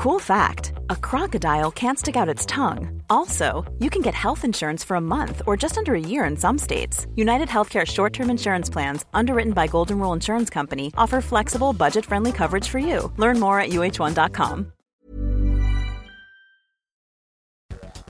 [0.00, 3.02] Cool fact a crocodile can't stick out its tongue.
[3.10, 6.38] Also, you can get health insurance for a month or just under a year in
[6.38, 7.06] some states.
[7.16, 12.06] United Healthcare short term insurance plans, underwritten by Golden Rule Insurance Company, offer flexible, budget
[12.06, 13.12] friendly coverage for you.
[13.18, 14.72] Learn more at uh1.com.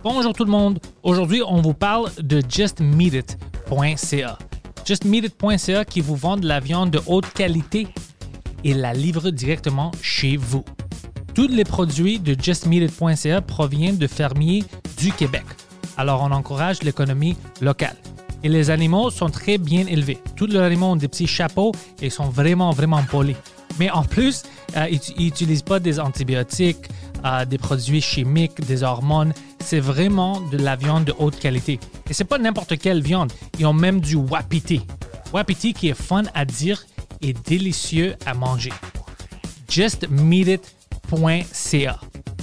[0.04, 0.78] Bonjour tout le monde.
[1.02, 4.38] Aujourd'hui, on vous parle de justmeatit.ca.
[4.84, 7.88] Justmeatit.ca qui vous vend de la viande de haute qualité
[8.62, 10.64] et la livre directement chez vous.
[11.34, 14.64] Tous les produits de justmeatit.ca proviennent de fermiers
[14.98, 15.44] du Québec.
[15.96, 17.96] Alors on encourage l'économie locale.
[18.42, 20.18] Et les animaux sont très bien élevés.
[20.34, 23.36] Tous les animaux ont des petits chapeaux et sont vraiment, vraiment polis.
[23.78, 24.42] Mais en plus,
[24.76, 26.88] euh, ils n'utilisent pas des antibiotiques,
[27.24, 29.32] euh, des produits chimiques, des hormones.
[29.60, 31.78] C'est vraiment de la viande de haute qualité.
[32.08, 33.32] Et c'est pas n'importe quelle viande.
[33.58, 34.80] Ils ont même du wapiti.
[35.32, 36.84] Wapiti qui est fun à dire
[37.20, 38.72] et délicieux à manger.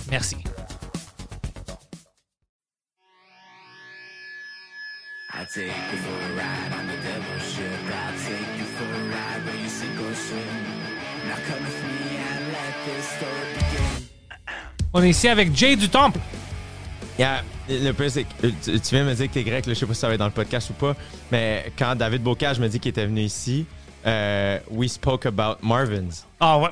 [0.10, 0.38] Merci.
[5.34, 7.64] I take you for a ride on the devil's ship.
[7.88, 10.42] I'll take you for a ride where you sink or swim.
[11.28, 14.08] Now come with me and let this story begin.
[14.94, 16.20] On est ici avec Jay du Temple.
[17.20, 19.74] Yeah, le plus, c'est que tu, tu viens de me dire que t'es grec, là,
[19.74, 20.96] je sais pas si ça va être dans le podcast ou pas,
[21.32, 23.66] mais quand David Bocage me dit qu'il était venu ici,
[24.06, 26.26] euh, we spoke about Marvin's.
[26.40, 26.70] Ah ouais.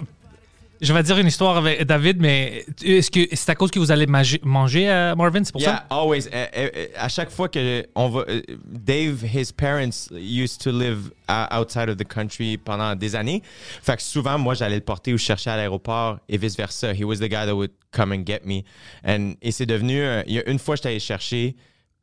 [0.86, 3.90] Je vais dire une histoire avec David, mais est-ce que c'est à cause que vous
[3.92, 5.96] allez manger à Marvin, c'est pour Yeah, ça?
[5.98, 6.28] always.
[6.32, 10.72] Euh, euh, euh, à chaque fois que on va, euh, Dave, his parents used to
[10.72, 13.42] live outside of the country pendant des années.
[13.82, 16.94] Fait que souvent, moi, j'allais le porter ou chercher à l'aéroport et vice versa.
[16.94, 18.62] He was the guy that would come and get me.
[19.04, 21.56] And, et c'est devenu, euh, il y a une fois, allé le chercher,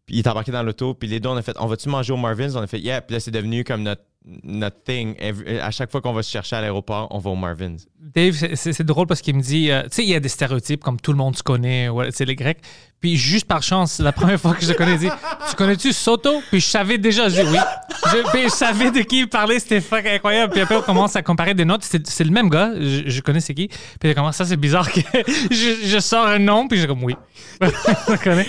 [0.09, 2.17] il est embarqué dans l'auto, puis les deux, on a fait, on va-tu manger au
[2.17, 2.57] Marvin's?
[2.57, 3.01] On a fait, yeah.
[3.01, 4.03] Puis là, c'est devenu comme notre,
[4.45, 5.15] notre thing.
[5.19, 7.87] Every- à chaque fois qu'on va se chercher à l'aéroport, on va au Marvin's.
[8.01, 10.83] Dave, c'est- drôle parce qu'il me dit, euh, tu sais, il y a des stéréotypes
[10.83, 12.59] comme tout le monde se connaît, ouais, c'est les Grecs.
[13.01, 15.09] Puis juste par chance, la première fois que je connais, il dit,
[15.51, 16.41] tu connais-tu Soto?
[16.51, 17.59] Puis je savais déjà, je dis oui.
[18.13, 19.83] Je, puis je savais de qui il parlait, c'était
[20.15, 20.53] incroyable.
[20.53, 21.83] Puis après, on commence à comparer des notes.
[21.83, 23.67] C'est le même gars, je, je connais c'est qui.
[23.69, 25.01] Puis il commence, ça c'est bizarre que
[25.51, 27.17] je, je sors un nom, puis je comme oui.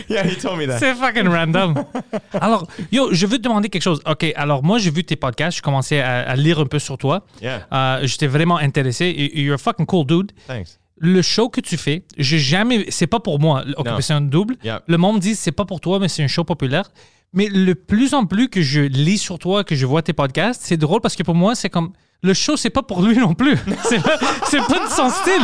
[0.09, 0.77] Yeah, he told me that.
[0.79, 1.73] C'est fucking random.
[2.33, 4.01] Alors, yo, je veux te demander quelque chose.
[4.07, 6.97] OK, alors moi, j'ai vu tes podcasts, je commençais à, à lire un peu sur
[6.97, 7.25] toi.
[7.41, 7.65] Yeah.
[7.73, 9.09] Euh, J'étais vraiment intéressé.
[9.33, 10.31] You're a fucking cool dude.
[10.47, 10.77] Thanks.
[10.97, 12.85] Le show que tu fais, j'ai jamais.
[12.89, 13.63] C'est pas pour moi.
[13.77, 14.55] Occupation double.
[14.63, 14.83] Yeah.
[14.87, 16.91] Le monde dit c'est pas pour toi, mais c'est un show populaire.
[17.33, 20.61] Mais le plus en plus que je lis sur toi, que je vois tes podcasts,
[20.63, 21.93] c'est drôle parce que pour moi, c'est comme.
[22.25, 23.57] Le show, c'est pas pour lui non plus.
[23.83, 25.41] C'est pas, pas de son style.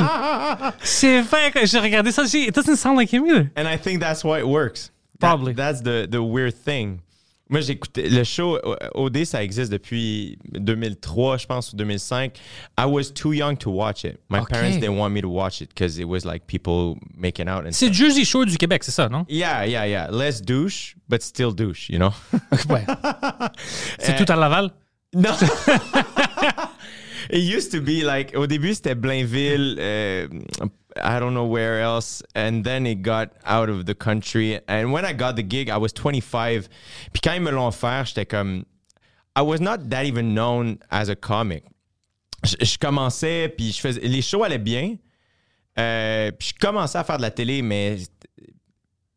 [0.81, 3.49] C'est vrai que j'ai regardé ça, it doesn't sound like him either.
[3.57, 4.91] And I think that's why it works.
[5.19, 5.53] That- Probably.
[5.53, 6.99] that's the, the weird thing.
[7.51, 12.37] Moi, j'écoutais le show euh, OD, ça existe depuis 2003, je pense, ou 2005.
[12.79, 14.19] I was too young to watch it.
[14.29, 14.53] My Okay.
[14.53, 17.71] parents didn't want me to watch it because it was like people making out and
[17.71, 17.91] C'est.
[17.91, 19.25] Jersey Shore du Québec, c'est ça, non?
[19.27, 20.07] Yeah, yeah, yeah.
[20.11, 22.11] Less douche, but still douche, you know?
[22.69, 22.85] Ouais.
[23.99, 24.69] C'est tout à Laval?
[25.15, 25.31] No.
[27.31, 30.27] it used to be like au début c'était Blainville, uh,
[30.97, 34.59] I don't know where else, and then it got out of the country.
[34.67, 36.67] And when I got the gig, I was 25.
[37.13, 38.65] Puis quand ils me l'ont offert, j'étais comme,
[39.35, 41.63] I was not that even known as a comic.
[42.43, 44.95] Je, commençais, puis je faisais, les shows allaient bien.
[45.77, 47.97] Euh, puis je commençais à faire de la télé, mais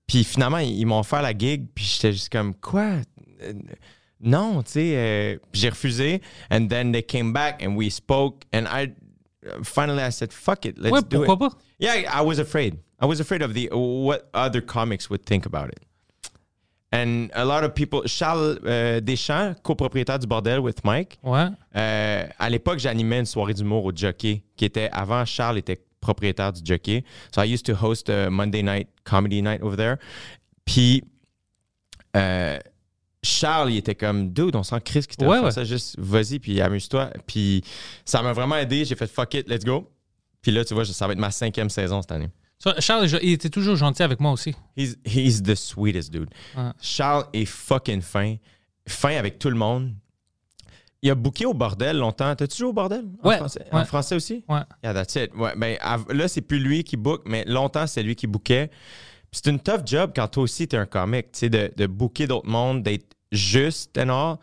[0.07, 2.97] puis finalement, ils m'ont offert la gig, puis j'étais juste comme, quoi?
[4.21, 6.21] Non, tu sais, euh, j'ai refusé.
[6.51, 8.45] And then they came back and we spoke.
[8.53, 8.93] And I,
[9.63, 11.53] finally, I said, fuck it, let's Ouais, do it.
[11.79, 12.79] Yeah, I was afraid.
[13.01, 15.81] I was afraid of the what other comics would think about it.
[16.95, 21.49] And a lot of people, Charles euh, Deschamps, copropriétaire du Bordel with Mike, Ouais.
[21.75, 26.53] euh, à l'époque, j'animais une soirée d'humour au Jockey, qui était avant Charles était propriétaire
[26.53, 27.03] du Jockey.
[27.35, 29.97] So I used to host a Monday night comedy night over there.
[30.67, 31.03] Puis
[32.15, 32.59] euh,
[33.25, 35.51] Charles, il était comme, dude, on sent Chris qui t'a Ouais, fait ouais.
[35.53, 37.11] ça, juste vas-y, puis amuse-toi.
[37.27, 37.63] Puis
[38.05, 38.85] ça m'a vraiment aidé.
[38.85, 39.89] J'ai fait fuck it, let's go.
[40.41, 42.29] Puis là, tu vois, ça va être ma cinquième saison cette année.
[42.79, 44.55] Charles, il était toujours gentil avec moi aussi.
[44.77, 46.31] He's, he's the sweetest dude.
[46.81, 48.37] Charles est fucking fin.
[48.89, 49.95] Fin avec tout le monde.
[51.05, 52.35] Il a booké au bordel longtemps.
[52.37, 53.05] T'as-tu joué au bordel?
[53.23, 53.81] En Ouais, français, ouais.
[53.81, 54.45] En français aussi?
[54.49, 54.61] Ouais.
[54.85, 55.33] Yeah, that's it.
[55.37, 55.77] Ouais, ben,
[56.11, 58.71] là, c'est plus lui qui book, mais longtemps, c'est lui qui bookait.
[59.33, 62.27] C'est une tough job quand toi aussi, t'es un comic, tu sais, de, de booker
[62.27, 64.37] d'autres mondes, d'être juste and all.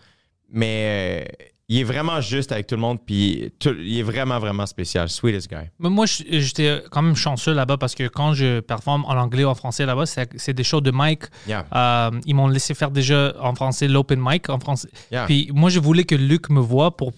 [0.51, 4.39] Mais euh, il est vraiment juste avec tout le monde, puis tout- il est vraiment,
[4.39, 5.07] vraiment spécial.
[5.07, 5.69] Sweetest guy.
[5.77, 9.49] Mais moi, j'étais quand même chanceux là-bas parce que quand je performe en anglais ou
[9.49, 11.25] en français là-bas, c'est des shows de Mike.
[11.47, 11.67] Yeah.
[11.75, 14.89] Euh, ils m'ont laissé faire déjà en français l'open mic en français.
[15.11, 15.25] Yeah.
[15.27, 17.13] Puis moi, je voulais que Luc me voie pour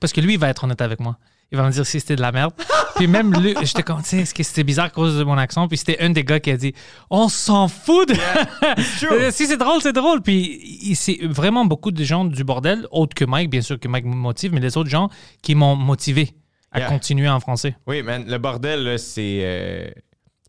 [0.00, 1.16] parce que lui, il va être honnête avec moi.
[1.52, 2.52] Il va me dire si c'était de la merde.
[2.96, 5.68] puis même lui, j'étais comme, tu est-ce que c'était bizarre à cause de mon accent?
[5.68, 6.74] Puis c'était un des gars qui a dit,
[7.10, 8.14] on s'en fout de...
[9.30, 10.22] si c'est drôle, c'est drôle.
[10.22, 14.04] Puis c'est vraiment beaucoup de gens du bordel, autres que Mike, bien sûr que Mike
[14.06, 15.08] me motive, mais les autres gens
[15.42, 16.30] qui m'ont motivé
[16.74, 16.88] à Yeah.
[16.88, 17.76] continuer en français.
[17.86, 19.40] Oui, man, le bordel, là, c'est.
[19.42, 19.90] euh,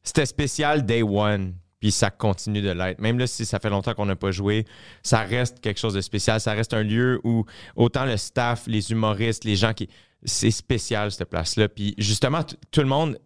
[0.03, 3.01] C'était spécial day one, puis ça continue de l'être.
[3.01, 4.63] Même là, si ça fait longtemps qu'on n'a pas joué,
[5.01, 6.39] ça reste quelque chose de spécial.
[6.39, 7.44] Ça reste un lieu où
[7.75, 9.89] autant le staff, les humoristes, les gens qui.
[10.25, 11.67] C'est spécial, cette place-là.
[11.69, 13.17] Puis justement, tout le monde.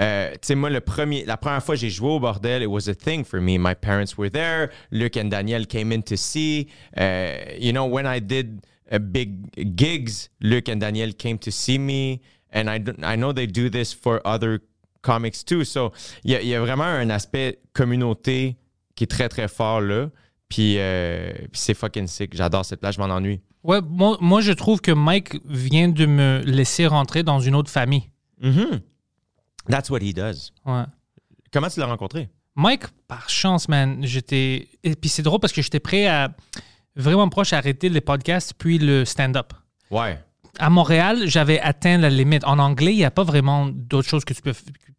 [0.00, 2.68] euh, tu sais, moi, le premier, la première fois que j'ai joué au bordel, it
[2.68, 3.58] was a thing for me.
[3.58, 4.70] My parents were there.
[4.90, 6.68] Luc and Daniel came in to see.
[6.96, 11.78] Uh, you know, when I did uh, big gigs, Luc and Daniel came to see
[11.78, 12.20] me.
[12.52, 14.60] And I, I know they do this for other
[15.02, 15.64] comics too.
[15.64, 15.92] So,
[16.24, 18.56] il y, a- il y a vraiment un aspect communauté
[18.96, 20.10] qui est très, très fort là.
[20.48, 22.34] Puis, euh, puis c'est fucking sick.
[22.36, 23.40] J'adore cette place, je m'en ennuie.
[23.64, 27.70] Ouais, moi, moi, je trouve que Mike vient de me laisser rentrer dans une autre
[27.70, 28.10] famille.
[28.40, 28.80] Mhm.
[29.68, 30.52] That's what he does.
[30.66, 30.84] Ouais.
[31.52, 32.28] Comment tu l'as rencontré?
[32.56, 34.68] Mike, par chance, man, j'étais.
[34.84, 36.28] Et puis c'est drôle parce que j'étais prêt à
[36.94, 39.52] vraiment proche à arrêter les podcasts puis le stand-up.
[39.90, 40.18] Ouais.
[40.58, 42.44] À Montréal, j'avais atteint la limite.
[42.44, 44.52] En anglais, il n'y a pas vraiment d'autres choses que tu peux,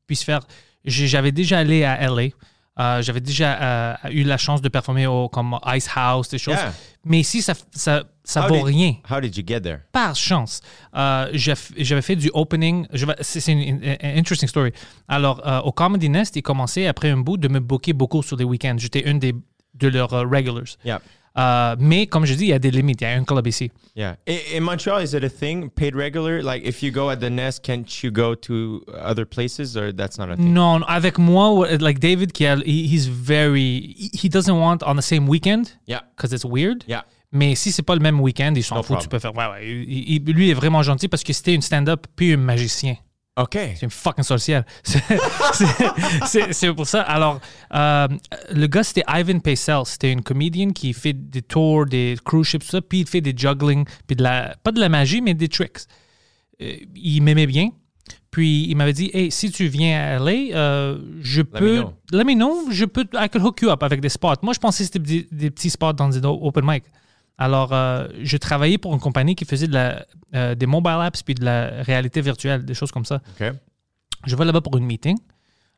[0.08, 0.42] puisses faire.
[0.84, 2.30] J'ai- J'avais déjà allé à LA.
[2.78, 6.56] Euh, j'avais déjà euh, eu la chance de performer au, comme Ice House, des choses.
[6.56, 6.74] Yeah.
[7.06, 8.94] Mais ici, ça, ça, ça How vaut did- rien.
[9.10, 9.80] How did you get there?
[9.94, 10.60] par chance,
[10.96, 12.86] euh, j'avais fait du opening.
[13.22, 14.72] C'est une, une- une interesting story.
[15.08, 18.36] Alors, euh, au Comedy Nest, ils commençaient après un bout de me booker beaucoup sur
[18.36, 18.76] des week-ends.
[18.78, 19.34] J'étais une des,
[19.76, 20.76] de leurs euh, regulars.
[20.84, 21.00] Yeah.
[21.38, 23.02] Euh, mais comme je dis, il y a des limites.
[23.02, 23.70] Il y a un club ici.
[23.94, 24.16] Yeah.
[24.26, 25.70] In, in Montreal, is it a thing?
[25.70, 26.42] Paid regular?
[26.42, 30.18] Like, if you go at the Nest, can't you go to other places, or that's
[30.18, 30.54] not a thing?
[30.54, 33.96] Non, avec moi, what- like David, qui a, he- he's very.
[34.14, 36.04] He doesn't want on the same weekend Yeah.
[36.16, 36.86] because it's weird.
[36.88, 37.02] Yeah.
[37.36, 38.98] Mais si c'est pas le même week-end, il s'en No.
[39.00, 39.36] Tu peux faire.
[39.36, 39.68] Ouais, ouais.
[39.68, 42.96] Il- il- lui est vraiment gentil parce que c'était une stand-up puis un magicien.
[43.38, 43.52] OK.
[43.54, 44.64] C'est une fucking sorcière.
[46.54, 47.02] C'est- pour ça.
[47.02, 47.40] Alors,
[47.74, 48.08] euh,
[48.54, 49.82] le gars, c'était Ivan Paisel.
[49.86, 53.22] C'était une comédienne qui fait des tours, des cruise ships, tout ça, puis il fait
[53.22, 55.80] des juggling, puis de la, pas de la magie, mais des tricks.
[56.62, 57.70] Euh, il m'aimait bien.
[58.32, 61.82] Puis il m'avait dit, hey, si tu viens à LA, euh, je peux.
[61.82, 61.94] know.
[62.12, 62.70] Let me know.
[62.72, 63.06] Je peux.
[63.14, 64.36] I can hook you up avec des spots.
[64.42, 66.84] Moi, je pensais que c'était des, des petits spots dans des open mic.
[67.38, 70.06] Alors, euh, je travaillais pour une compagnie qui faisait de la,
[70.36, 73.22] euh, des mobile apps puis de la réalité virtuelle, des choses comme ça.
[73.40, 73.52] OK.
[74.26, 75.18] Je vais là-bas pour une meeting.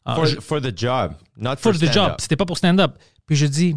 [0.05, 2.15] Ah, For, je- for the job, not for for, the job.
[2.19, 2.95] C'était pas pour stand-up.
[3.25, 3.75] Puis je dis,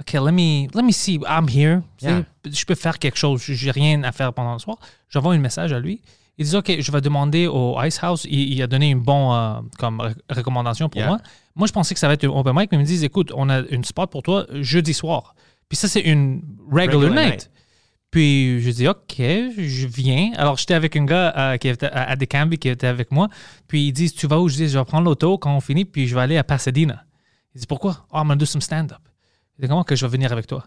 [0.00, 1.18] OK, let me, let me see.
[1.28, 1.80] I'm here.
[2.00, 2.22] Yeah.
[2.48, 3.42] Je peux faire quelque chose.
[3.42, 4.78] J'ai rien à faire pendant le soir.
[5.08, 6.00] J'envoie un message à lui.
[6.38, 8.24] Il dit, OK, je vais demander au Ice House.
[8.30, 10.00] Il, il a donné une bonne euh, comme
[10.30, 11.08] recommandation pour Yeah.
[11.08, 11.18] moi.
[11.56, 13.32] Moi, je pensais que ça va être un open mic, mais ils me disent, écoute,
[13.34, 15.34] on a une spot pour toi jeudi soir.
[15.68, 17.32] Puis ça, c'est une regular, Regular night.
[17.32, 17.50] night.
[18.10, 20.32] Puis je dis, OK, je viens.
[20.36, 23.28] Alors, j'étais avec un gars euh, qui était à, à Decambi qui était avec moi.
[23.66, 24.48] Puis il dit, tu vas où?
[24.48, 27.04] Je dis, je vais prendre l'auto quand on finit, puis je vais aller à Pasadena.
[27.54, 28.06] Il dit, pourquoi?
[28.10, 28.98] Oh, I'm gonna do some stand-up.
[29.58, 30.64] Il dit, comment que je vais venir avec toi?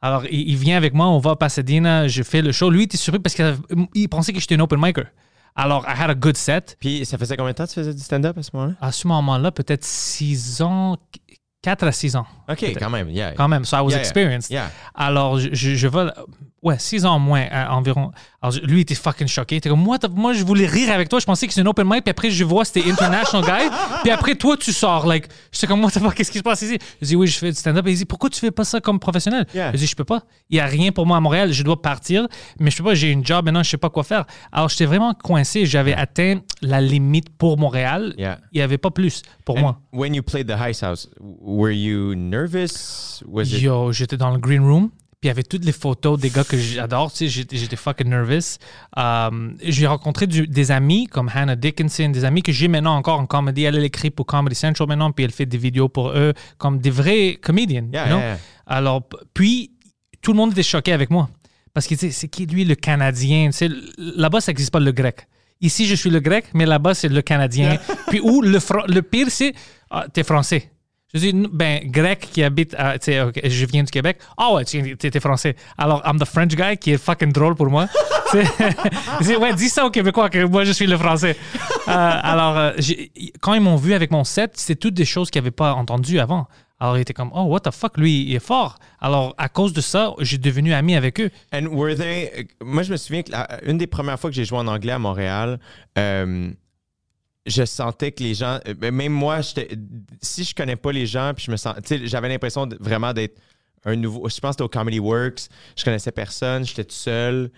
[0.00, 2.70] Alors, il, il vient avec moi, on va à Pasadena, je fais le show.
[2.70, 5.06] Lui, il était surpris parce qu'il pensait que j'étais un open micer.
[5.56, 6.76] Alors, I had a good set.
[6.78, 8.74] Puis, ça faisait combien de temps que tu faisais du stand-up à ce moment-là?
[8.80, 10.96] À ce moment-là, peut-être six ans,
[11.64, 13.32] quatre à six ans, OK, quand même, yeah.
[13.32, 13.64] quand même.
[13.64, 14.50] So I was Yeah, experienced.
[14.50, 14.70] Yeah.
[14.94, 16.10] Alors, je, je, je vais.
[16.64, 18.10] Ouais, six ans moins euh, environ.
[18.42, 19.54] Alors, je- lui, il était fucking choqué.
[19.54, 21.20] Il était comme, moi, moi, je voulais rire avec toi.
[21.20, 22.02] Je pensais que c'était un open mic.
[22.04, 23.70] Puis après, je vois, c'était International Guy.
[24.02, 25.06] Puis après, toi, tu sors.
[25.06, 26.78] Like, j'étais comme, moi, t'as pas, qu'est-ce qui se passe ici?
[27.02, 27.84] Je dis, oui, je fais du stand-up.
[27.86, 29.46] Il dit, pourquoi tu fais pas ça comme professionnel?
[29.54, 29.72] Yeah.
[29.72, 30.22] Je dis, je peux pas.
[30.50, 31.52] Il y a rien pour moi à Montréal.
[31.52, 32.26] Je dois partir.
[32.58, 32.94] Mais je peux pas.
[32.94, 33.62] J'ai une job maintenant.
[33.62, 34.24] Je sais pas quoi faire.
[34.50, 35.66] Alors, j'étais vraiment coincé.
[35.66, 38.14] J'avais atteint la limite pour Montréal.
[38.16, 38.38] Yeah.
[38.52, 39.80] Il y avait pas plus pour And moi.
[39.92, 43.22] when you played the Heist House, were you nervous?
[43.26, 44.90] Was it Yo, j'étais dans le green room.
[45.24, 47.10] Puis il y avait toutes les photos des gars que j'adore.
[47.10, 48.58] Tu sais, j'étais, fucking nervous.
[48.98, 53.18] Euh, j'ai rencontré du- des amis comme Hannah Dickinson, des amis que j'ai maintenant encore
[53.20, 53.62] en comedy.
[53.62, 56.78] Elle, elle écrit pour Comedy Central maintenant, puis elle fait des vidéos pour eux, comme
[56.78, 57.86] des vrais comédiens.
[57.90, 58.18] Yeah, you know?
[58.18, 58.38] yeah, yeah.
[58.66, 59.70] Alors, puis,
[60.20, 61.30] tout le monde était choqué avec moi.
[61.72, 63.46] Parce que, tu sais, c'est qui lui le Canadien?
[63.46, 65.26] Tu sais, là-bas, ça n'existe pas le grec.
[65.62, 67.78] Ici, je suis le grec, mais là-bas, c'est le Canadien.
[68.08, 69.54] puis, où le, le pire, c'est,
[69.90, 70.70] ah, t'es français.
[71.14, 74.18] Je dis, ben, grec qui habite, à- tu sais, je viens du Québec.
[74.36, 75.54] Ah ouais, tu t'es français.
[75.78, 77.86] Alors, I'm the French guy qui est fucking drôle pour moi.
[78.34, 81.36] Je dis, ouais, dis ça aux Québécois que moi, je suis le français.
[81.86, 81.92] Euh,
[82.22, 82.72] alors, euh,
[83.40, 86.18] quand ils m'ont vu avec mon set, c'était toutes des choses qu'ils n'avaient pas entendues
[86.18, 86.48] avant.
[86.80, 88.78] Alors, ils étaient comme, oh, what the fuck, lui, il est fort.
[89.00, 91.30] Alors, à cause de ça, j'ai devenu ami avec eux.
[91.54, 92.48] And were they.
[92.62, 93.30] Moi, je me souviens que
[93.64, 95.60] une des premières fois que j'ai joué en anglais à Montréal,
[95.96, 96.50] euh,
[97.46, 98.58] je sentais que les gens.
[98.66, 101.74] euh, Même moi, si je connais pas les gens, puis je me sens.
[102.04, 103.38] J'avais l'impression vraiment d'être
[103.84, 104.28] un nouveau.
[104.28, 105.48] Je pense que c'était au Comedy Works.
[105.76, 107.50] Je connaissais personne, j'étais tout seul.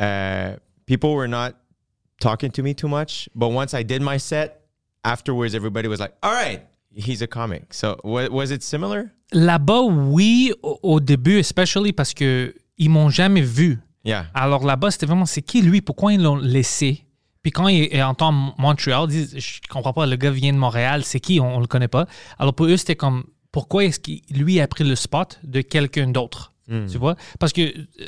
[0.00, 1.50] Euh, people were not
[2.20, 3.28] talking to me too much.
[3.34, 4.60] But once I did my set,
[5.04, 6.62] afterwards, everybody was like, all right,
[6.94, 7.72] he's a comic.
[7.72, 9.10] So wa- was it similar?
[9.32, 13.78] Là-bas, oui, au, au début, especially parce que ils m'ont jamais vu.
[14.04, 14.26] Yeah.
[14.34, 15.80] Alors là-bas, c'était vraiment, c'est qui lui?
[15.80, 17.04] Pourquoi ils l'ont laissé?
[17.48, 20.58] Puis quand il, il entend Montréal, ils disent, je comprends pas, le gars vient de
[20.58, 21.40] Montréal, c'est qui?
[21.40, 22.04] On, on le connaît pas.
[22.38, 26.08] Alors pour eux, c'était comme, pourquoi est-ce qu'il lui a pris le spot de quelqu'un
[26.08, 26.52] d'autre?
[26.68, 27.16] Tu vois?
[27.40, 27.62] Parce que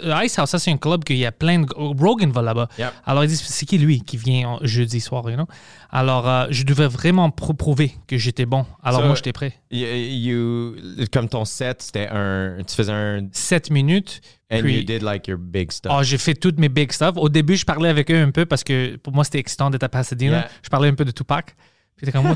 [0.04, 1.66] euh, Ice House, ça, c'est un club qu'il y a plein de.
[1.74, 2.68] Rogan va là-bas.
[2.78, 2.92] Yep.
[3.06, 5.46] Alors ils disent, c'est qui lui qui vient en- jeudi soir, you know?
[5.90, 8.66] Alors euh, je devais vraiment pr- prouver que j'étais bon.
[8.82, 9.54] Alors So- moi, j'étais prêt.
[9.70, 14.20] You, you- comme ton set, c'était un, tu faisais un, 7 minutes.
[14.52, 15.92] and puis- you did like your big stuff.
[15.94, 17.12] Ah, j'ai fait toutes mes big stuff.
[17.16, 19.84] Au début, je parlais avec eux un peu parce que pour moi, c'était excitant d'être
[19.84, 20.30] à Pasadena.
[20.38, 20.48] Yeah.
[20.62, 21.54] Je parlais un peu de Tupac.
[22.02, 22.34] Puis comme?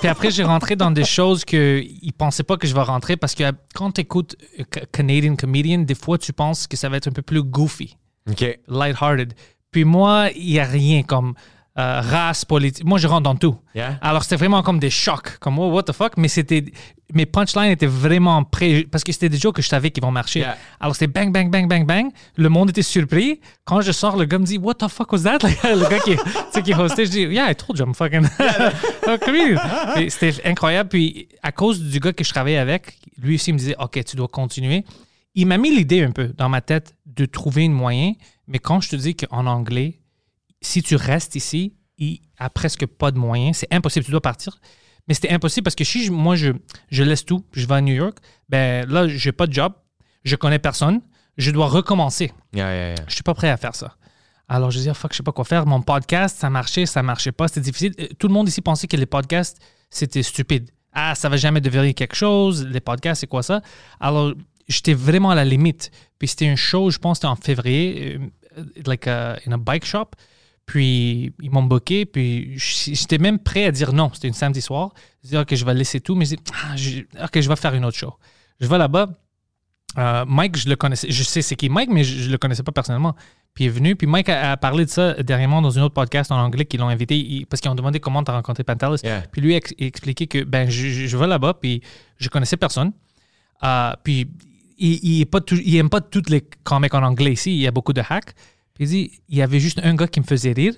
[0.00, 3.34] Puis après, j'ai rentré dans des choses qu'ils pensaient pas que je vais rentrer parce
[3.34, 3.44] que
[3.74, 4.36] quand tu écoutes
[4.92, 7.96] Canadian Comedian, des fois, tu penses que ça va être un peu plus goofy,
[8.28, 8.58] OK.
[8.68, 9.34] lighthearted.
[9.70, 11.34] Puis moi, il y a rien comme
[11.78, 12.86] euh, race, politique.
[12.86, 13.56] Moi, je rentre dans tout.
[13.74, 13.98] Yeah.
[14.00, 16.64] Alors, c'était vraiment comme des chocs, comme oh, what the fuck, mais c'était
[17.12, 20.10] mes punchlines étaient vraiment prêts parce que c'était des jokes que je savais qu'ils vont
[20.10, 20.40] marcher.
[20.40, 20.56] Yeah.
[20.80, 22.10] Alors, c'était bang, bang, bang, bang, bang.
[22.36, 23.40] Le monde était surpris.
[23.66, 25.38] Quand je sors, le gars me dit, what the fuck was that?
[25.64, 28.26] le gars qui, qui hostait, je dis, yeah, I told you I'm fucking
[30.08, 30.88] C'était incroyable.
[30.88, 34.02] Puis, à cause du gars que je travaillais avec, lui aussi il me disait, OK,
[34.02, 34.84] tu dois continuer.
[35.34, 38.12] Il m'a mis l'idée un peu dans ma tête de trouver un moyen,
[38.48, 40.00] mais quand je te dis qu'en anglais,
[40.60, 43.58] si tu restes ici, il a presque pas de moyens.
[43.58, 44.58] C'est impossible, tu dois partir.
[45.08, 46.50] Mais c'était impossible parce que si je- moi, je,
[46.90, 49.72] je laisse tout, je vais à New York, ben là, j'ai pas de job,
[50.24, 51.00] je connais personne,
[51.38, 52.32] je dois recommencer.
[52.54, 53.04] Yeah, yeah, yeah.
[53.08, 53.96] Je suis pas prêt à faire ça.
[54.48, 55.66] Alors, je dis, ah, fuck, je sais pas quoi faire.
[55.66, 57.94] Mon podcast, ça marchait, ça marchait pas, c'était difficile.
[58.00, 59.58] Euh, Tout le monde ici pensait que les podcasts,
[59.90, 60.70] c'était stupide.
[60.92, 62.64] Ah, ça va jamais devenir quelque chose.
[62.66, 63.60] Les podcasts, c'est quoi ça?
[64.00, 64.32] Alors,
[64.68, 65.90] j'étais vraiment à la limite.
[66.18, 68.18] Puis c'était un show, je pense, c'était en février,
[68.56, 70.10] euh, like a, in a bike shop.
[70.66, 74.10] Puis ils m'ont booké, puis j'étais même prêt à dire non.
[74.12, 74.92] C'était une samedi soir.
[75.22, 77.54] Je dis, OK, je vais laisser tout, mais je dis, ah, je- OK, je vais
[77.56, 78.12] faire une autre show.
[78.60, 79.08] Je vais là-bas.
[79.98, 81.08] Euh, Mike, je le connaissais.
[81.10, 83.14] Je sais c'est qui Mike, mais je, je le connaissais pas personnellement.
[83.54, 83.96] Puis il est venu.
[83.96, 86.80] Puis Mike a, a parlé de ça dernièrement dans un autre podcast en anglais qu'ils
[86.80, 89.00] l'ont invité il- parce qu'ils ont demandé comment tu as rencontré Pantelis.
[89.04, 89.22] Yeah.
[89.32, 91.80] Puis lui a ex- expliqué que ben je, vais là-bas puis
[92.18, 92.92] je connaissais personne.
[93.62, 94.28] Euh, puis
[94.78, 97.52] il, il, est pas tout- il aime pas tous les comics en anglais ici.
[97.54, 98.34] Il y a beaucoup de hacks.
[98.76, 100.74] Puis il dit il y avait juste un gars qui me faisait rire.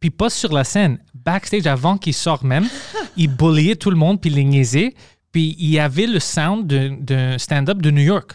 [0.00, 2.68] Puis pas sur la scène, backstage avant qu'il sorte même,
[3.16, 4.94] il bulliait tout le monde puis il les niaisait.
[5.30, 8.34] Puis il y avait le sound d'un stand-up de New York.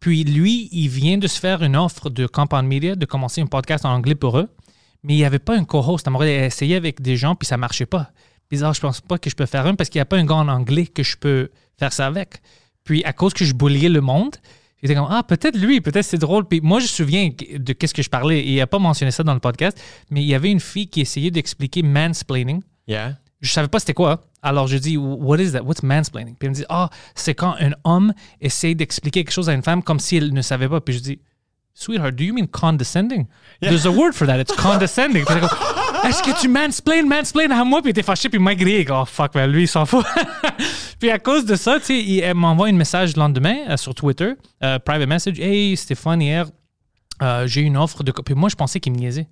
[0.00, 3.46] Puis lui, il vient de se faire une offre de Campagne Media de commencer un
[3.46, 4.48] podcast en anglais pour eux.
[5.02, 6.06] Mais il n'y avait pas un co-host.
[6.08, 8.10] Il a essayé avec des gens, puis ça ne marchait pas.
[8.50, 10.24] Bizarre, je pense pas que je peux faire un parce qu'il n'y a pas un
[10.24, 12.40] gars en anglais que je peux faire ça avec.
[12.84, 14.36] Puis à cause que je bulliais le monde,
[14.82, 16.44] j'étais comme Ah, peut-être lui, peut-être c'est drôle.
[16.46, 18.40] Puis moi, je me souviens de qu'est-ce que je parlais.
[18.40, 19.80] Et il n'a pas mentionné ça dans le podcast,
[20.10, 22.62] mais il y avait une fille qui essayait d'expliquer mansplaining.
[22.86, 23.16] Yeah.
[23.40, 24.24] Je savais pas c'était quoi.
[24.42, 25.62] Alors je dis, what is that?
[25.62, 26.34] What's mansplaining?
[26.34, 29.62] Puis elle me dit, ah, c'est quand un homme essaie d'expliquer quelque chose à une
[29.62, 30.80] femme comme si elle ne savait pas.
[30.80, 31.20] Puis je dis,
[31.74, 33.26] sweetheart, do you mean condescending?
[33.60, 34.40] There's a word for that.
[34.40, 35.24] It's condescending.
[36.04, 37.80] Est-ce que tu mansplain, mansplain à moi?
[37.80, 38.86] Puis il était fâché, puis Mike riait.
[38.90, 40.04] Oh fuck, ben, lui, il s'en fout.
[40.98, 43.76] puis à cause de ça, tu sais, il- elle m'envoie un message le lendemain euh,
[43.76, 45.38] sur Twitter, euh, private message.
[45.40, 46.46] Hey, Stéphane, hier,
[47.22, 48.12] euh, j'ai une offre de.
[48.12, 49.28] Puis moi, je pensais qu'il me niaisait.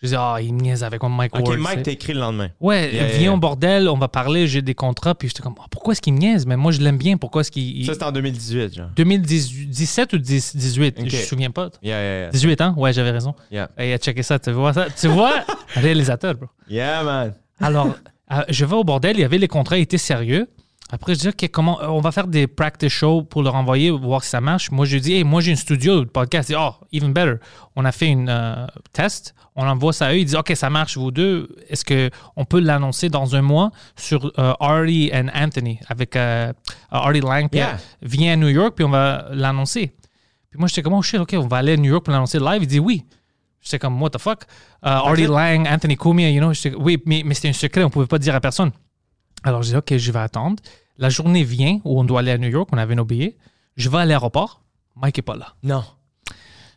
[0.00, 1.60] Je disais, ah, il me niaise avec mon Mike OK, Ward.
[1.60, 2.48] Mike t'a écrit le lendemain.
[2.58, 3.32] Ouais, Yeah, yeah, viens yeah.
[3.34, 5.14] au bordel, on va parler, j'ai des contrats.
[5.14, 6.44] Puis j'étais comme, Ah, pourquoi est-ce qu'il me niaise?
[6.44, 7.16] Mais moi, je l'aime bien.
[7.18, 7.86] Pourquoi est-ce qu'il.
[7.86, 8.88] Ça, c'était en 2018, genre.
[8.96, 11.08] 2017 ou 10 18, Ok.
[11.08, 11.70] je me souviens pas.
[11.82, 12.30] Yeah, yeah, yeah.
[12.30, 12.74] 18 ans?
[12.76, 13.34] Ouais, j'avais raison.
[13.52, 13.70] Yeah.
[13.78, 14.86] Hey, checker ça, tu vois ça?
[14.90, 15.44] Tu vois?
[15.76, 16.48] Réalisateur, bro.
[16.68, 17.34] Yeah, man.
[17.60, 17.94] Alors,
[18.32, 20.48] euh, je vais au bordel, il y avait les contrats, ils étaient sérieux.
[20.94, 23.90] Après, je dis, OK, comment, euh, on va faire des practice shows pour leur envoyer,
[23.90, 24.70] voir si ça marche.
[24.70, 26.48] Moi, je dis, hey, moi, j'ai un studio de podcast.
[26.48, 27.36] Disent, oh, even better.
[27.76, 30.18] On a fait une euh, test, on envoie ça à eux.
[30.18, 31.48] Ils disent, OK, ça marche, vous deux.
[31.70, 36.52] Est-ce qu'on peut l'annoncer dans un mois sur euh, Artie and Anthony avec euh,
[36.90, 37.48] Artie Lang?
[37.48, 37.78] Puis, Yeah.
[38.02, 39.94] viens à New York, puis on va l'annoncer.
[40.50, 42.38] Puis moi, j'étais comme, oh shit, OK, on va aller à New York pour l'annoncer
[42.38, 42.62] live.
[42.64, 43.02] Il dit, oui.
[43.62, 44.42] J'étais comme, what the fuck?
[44.84, 46.52] Euh, Artie Lang, Anthony Cumia, you know?
[46.78, 48.72] Oui, mais, mais c'était un secret, on pouvait pas dire à personne.
[49.42, 50.56] Alors, je dis, OK, je vais attendre.
[51.02, 53.36] La journée vient où on doit aller à New York, on avait nos billets.
[53.76, 54.60] Je vais à l'aéroport.
[54.94, 55.48] Mike est pas là.
[55.64, 55.82] Non.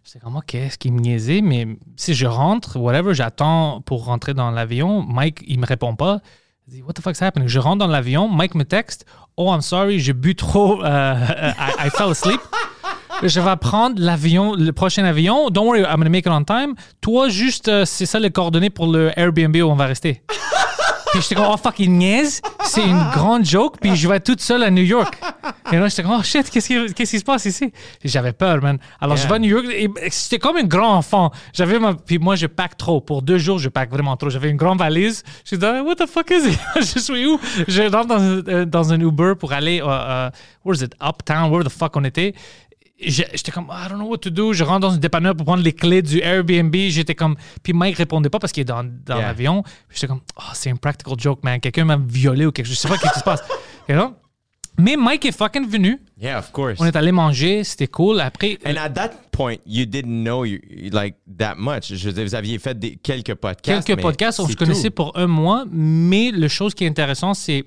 [0.03, 1.41] J'étais comme, OK, est-ce qu'il me niaisait?
[1.41, 5.03] Mais si je rentre, whatever, j'attends pour rentrer dans l'avion.
[5.03, 6.21] Mike, il me répond pas.
[6.67, 7.47] Il dit, What the fuck's happening?
[7.47, 8.27] Je rentre dans l'avion.
[8.27, 9.05] Mike me texte,
[9.37, 10.83] Oh, I'm sorry, j'ai bu trop.
[10.83, 11.13] euh,
[11.59, 12.41] I, I fell asleep.
[13.21, 15.51] Je vais prendre l'avion, le prochain avion.
[15.51, 16.73] Don't worry, I'm gonna make it on time.
[16.99, 20.23] Toi, juste, euh, c'est ça les coordonnées pour le Airbnb où on va rester.
[21.15, 22.41] Puis j'étais comme, oh fuck, il niaise.
[22.65, 23.77] C'est une grande joke.
[23.79, 25.17] Puis je vais toute seule à New York.
[25.71, 27.71] Et là, j'étais comme, oh shit, qu'est-ce qui, qu'est-ce qui se passe ici?
[28.03, 28.77] J'avais peur, man.
[28.99, 29.65] Alors, je vais à New York.
[29.71, 31.31] et J'étais comme un grand enfant.
[31.53, 31.93] J'avais ma.
[31.93, 32.99] Puis moi, je pack trop.
[32.99, 34.29] Pour deux jours, je pack vraiment trop.
[34.29, 35.23] J'avais une grande valise.
[35.49, 36.59] Je dis, what the fuck is it?
[36.75, 37.39] je suis où?
[37.67, 40.29] Je rentre dans, un- euh, dans un Uber pour aller, euh, euh,
[40.65, 40.93] where is it?
[41.01, 42.35] Uptown, where the fuck on était?
[42.97, 44.53] J'étais comme, I don't know what to do.
[44.53, 46.73] Je rentre dans un dépanneur pour prendre les clés du Airbnb.
[46.73, 49.27] J'étais comme, puis Mike répondait pas parce qu'il est dans, dans Yeah.
[49.27, 49.63] l'avion.
[49.63, 51.59] Puis J'étais comme, oh, c'est un practical joke, man.
[51.59, 52.75] Quelqu'un m'a violé ou quelque chose.
[52.75, 53.43] Je sais pas qu'est-ce qui se passe.
[53.89, 54.13] You know?
[54.79, 56.01] Mais Mike est fucking venu.
[56.19, 56.79] Yeah, of course.
[56.79, 57.63] On est allé manger.
[57.63, 58.19] C'était cool.
[58.19, 60.59] Après, And at that point, you didn't know you,
[60.91, 61.93] like that much.
[61.93, 63.85] Je veux dire, vous aviez fait des, quelques podcasts.
[63.87, 65.65] quelques podcasts, on se connaissait pour un mois.
[65.71, 67.63] Mais le chose qui est intéressant, c'est.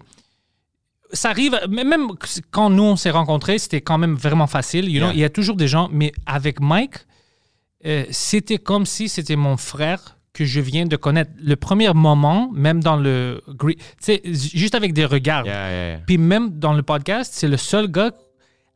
[1.13, 2.09] Ça arrive, même
[2.51, 4.91] quand nous on s'est rencontrés, c'était quand même vraiment facile.
[4.91, 5.07] You know?
[5.09, 5.15] Yeah.
[5.15, 6.95] Il y a toujours des gens, mais avec Mike,
[7.87, 11.31] euh, c'était comme si c'était mon frère que je viens de connaître.
[11.43, 13.41] Le premier moment, même dans le.
[13.49, 15.47] gre- Tu sais, juste avec des regards.
[15.47, 15.99] Yeah, yeah, yeah.
[16.07, 18.13] Puis même dans le podcast, c'est le seul gars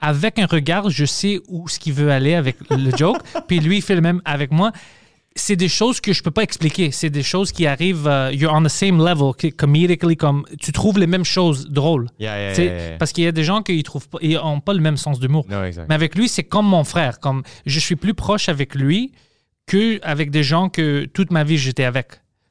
[0.01, 3.19] avec un regard, je sais où ce qu'il veut aller avec le joke.
[3.47, 4.73] Puis lui, il fait le même avec moi.
[5.35, 6.91] C'est des choses que je peux pas expliquer.
[6.91, 8.07] C'est des choses qui arrivent.
[8.07, 12.09] euh, you're on the same level, comedically, comme tu trouves les mêmes choses drôles.
[12.19, 12.99] Yeah, yeah, yeah.
[12.99, 15.19] Parce qu'il y a des gens qui trouvent pas, ils ont pas le même sens
[15.21, 15.47] d'humour.
[15.89, 17.19] Mais avec lui, c'est comme mon frère.
[17.21, 19.13] Comme je suis plus proche avec lui
[19.67, 22.09] que avec des gens que toute ma vie j'étais avec.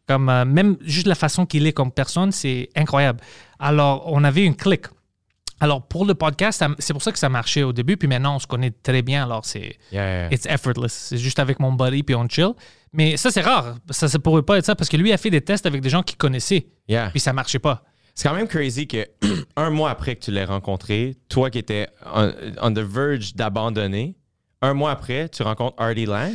[0.08, 3.20] Comme euh, même juste la façon qu'il est comme personne, c'est incroyable.
[3.60, 4.88] Alors, on avait une clique.
[5.62, 7.96] Alors, pour le podcast, c'est pour ça que ça marchait au début.
[7.96, 9.24] Puis maintenant, on se connaît très bien.
[9.24, 10.34] Alors, c'est Yeah, yeah, yeah.
[10.34, 10.92] it's effortless.
[10.92, 12.50] C'est juste avec mon buddy, puis on chill.
[12.92, 13.76] Mais ça, c'est rare.
[13.92, 15.90] Ça ne pourrait pas être ça parce que lui a fait des tests avec des
[15.90, 16.68] gens qu'il connaissait.
[16.88, 17.12] Yeah.
[17.12, 17.84] Puis ça marchait pas.
[18.16, 19.08] C'est quand même crazy que
[19.56, 24.16] un mois après que tu l'aies rencontré, toi qui étais on, on the verge d'abandonner,
[24.62, 26.34] un mois après, tu rencontres Artie Lang.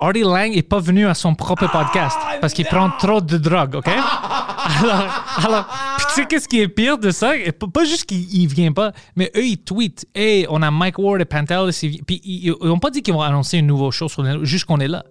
[0.00, 3.74] Artie Lang est pas venu à son propre podcast parce qu'il prend trop de drogue,
[3.76, 3.88] OK?
[3.88, 5.66] alors, alors
[6.08, 7.36] tu sais qu'est-ce qui est pire de ça?
[7.36, 10.06] Et Pas juste qu'il il vient pas, mais eux, ils tweetent.
[10.14, 11.80] Hey, on a Mike Ward et Pantelis.
[11.82, 14.78] ils Puis ils ils ont pas dit qu'ils vont annoncer une nouvelle le juste qu'on
[14.78, 15.04] est là.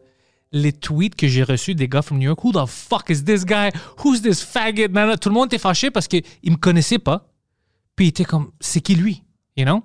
[0.54, 3.44] Les tweets que j'ai reçus des gars from New York, who the fuck is this
[3.44, 3.70] guy?
[4.06, 4.88] Who's this faggot?
[5.18, 7.28] Tout le monde était fâché parce qu'ils me connaissaient pas.
[7.98, 9.24] Puis il était comme, c'est qui lui?
[9.58, 9.84] You know?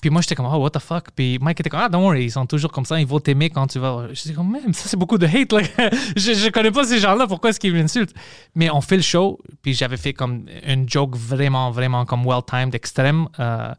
[0.00, 1.10] Puis moi, j'étais comme, oh, what the fuck?
[1.14, 3.50] Puis Mike était comme, ah, don't worry, ils sont toujours comme ça, ils vont t'aimer
[3.50, 4.06] quand tu vas.
[4.12, 5.52] Je dis comme, même, ça, c'est beaucoup de hate.
[5.52, 5.60] là.
[6.16, 8.14] je, je connais pas ces gens-là, pourquoi est-ce qu'ils m'insultent?
[8.54, 12.74] Mais on fait le show, puis j'avais fait comme une joke vraiment, vraiment comme well-timed,
[12.74, 13.26] extrême.
[13.40, 13.72] Euh,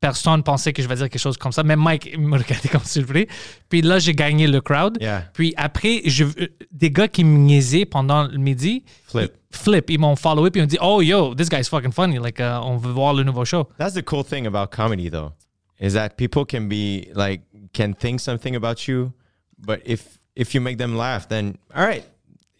[0.00, 1.62] personne pensait que je vais dire quelque chose comme ça.
[1.62, 3.26] Même Mike me regardait comme surpris.
[3.68, 4.96] Puis là, j'ai gagné le crowd.
[5.00, 5.24] Yeah.
[5.34, 9.30] Puis après, je, euh, des gars qui me niaisaient pendant le midi, Flip.
[9.52, 12.18] ils- flip, ils m'ont followé, puis ils m'ont dit, oh, yo, this guy's fucking funny.
[12.18, 13.68] Like, euh, on veut voir le nouveau show.
[13.78, 15.32] That's the cool thing about comedy, though,
[15.80, 19.12] is that people can be like can think something about you,
[19.58, 22.04] but if if you make them laugh, then all right,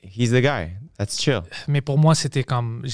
[0.02, 0.76] he's the guy.
[0.98, 1.42] That's chill.
[1.68, 2.84] Mais pour moi, c'était comme.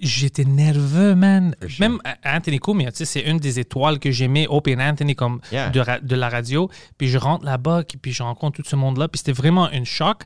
[0.00, 1.56] J'étais nerveux, man.
[1.66, 1.80] sure.
[1.80, 5.70] Même Anthony Cumia, tu sais, c'est une des étoiles que j'aimais, Open Anthony, comme Yeah.
[5.70, 6.70] de, de la radio.
[6.96, 9.08] Puis je rentre là-bas, puis je rencontre tout ce monde-là.
[9.08, 10.22] Puis c'était vraiment un choc.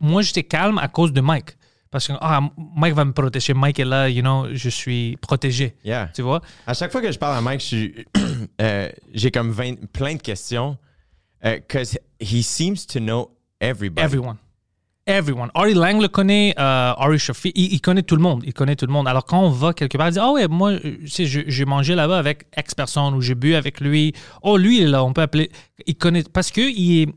[0.00, 1.56] Moi, j'étais calme à cause de Mike.
[1.90, 2.40] Parce que ah,
[2.76, 3.52] Mike va me protéger.
[3.52, 5.76] Mike est là, you know, je suis protégé.
[5.84, 6.10] Yeah.
[6.14, 6.40] Tu vois?
[6.66, 7.74] À chaque fois que je parle à Mike,
[8.60, 10.76] euh, j'ai comme 20 plein de questions,
[11.42, 14.04] because he seems to know everybody.
[14.04, 14.36] Everyone.
[15.06, 15.50] Everyone.
[15.54, 18.42] Ari Lang le connaît, euh, Ari Shafi, il, il connaît tout le monde.
[18.46, 19.08] Il connaît tout le monde.
[19.08, 22.18] Alors quand on va quelque part, il dit Ah ouais, moi, euh, j'ai mangé là-bas
[22.18, 24.12] avec X personne ou j'ai bu avec lui.
[24.42, 25.50] Oh, lui, il est là, on peut appeler.
[25.86, 26.22] Il connaît.
[26.22, 27.08] Parce que il est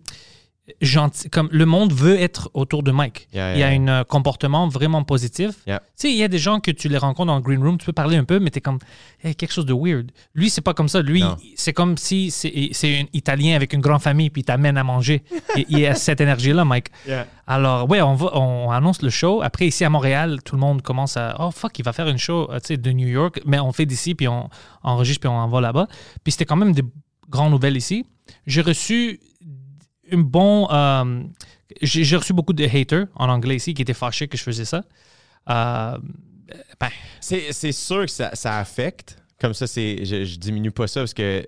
[0.82, 1.30] gentil.
[1.30, 3.28] Comme le monde veut être autour de Mike.
[3.34, 5.52] Yeah, il y a yeah, un euh, comportement vraiment positif.
[5.65, 7.78] Tu sais, il y a des gens que tu les rencontres dans le green room,
[7.78, 8.80] tu peux parler un peu, mais tu es comme
[9.21, 10.12] Hey, quelque chose de weird.
[10.34, 11.02] Lui, c'est pas comme ça.
[11.02, 11.23] Lui,
[11.56, 15.23] c'est comme si c'est un Italien avec une grande famille puis il t'amène à manger.
[15.56, 16.89] il, il a cette énergie-là, Mike.
[17.45, 19.41] Alors, ouais, on, va, on annonce le show.
[19.41, 22.17] Après, ici à Montréal, tout le monde commence à Oh fuck, il va faire une
[22.17, 24.49] show euh, tu sais, de New York, mais on fait d'ici, puis on
[24.82, 25.88] enregistre, puis on envoie là-bas.
[26.23, 26.84] Puis c'était quand même des
[27.30, 28.06] grandes nouvelles ici.
[28.47, 29.19] J'ai reçu
[30.13, 30.67] un bon.
[30.71, 31.23] euh,
[31.82, 34.84] j'ai reçu beaucoup de haters en anglais ici qui étaient fâchés que je faisais ça.
[35.49, 35.97] Euh,
[36.80, 39.17] ben, C'est sûr que ça, ça affecte.
[39.39, 41.45] Comme ça, c'est je, je diminue pas ça parce que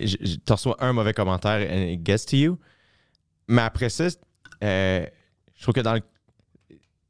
[0.00, 2.58] je, je- tu reçois un mauvais commentaire and it gets to you.
[3.48, 4.08] Mais après ça,
[4.62, 5.06] euh,
[5.56, 6.00] je trouve que dans le.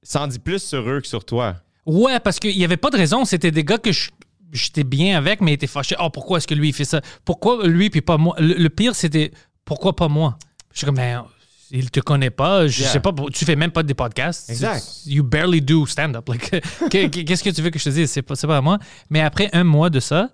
[0.02, 1.56] Ça en dit plus sur eux que sur toi.
[1.86, 3.24] Ouais, parce qu'il n'y avait pas de raison.
[3.24, 4.10] C'était des gars que je-
[4.52, 5.96] j'étais bien avec, mais ils étaient fâchés.
[6.00, 7.00] Oh, pourquoi est-ce que lui, il fait ça?
[7.24, 8.34] Pourquoi lui, puis pas moi?
[8.38, 9.32] Le, le pire, c'était
[9.64, 10.38] pourquoi pas moi?
[10.72, 11.24] Je suis comme, ben,
[11.70, 12.66] il te connaît pas.
[12.66, 12.90] Je Yeah.
[12.92, 14.50] sais pas, tu fais même pas des podcasts.
[14.50, 14.84] Exact.
[15.06, 16.28] You barely do stand-up.
[16.28, 16.50] Like,
[16.90, 18.10] que- que- Qu'est-ce que tu veux que je te dise?
[18.10, 18.78] C'est pas, pas à moi.
[19.08, 20.30] Mais après un mois de ça,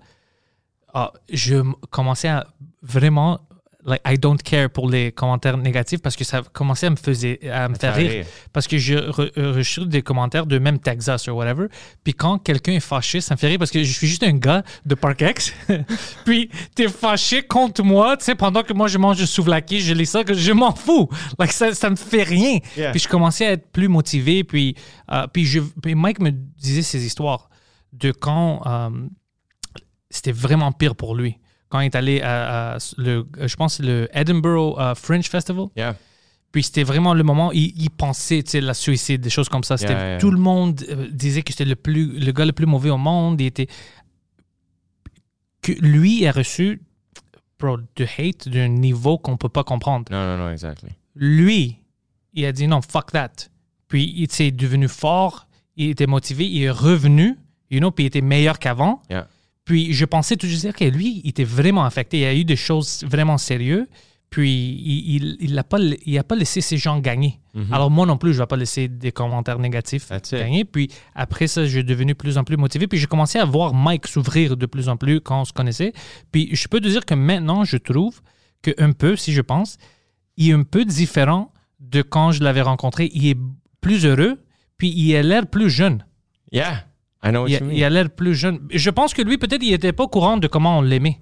[0.95, 2.47] ah, je commençais à
[2.83, 3.41] vraiment
[3.87, 7.49] like, I don't care pour les commentaires négatifs parce que ça commençait à me, faisait,
[7.49, 8.11] à me faire rire.
[8.11, 8.27] rire.
[8.53, 11.67] Parce que je re- reçois des commentaires de même Texas ou whatever.
[12.05, 14.33] Puis quand quelqu'un est fâché, ça me fait rire parce que je suis juste un
[14.33, 15.55] gars de Parkex.
[16.25, 19.95] Puis t'es fâché contre moi, tu sais, pendant que moi je mange du souvlaki, je
[19.95, 21.09] lis ça, que je m'en fous.
[21.39, 22.59] Like, ça, ça me fait rien.
[22.77, 22.91] Yeah.
[22.91, 24.45] Puis je commençais à être plus motivé.
[24.45, 24.75] Puis,
[25.13, 27.49] euh, puis, je, puis Mike me disait ces histoires
[27.93, 28.91] de quand euh,
[30.11, 31.39] c'était vraiment pire pour lui.
[31.69, 35.67] Quand il est allé à, à le, je pense, le Edinburgh euh, Fringe Festival.
[35.77, 35.97] Yeah.
[36.53, 39.49] Puis c'était vraiment le moment où il, il pensait, tu sais, la suicide, des choses
[39.49, 39.77] comme ça.
[39.77, 40.19] C'était, Yeah, yeah.
[40.19, 42.99] Tout le monde euh, disait que c'était le, plus, le gars le plus mauvais au
[42.99, 43.41] monde.
[43.41, 43.67] Il était...
[45.61, 46.81] Que lui a reçu
[47.59, 50.05] bro, de hate d'un niveau qu'on peut pas comprendre.
[50.11, 50.91] Non, non, non, exactly.
[51.17, 51.79] Lui,
[52.33, 53.33] il a dit non, fuck that.
[53.89, 57.37] Puis il s'est devenu fort, il était motivé, il est revenu,
[57.71, 59.03] you know, puis il était meilleur qu'avant.
[59.11, 59.27] Yeah.
[59.67, 62.19] Puis je pensais toujours dire que lui, il était vraiment affecté.
[62.19, 63.87] Il y a eu des choses vraiment sérieuses.
[64.31, 67.41] Puis il il, il pas il a pas laissé ces gens gagner.
[67.73, 70.39] Alors moi non plus, je vais pas laisser des commentaires négatifs That's it.
[70.39, 70.65] gagner.
[70.65, 72.87] Puis après ça, j'ai devenu de plus en plus motivé.
[72.87, 75.93] Puis j'ai commencé à voir Mike s'ouvrir de plus en plus quand on se connaissait.
[76.33, 78.21] Puis je peux te dire que maintenant, je trouve
[78.63, 79.79] que un peu, si je pense,
[80.37, 83.11] il est un peu différent de quand je l'avais rencontré.
[83.15, 83.39] Il est
[83.81, 84.39] plus heureux.
[84.77, 86.05] Puis il a l'air plus jeune.
[86.53, 86.85] Yeah.
[87.27, 87.75] I know what Il a, you mean.
[87.77, 88.61] il a l'air plus jeune.
[88.71, 91.19] Je pense que lui, peut-être, il n'était pas au courant de comment on l'aimait.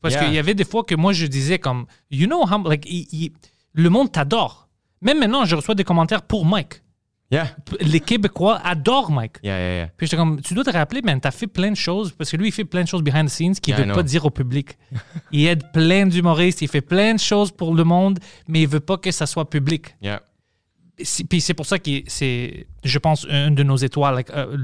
[0.00, 0.24] Parce Yeah.
[0.24, 3.06] qu'il y avait des fois que moi, je disais comme, you know how, like, il-
[3.12, 3.32] il-
[3.72, 4.68] le monde t'adore.
[5.00, 6.82] Même maintenant, je reçois des commentaires pour Mike.
[7.30, 7.56] Yeah.
[7.80, 9.38] Les Québécois adorent Mike.
[9.42, 9.86] Yeah, yeah, yeah.
[9.96, 12.36] Puis j'étais comme, tu dois te rappeler, man, t'as fait plein de choses, parce que
[12.36, 14.24] lui, il fait plein de choses behind the scenes qu'il Yeah, I veut pas dire
[14.26, 14.76] au public.
[15.32, 18.80] il aide plein d'humoristes, il fait plein de choses pour le monde, mais il veut
[18.80, 19.96] pas que ça soit public.
[20.02, 20.20] Yeah.
[21.28, 24.56] Puis c'est pour ça que c'est, je pense, une de nos étoiles, like, euh,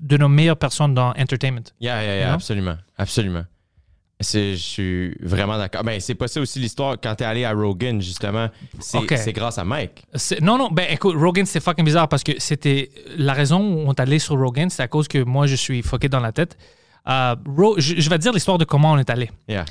[0.00, 1.62] de nos meilleures personnes dans entertainment.
[1.80, 2.76] Yeah, yeah, yeah, absolument.
[2.96, 3.44] Absolument.
[4.20, 5.82] Je suis vraiment d'accord.
[5.82, 8.48] Ben, c'est pas ça aussi l'histoire quand t'es allé à Rogan, justement.
[8.78, 10.04] C'est grâce à Mike.
[10.42, 12.90] Non, non, ben écoute, Rogan, c'est fucking bizarre parce que c'était.
[13.16, 15.80] La raison où on est allé sur Rogan, c'est à cause que moi, je suis
[15.82, 16.58] fucké dans la tête.
[17.08, 19.30] Euh, Ro- je, je vais te dire l'histoire de comment on est allé.
[19.48, 19.64] Yeah.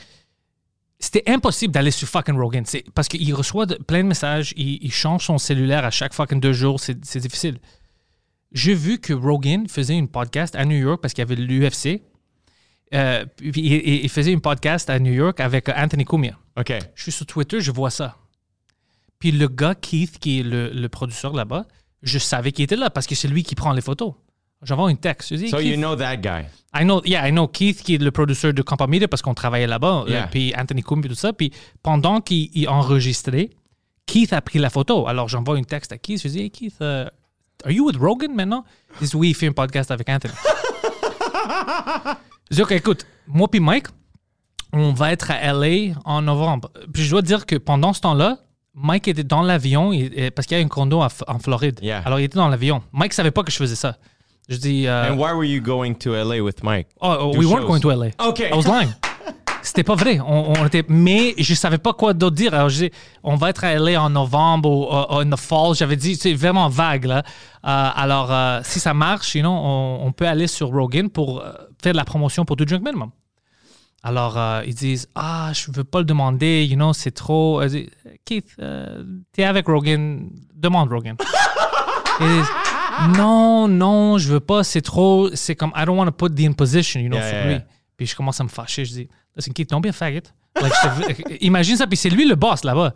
[0.99, 2.63] C'était impossible d'aller sur fucking Rogan.
[2.65, 6.13] C'est parce qu'il reçoit de- plein de messages, il, il change son cellulaire à chaque
[6.13, 7.57] fucking deux jours, c'est c'est difficile.
[8.51, 12.01] J'ai vu que Rogan faisait une podcast à New York parce qu'il y avait l'UFC.
[12.93, 16.37] Euh, puis il, il- il faisait une podcast à New York avec Anthony Cumia.
[16.57, 16.73] OK.
[16.95, 18.17] Je suis sur Twitter, je vois ça.
[19.19, 21.65] Puis le gars, Keith, qui est le, le producteur là-bas,
[22.03, 24.13] je savais qu'il était là parce que c'est lui qui prend les photos.
[24.61, 25.29] J'envoie une texte.
[25.31, 26.43] Je dis, So Keith, you know that guy.
[26.77, 29.67] I know, yeah, I know Keith qui est le producteur de Campamida parce qu'on travaillait
[29.67, 30.23] là-bas, Yeah.
[30.23, 31.31] euh, puis Anthony Coombe et tout ça.
[31.33, 33.49] Puis pendant qu'il il enregistrait,
[34.05, 35.07] Keith a pris la photo.
[35.07, 36.21] Alors j'envoie une texte à Keith.
[36.21, 37.05] Je dis, hey Keith, euh,
[37.63, 38.65] are you with Rogan maintenant?
[39.01, 40.33] Il dit, oui, il fait un podcast avec Anthony.
[42.51, 43.87] je dis, OK, écoute, moi puis Mike,
[44.73, 46.69] on va être à LA en novembre.
[46.93, 48.37] Puis je dois te dire que pendant ce temps-là,
[48.75, 51.79] Mike était dans l'avion euh, parce qu'il y a un condo en Floride.
[51.81, 52.01] Yeah.
[52.05, 52.83] Alors il était dans l'avion.
[52.93, 53.97] Mike savait pas que je faisais ça.
[54.49, 56.87] Je dis, euh, And why were you going to LA with Mike?
[56.99, 57.67] Oh, oh, we weren't shows.
[57.67, 58.07] going to LA.
[58.29, 58.49] Okay.
[58.49, 58.89] I was lying.
[59.61, 60.19] C'était pas vrai.
[60.25, 62.53] On, on était, mais je savais pas quoi d'autre dire.
[62.53, 62.91] Alors, je dis,
[63.23, 65.75] on va être à LA en novembre ou euh, in the fall.
[65.75, 67.17] J'avais dit, c'est vraiment vague, là.
[67.19, 67.21] Euh,
[67.63, 71.51] alors, euh, si ça marche, sinon, on, on peut aller sur Rogan pour euh,
[71.83, 73.11] faire de la promotion pour Do Drink Minimum.
[74.01, 77.59] Alors, euh, ils disent, ah, je veux pas le demander, you know, c'est trop.
[77.61, 77.89] Euh, je dis,
[78.23, 81.17] Keith, euh, t'es avec Rogan, demande Rogan.
[82.21, 82.47] Ils disent,
[83.07, 85.29] non, non, je veux pas, c'est trop.
[85.33, 87.51] C'est comme, I don't want to put the imposition, you know, Yeah, sur lui.
[87.53, 87.65] yeah.
[87.97, 88.85] Puis je commence à me fâcher.
[88.85, 90.29] Je dis, listen, Keith, don't be a faggot.
[90.61, 92.93] Like, te- imagine ça, puis c'est lui le boss là-bas.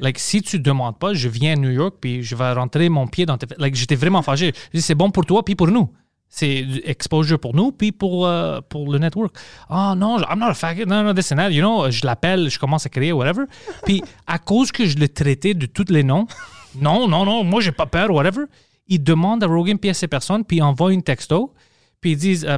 [0.00, 3.06] Like, si tu demandes pas, je viens à New York, puis je vais rentrer mon
[3.06, 3.46] pied dans tes.
[3.58, 4.52] Like, j'étais vraiment fâché.
[4.72, 5.90] Je dis, c'est bon pour toi, puis pour nous.
[6.30, 9.34] C'est exposure pour nous, puis pour, euh, pour le network.
[9.70, 11.50] Ah non, I'm not a faggot, non, non, this and that.
[11.52, 13.44] You know, je l'appelle, je commence à créer, whatever.
[13.86, 16.26] Puis à cause que je le traitais de tous les noms,
[16.78, 18.42] non, non, non, moi j'ai pas peur, whatever.
[18.88, 21.54] Il demande à Rogan à ces personnes, puis il envoie une texto.
[22.00, 22.56] Puis ils disent, euh,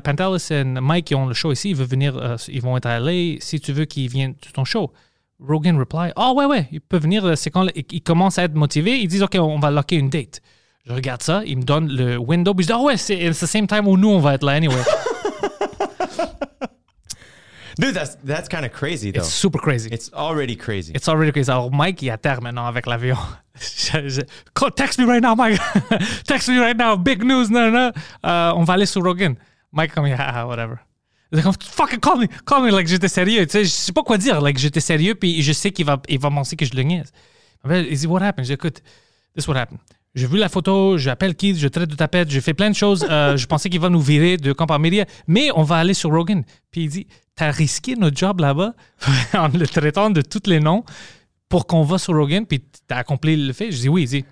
[0.51, 3.01] et Mike, qui ont le show ici, ils veulent venir, euh, ils vont être à
[3.01, 4.93] LA, si tu veux qu'ils viennent sur ton show.
[5.41, 8.55] Rogan reply, ah ouais, ouais, il peut venir, euh, c'est quand ils commencent à être
[8.55, 10.43] motivés, ils disent, OK, on va locker une date.
[10.85, 13.47] Je regarde ça, il me donne le window, puis je dis, ah ouais, c'est the
[13.47, 14.77] same time où nous, on va être là anyway.
[17.79, 19.21] Dude, that's that's kind of crazy though.
[19.21, 19.91] It's super crazy.
[19.91, 20.93] It's already crazy.
[20.95, 21.51] It's already crazy.
[21.51, 23.17] Alors, Mike, il à terre maintenant avec l'avion.
[24.77, 25.61] Text me right now, Mike.
[26.27, 26.97] Text me right now.
[26.97, 27.51] Big news.
[27.51, 27.93] Non, non.
[28.25, 29.37] Euh, on va aller sur Rogan.
[29.73, 30.77] Mike, comme, ah, whatever.
[31.33, 32.27] Est comme, fucking call me.
[32.45, 32.71] Call me.
[32.71, 33.47] Like, j'étais sérieux.
[33.47, 34.41] Tu sais, je sais pas quoi dire.
[34.41, 37.13] Like, j'étais sérieux, puis je sais qu'il va, il va penser que je le niaise.
[37.69, 38.47] Il dit, what happened?
[38.47, 38.83] Je dis, écoute,
[39.35, 39.81] this is what happened.
[40.15, 43.07] J'ai vu la photo, j'appelle Keith, je traite de tapette, j'ai fait plein de choses.
[43.09, 46.11] Euh, je pensais qu'il va nous virer de Camp Media, mais on va aller sur
[46.11, 46.43] Rogan.
[46.73, 48.75] Puis il dit T'as risqué notre job là-bas
[49.35, 50.85] en le traitant de tous les noms
[51.49, 53.71] pour qu'on va sur Rogan, puis t'as accompli le fait.
[53.71, 54.25] Je dis Oui, il dit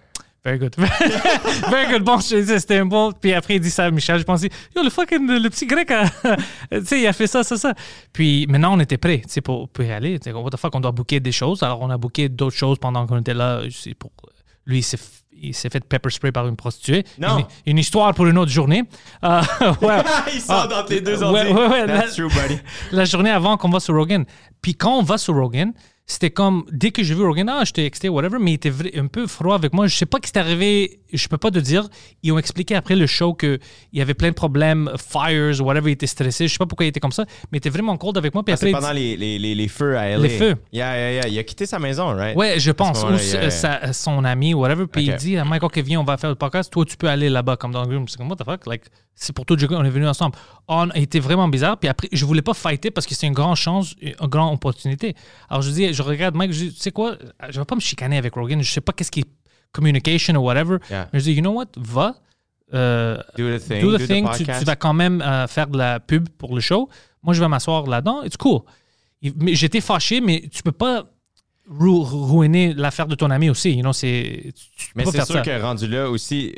[0.44, 0.74] Very good.
[1.70, 2.02] Very good.
[2.02, 3.12] Bon, je disais, c'était un bon.
[3.12, 4.18] Puis après, il dit ça à Michel.
[4.18, 5.88] Je pensais, yo, le fucking, le petit grec,
[6.72, 7.74] tu sais, il a fait ça, ça, ça.
[8.12, 10.18] Puis maintenant, on était prêts, tu sais, pour, y aller.
[10.18, 11.62] Tu what the fuck, on doit booker des choses.
[11.62, 13.62] Alors, on a booké d'autres choses pendant qu'on était là.
[14.66, 14.98] Lui, il s'est,
[15.40, 17.04] il s'est fait pepper spray par une prostituée.
[17.18, 17.38] Non.
[17.38, 18.84] Une, une histoire pour une autre journée.
[19.24, 19.40] Euh,
[19.82, 20.02] ouais.
[20.34, 22.60] Ils sont Ah, dans tes deux ouais, ouais, ouais, That's la- true, buddy.
[22.92, 24.24] la journée avant qu'on va sur Rogan.
[24.62, 25.72] Puis quand on va sur Rogan,
[26.10, 29.08] c'était comme, dès que j'ai vu Rogan, ah, j'étais excité, whatever, mais il était un
[29.08, 29.86] peu froid avec moi.
[29.88, 31.86] Je sais pas ce qui est arrivé, je peux pas te dire.
[32.22, 33.58] Ils ont expliqué après le show qu'il
[33.92, 36.48] y avait plein de problèmes, fires, whatever, il était stressé.
[36.48, 38.42] Je sais pas pourquoi il était comme ça, mais il était vraiment cold avec moi.
[38.42, 40.18] Puis Ah, après, pendant dit- les, les, les, feux à LA.
[40.18, 40.56] Les feux.
[40.72, 41.28] Yeah, yeah, yeah.
[41.28, 42.34] Il a quitté sa maison, right?
[42.38, 43.04] Ouais, je pense.
[43.04, 44.86] Ou yeah, sa- son ami, whatever.
[44.86, 46.72] Puis il dit à Mike, OK, viens, on va faire le podcast.
[46.72, 48.08] Toi, tu peux aller là-bas, comme dans le groupe.
[48.08, 48.66] C'est comme, what the fuck?
[48.66, 48.84] Like,
[49.20, 50.36] c'est pour tout le jeu, on est venus ensemble.
[50.68, 51.76] On a été vraiment bizarre.
[51.78, 55.14] Puis après, je voulais pas fighter parce que c'est une grande chance, une grande opportunité.
[55.48, 57.16] Alors, je dis, je regarde Mike, je dis, tu sais quoi?
[57.50, 58.62] Je vais pas me chicaner avec Rogan.
[58.62, 59.28] Je sais pas qu'est-ce qui est
[59.72, 60.78] communication ou whatever.
[60.90, 61.08] Yeah.
[61.12, 61.66] Mais je dis, you know what?
[61.76, 62.14] Va.
[62.74, 63.80] euh, Do the thing.
[63.82, 64.28] do Do the the thing.
[64.36, 66.88] Tu, vas quand même euh, faire de la pub pour le show.
[67.22, 68.22] Moi, je vais m'asseoir là-dedans.
[68.22, 68.60] It's cool.
[69.20, 71.04] J'étais fâché, mais tu peux pas
[71.70, 73.72] ruiner l'affaire de ton ami aussi.
[73.74, 75.42] You know, c'est, tu- tu Mais c'est sûr ça.
[75.42, 76.54] que rendu là aussi,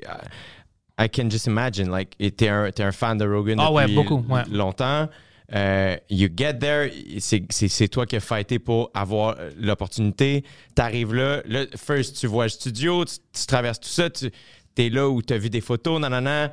[1.02, 4.24] I can just imagine, like, t'es un, t'es un fan de Rogan ouais, depuis beaucoup,
[4.28, 4.42] ouais.
[4.50, 5.08] longtemps.
[5.52, 10.44] Euh, you get there, c'est, c'est, c'est toi qui as fighté pour avoir euh, l'opportunité.
[10.74, 14.30] T'arrives là, là, first, tu vois le studio, tu, tu traverses tout ça, tu
[14.76, 16.52] es là où tu as vu des photos, nanana.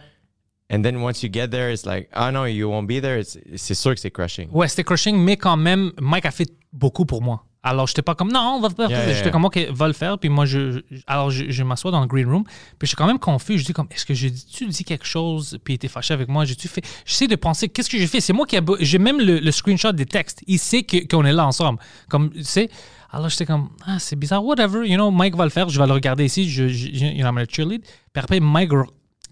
[0.70, 3.20] And then once you get there, it's like, ah non, you won't be there.
[3.20, 4.50] It's- c'est sûr que c'est crushing.
[4.52, 7.46] Ouais, c'était crushing, mais quand même, Mike a fait beaucoup pour moi.
[7.64, 9.06] Alors, j'étais pas comme, non, on va faire Yeah, ça.
[9.06, 9.32] yeah, J'étais yeah.
[9.32, 10.18] comme, OK, va le faire.
[10.20, 12.44] Puis moi, je, je- alors, je, je m'assois dans le green room.
[12.46, 13.58] Puis je suis quand même confus.
[13.58, 15.58] Je dis comme, est-ce que j'ai tu dit quelque chose?
[15.64, 16.46] Puis il était fâché avec moi.
[16.46, 16.82] J'ai-tu fait?
[17.06, 18.22] J'essaie de penser, qu'est-ce que j'ai fait?
[18.22, 18.62] C'est moi qui a.
[18.80, 20.44] J'ai même le, le screenshot des textes.
[20.48, 21.80] Il sait que- qu'on est là ensemble.
[22.10, 22.70] Comme, tu sais?
[23.12, 24.88] Alors, j'étais comme, ah, c'est bizarre, whatever.
[24.88, 25.68] You know, Mike va le faire.
[25.68, 26.50] Je vais le regarder ici.
[26.50, 27.82] Je, je, you know, I'm gonna cheerlead.
[27.82, 28.72] Puis après, Mike,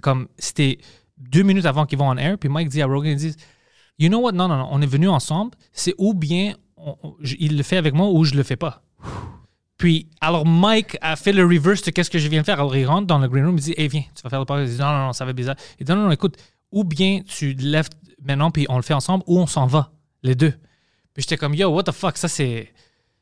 [0.01, 0.79] comme, c'était
[1.17, 2.37] deux minutes avant qu'ils vont en air.
[2.37, 3.35] Puis Mike dit à Rogan, il dit,
[3.97, 4.33] You know what?
[4.33, 4.67] Non, non, non.
[4.71, 5.51] On est venus ensemble.
[5.71, 6.53] C'est ou bien
[7.39, 8.83] il le fait avec moi ou je le fais pas.
[9.77, 12.59] Puis, alors Mike a fait le reverse de qu'est-ce que je viens de faire.
[12.59, 14.45] Alors il rentre dans le green room, il dit Hey, viens, tu vas faire le
[14.45, 14.71] podcast.
[14.71, 15.55] Il dit Non, non, non, ça va bizarre.
[15.79, 16.37] Il dit non, non, écoute,
[16.71, 17.89] ou bien tu lèves
[18.23, 19.91] maintenant, puis on le fait ensemble, ou on s'en va,
[20.23, 20.53] les deux.
[21.13, 22.73] Puis j'étais comme Yo, what the fuck, ça c'est.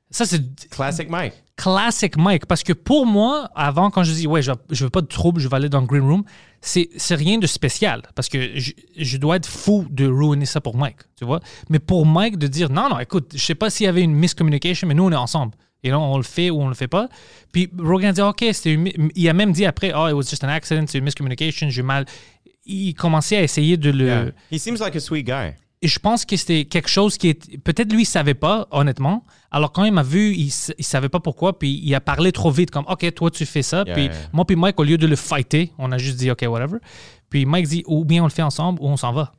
[0.09, 1.33] Ça c'est Classic Mike.
[1.55, 2.45] Classic Mike.
[2.45, 5.39] Parce que pour moi, avant, quand je dis, ouais, je, je veux pas de trouble,
[5.39, 6.23] je vais aller dans le green room,
[6.61, 8.03] c'est, rien de spécial.
[8.15, 11.39] Parce que je, je dois être fou de ruiner ça pour Mike, tu vois.
[11.69, 14.15] Mais pour Mike, de dire, non, non, écoute, je sais pas s'il y avait une
[14.15, 15.53] miscommunication, mais nous, on est ensemble.
[15.83, 17.09] Et là, on le fait ou on le fait pas.
[17.51, 18.77] Puis Rogan dit, OK, c'était
[19.15, 21.81] il a même dit après, oh, it was just an accident, c'est une miscommunication, j'ai
[21.81, 22.05] mal.
[22.65, 24.05] Il commençait à essayer de le.
[24.05, 24.25] Yeah.
[24.49, 25.29] He seems like a sweet.
[25.83, 27.57] Je pense que c'était quelque chose qui est.
[27.59, 29.25] Peut-être lui, il savait pas, honnêtement.
[29.51, 31.59] Alors, quand il m'a vu, il, il savait pas pourquoi.
[31.59, 33.83] Puis il a parlé trop vite, comme OK, toi, tu fais ça.
[33.85, 34.13] Yeah, puis yeah.
[34.31, 36.77] moi, puis Mike, au lieu de le fighter, on a juste dit OK, whatever.
[37.29, 39.33] Puis Mike dit ou bien on le fait ensemble ou on s'en va.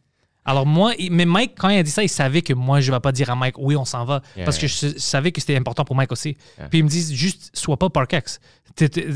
[0.44, 3.00] Alors, moi, mais Mike, quand il a dit ça, il savait que moi, je vais
[3.00, 4.20] pas dire à Mike oui, on s'en va.
[4.37, 6.37] Yeah, parce que je savais que c'était important pour Mike aussi.
[6.70, 8.40] Puis il me dit juste, sois pas Parkex.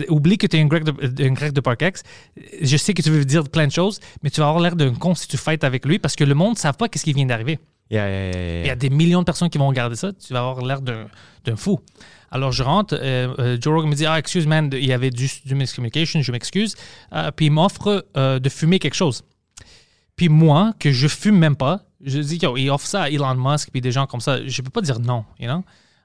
[0.08, 2.02] Oublie que tu es un grec de, un grec de Parkex.
[2.62, 4.94] Je sais que tu veux dire plein de choses, mais tu vas avoir l'air d'un
[4.94, 7.12] con si tu fights avec lui parce que le monde ne savent pas qu'est-ce qui
[7.12, 7.58] vient d'arriver.
[7.90, 8.60] Yeah, yeah, yeah, yeah.
[8.64, 10.12] Il y a des millions de personnes qui vont regarder ça.
[10.12, 11.80] Tu vas avoir l'air d'un fou.
[12.30, 12.94] Alors, je rentre.
[13.00, 16.20] euh, euh, Joe Rogan me dit Ah, excuse, man, il y avait du, du miscommunication,
[16.20, 16.76] je m'excuse.
[17.14, 19.24] Euh, puis il m'offre euh, de fumer quelque chose.
[20.16, 23.34] Puis moi, que je fume même pas, je dis Yo, il offre ça à Elon
[23.34, 24.46] Musk, puis des gens comme ça.
[24.46, 25.64] Je peux pas dire non, you know?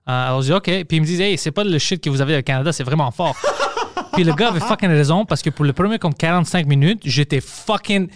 [0.09, 0.63] Euh, alors, je dis OK.
[0.63, 2.83] Puis il me dit Hey, c'est pas le shit que vous avez au Canada, c'est
[2.83, 3.35] vraiment fort.
[4.13, 7.41] Puis le gars avait fucking raison parce que pour le premier comme 45 minutes, j'étais
[7.41, 8.09] fucking.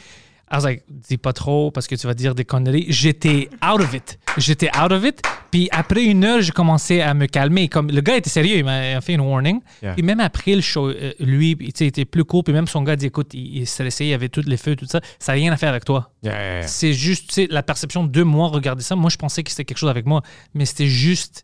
[0.50, 2.86] I was like, dis pas trop parce que tu vas dire des conneries.
[2.88, 4.17] J'étais out of it.
[4.38, 5.21] J'étais out of it.
[5.52, 7.67] Puis après une heure, j'ai commencé à me calmer.
[7.67, 9.60] Comme le gars était sérieux, il m'a fait une warning.
[9.84, 9.93] Yeah.
[9.93, 12.43] Puis même après le show, euh, lui, il était plus cool.
[12.43, 14.78] Puis même son gars dit, écoute, il, est stressé, il y avait tous les feux,
[14.78, 15.02] tout ça.
[15.19, 16.12] Ça n'a rien à faire avec toi.
[16.23, 16.67] Yeah, yeah.
[16.67, 18.95] C'est juste, tu sais, la perception de moi regarder ça.
[18.95, 20.21] Moi, je pensais que c'était quelque chose avec moi,
[20.54, 21.43] mais c'était juste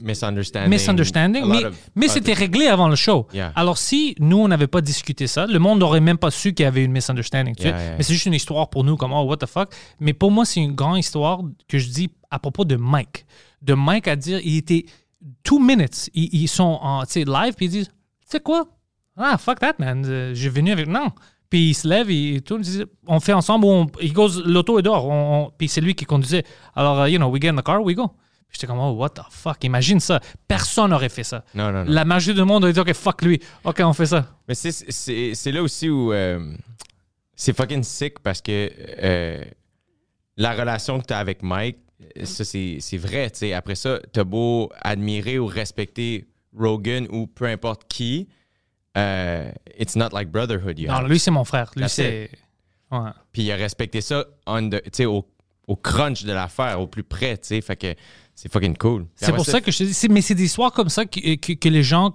[0.00, 0.70] Misunderstanding.
[0.70, 1.44] misunderstanding.
[1.46, 1.62] Mais,
[1.94, 3.26] mais c'était réglé avant le show.
[3.32, 3.52] Yeah.
[3.54, 6.64] Alors, si nous, on n'avait pas discuté ça, le monde n'aurait même pas su qu'il
[6.64, 7.54] y avait une misunderstanding.
[7.58, 7.96] Yeah, yeah.
[7.96, 9.72] Mais c'est juste une histoire pour nous, comme, oh, what the fuck.
[10.00, 13.26] Mais pour moi, c'est une grande histoire que je dis à propos de Mike.
[13.62, 14.86] De Mike à dire, il était
[15.44, 16.10] two minutes.
[16.14, 18.66] Ils, ils sont en live, puis ils disent, tu sais quoi?
[19.16, 20.04] Ah, fuck that, man.
[20.04, 20.88] Euh, J'ai venu avec.
[20.88, 21.10] Non.
[21.48, 25.52] Puis il se lève, il dit, on fait ensemble, on, il goes, l'auto est dehors.
[25.56, 26.44] Puis c'est lui qui conduisait.
[26.74, 28.10] Alors, uh, you know, we get in the car, we go.
[28.56, 29.62] J'étais comme, oh, what the fuck?
[29.64, 30.20] Imagine ça.
[30.48, 31.44] Personne n'aurait fait ça.
[31.54, 31.90] Non, non, non.
[31.92, 33.40] La majorité du monde aurait dit, OK, fuck lui.
[33.64, 34.26] OK, on fait ça.
[34.48, 36.54] Mais c'est- c'est c'est là aussi où euh,
[37.34, 38.70] c'est fucking sick parce que
[39.02, 39.44] euh,
[40.36, 41.78] la relation que tu as avec Mike,
[42.24, 43.30] ça c'est c'est vrai.
[43.30, 43.52] tu sais.
[43.52, 46.26] Après ça, tu as beau admirer ou respecter
[46.58, 48.28] Rogan ou peu importe qui,
[48.96, 50.78] euh, it's not like brotherhood.
[50.78, 51.08] you Non, have.
[51.08, 51.70] lui, c'est mon frère.
[51.76, 52.30] Lui, c'est.
[52.90, 53.10] Ouais.
[53.32, 55.26] Puis il a respecté ça on the- au,
[55.66, 57.36] au crunch de l'affaire, au plus près.
[57.36, 57.60] tu sais.
[57.60, 57.94] Fait que
[58.36, 59.06] c'est fucking cool.
[59.16, 61.54] C'est pour ça que je te dis, mais c'est des histoires comme ça que, que,
[61.54, 62.14] que les gens,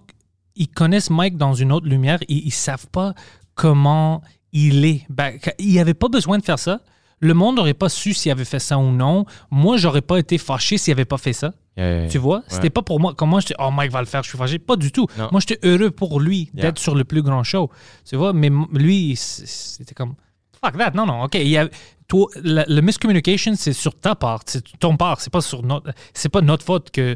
[0.56, 3.14] ils connaissent Mike dans une autre lumière, ils, ils savent pas
[3.56, 4.22] comment
[4.54, 5.06] il est.
[5.10, 6.80] Ben, il avait pas besoin de faire ça.
[7.24, 9.26] Le monde n'aurait pas su s'il avait fait ça ou non.
[9.52, 11.54] Moi, j'aurais pas été fâché s'il avait pas fait ça.
[11.78, 12.10] Yeah, yeah, yeah.
[12.10, 12.44] Tu vois?
[12.48, 13.14] C'était pas pour moi.
[13.14, 14.58] Comme moi, j'étais, oh, Mike va le faire, je suis fâché.
[14.58, 15.06] Pas du tout.
[15.18, 15.30] Non.
[15.32, 16.64] Moi, j'étais heureux pour lui Yeah.
[16.64, 17.70] d'être sur le plus grand show.
[18.10, 18.34] Tu vois?
[18.34, 20.16] Mais lui, c'était comme,
[20.64, 20.92] fuck that.
[20.92, 21.36] Non, non, OK.
[21.36, 21.68] Il y a,
[22.08, 24.42] toi, la- le miscommunication, c'est sur ta part.
[24.46, 25.22] C'est ton part.
[25.22, 27.16] C'est pas sur notre, c'est pas notre faute que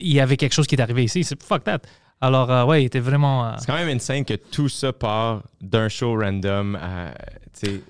[0.00, 1.24] il y avait quelque chose qui est arrivé ici.
[1.24, 1.80] C'est fuck that.
[2.20, 3.46] Alors, euh, ouais, il était vraiment.
[3.46, 7.14] euh, C'est quand même insane que tout ça part d'un show random à
[7.58, 7.82] tu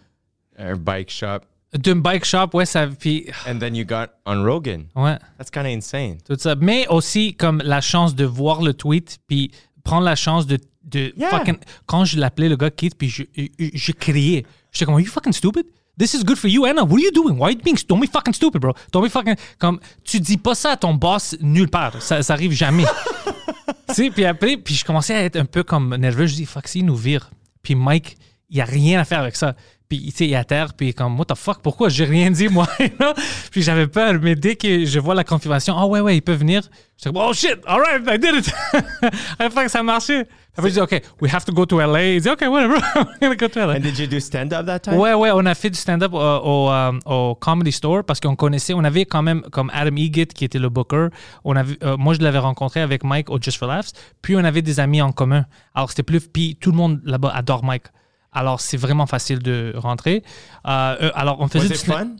[0.58, 1.40] un bike shop.
[1.72, 2.86] d'un bike shop, ouais, ça.
[2.86, 4.86] Puis, And then you got on Rogan.
[4.96, 5.18] ouais.
[5.38, 6.18] That's kind of insane.
[6.26, 6.54] tout ça.
[6.56, 9.50] Mais aussi comme la chance de voir le tweet, puis
[9.82, 11.30] prendre la chance de, de Yeah.
[11.30, 11.56] fucking.
[11.86, 14.44] Quand je l'appelais le gars Keith, puis je, je, je criais.
[14.74, 15.66] J'étais comme, Are you fucking stupid?
[15.96, 16.82] This is good for you, Anna.
[16.82, 17.38] What are you doing?
[17.38, 17.76] Why are you being.
[17.88, 18.74] Don't be fucking stupid, bro.
[18.90, 19.36] Don't be fucking.
[19.58, 22.02] Comme, tu dis pas ça à ton boss nulle part.
[22.02, 22.84] Ça, ça arrive jamais.
[23.88, 26.26] tu sais, puis après, puis je commençais à être un peu comme nerveux.
[26.26, 27.30] Je dis, fuck, s'il nous vire.
[27.62, 28.16] Puis Mike,
[28.50, 29.54] il n'y a rien à faire avec ça.
[29.94, 32.28] Puis, tu sais, il est à terre, puis comme, what the fuck, pourquoi j'ai rien
[32.28, 32.66] dit, moi?
[33.52, 36.32] puis j'avais peur, mais dès que je vois la confirmation, ah ouais, ouais, il peut
[36.32, 36.62] venir,
[36.96, 38.52] j'étais comme, oh shit, all right, I did it.
[39.40, 40.24] I fuck, ça a marché.
[40.56, 42.14] Après, je dis, OK, we have to go to LA.
[42.14, 43.74] Il dit, OK, whatever, we're gonna go to LA.
[43.74, 44.98] And did you do stand-up that time?
[44.98, 48.74] Ouais, ouais, on a fait du stand-up au, euh, au Comedy Store parce qu'on connaissait,
[48.74, 51.08] on avait quand même comme Adam Egget qui était le booker.
[51.44, 53.92] On avait, euh, moi, je l'avais rencontré avec Mike au Just for Laughs.
[54.22, 55.44] Puis on avait des amis en commun.
[55.72, 57.84] Alors c'était plus, puis tout le monde là-bas adore Mike.
[58.34, 60.22] Alors c'est vraiment facile de rentrer.
[60.66, 62.16] Euh, euh, alors on faisait Was it fun?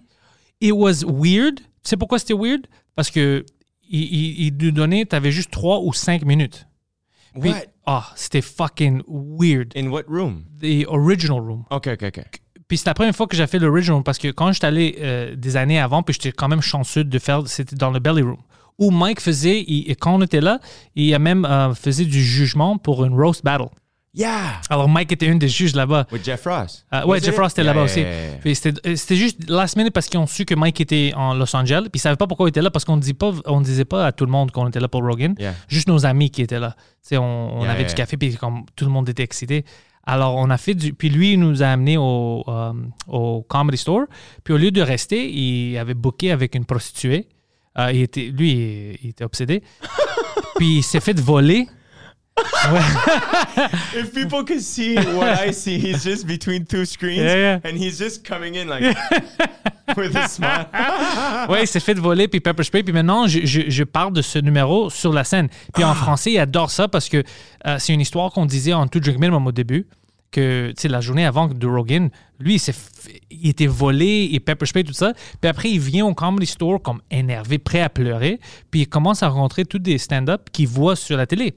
[0.61, 1.59] It was weird.
[1.59, 2.67] Tu sais pourquoi c'était weird?
[2.95, 3.45] Parce que
[3.91, 6.67] il, il, il nous donnait, t'avais juste trois ou cinq minutes.
[7.39, 7.59] Puis- What?
[7.87, 9.73] Ah, c'était fucking weird.
[9.77, 10.45] In what room?
[10.63, 11.65] The original room.
[11.71, 12.21] OK, OK, OK.
[12.67, 15.37] Puis c'est la première fois que j'ai fait l'original parce que quand j'étais allé euh,
[15.37, 18.39] des années avant, puis j'étais quand même chanceux de faire, c'était dans le Belly Room.
[18.79, 20.61] Où Mike faisait, il- et quand on était là,
[20.95, 23.69] il a même euh, faisait du jugement pour une roast battle.
[24.15, 24.61] Yeah!
[24.71, 26.07] Alors Mike était un des juges là-bas.
[26.13, 26.87] With Jeff Ross.
[26.93, 27.21] Euh, ouais?
[27.21, 28.55] Jeff Ross était Yeah, là-bas yeah, aussi.
[28.55, 31.55] C'était euh, c'était juste last minute parce qu'ils ont su que Mike était en Los
[31.57, 31.83] Angeles.
[31.83, 34.25] Puis ils savaient pas pourquoi il était là parce qu'on ne disait pas à tout
[34.25, 35.35] le monde qu'on était là pour Rogan.
[35.69, 36.77] Juste nos amis qui étaient là.
[37.13, 39.65] On, avait du café puis comme tout le monde était excité.
[40.07, 40.93] Alors on a fait du.
[40.93, 42.73] Puis lui il nous a amenés au, euh,
[43.09, 44.05] au Comedy Store.
[44.45, 47.27] Puis au lieu de rester, il avait booké avec une prostituée.
[47.79, 49.63] Euh, il était, lui, il, il était obsédé.
[50.57, 51.67] puis il s'est fait voler.
[53.95, 57.61] If people could see what I see, he's just between two screens Yeah, yeah.
[57.65, 58.83] and he's just coming in like
[59.97, 60.67] with a smile.
[61.49, 62.83] Oui, il s'est fait voler puis pepper spray.
[62.83, 65.49] Puis maintenant, je, je, je parle de ce numéro sur la scène.
[65.75, 67.23] Puis en français, il adore ça parce que
[67.67, 69.87] euh, c'est une histoire qu'on disait en tout drink minimum au début.
[70.33, 72.61] Que, tu sais, la journée avant de Rogan, lui,
[73.31, 75.13] il était volé et pepper spray, tout ça.
[75.41, 78.41] Puis après, il vient au comedy store comme énervé, prêt à pleurer.
[78.73, 81.55] Puis il commence à rencontrer tous des stand-up qu'il voit sur la télé.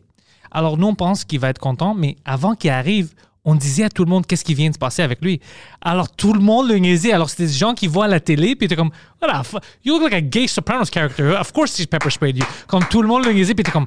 [0.52, 3.10] Alors nous, on pense qu'il va être content, mais avant qu'il arrive,
[3.46, 5.40] on disait à tout le monde qu'est-ce qui vient de se passer avec lui.
[5.82, 7.14] Alors tout le monde le niaisait.
[7.14, 9.64] Alors c'était des gens qui voient à la télé, puis t'es comme, what the fuck?
[9.86, 11.32] You look like a gay Sopranos character.
[11.40, 12.46] Of course he's pepper sprayed you.
[12.68, 13.86] Comme tout le monde le niaisait, puis t'es comme,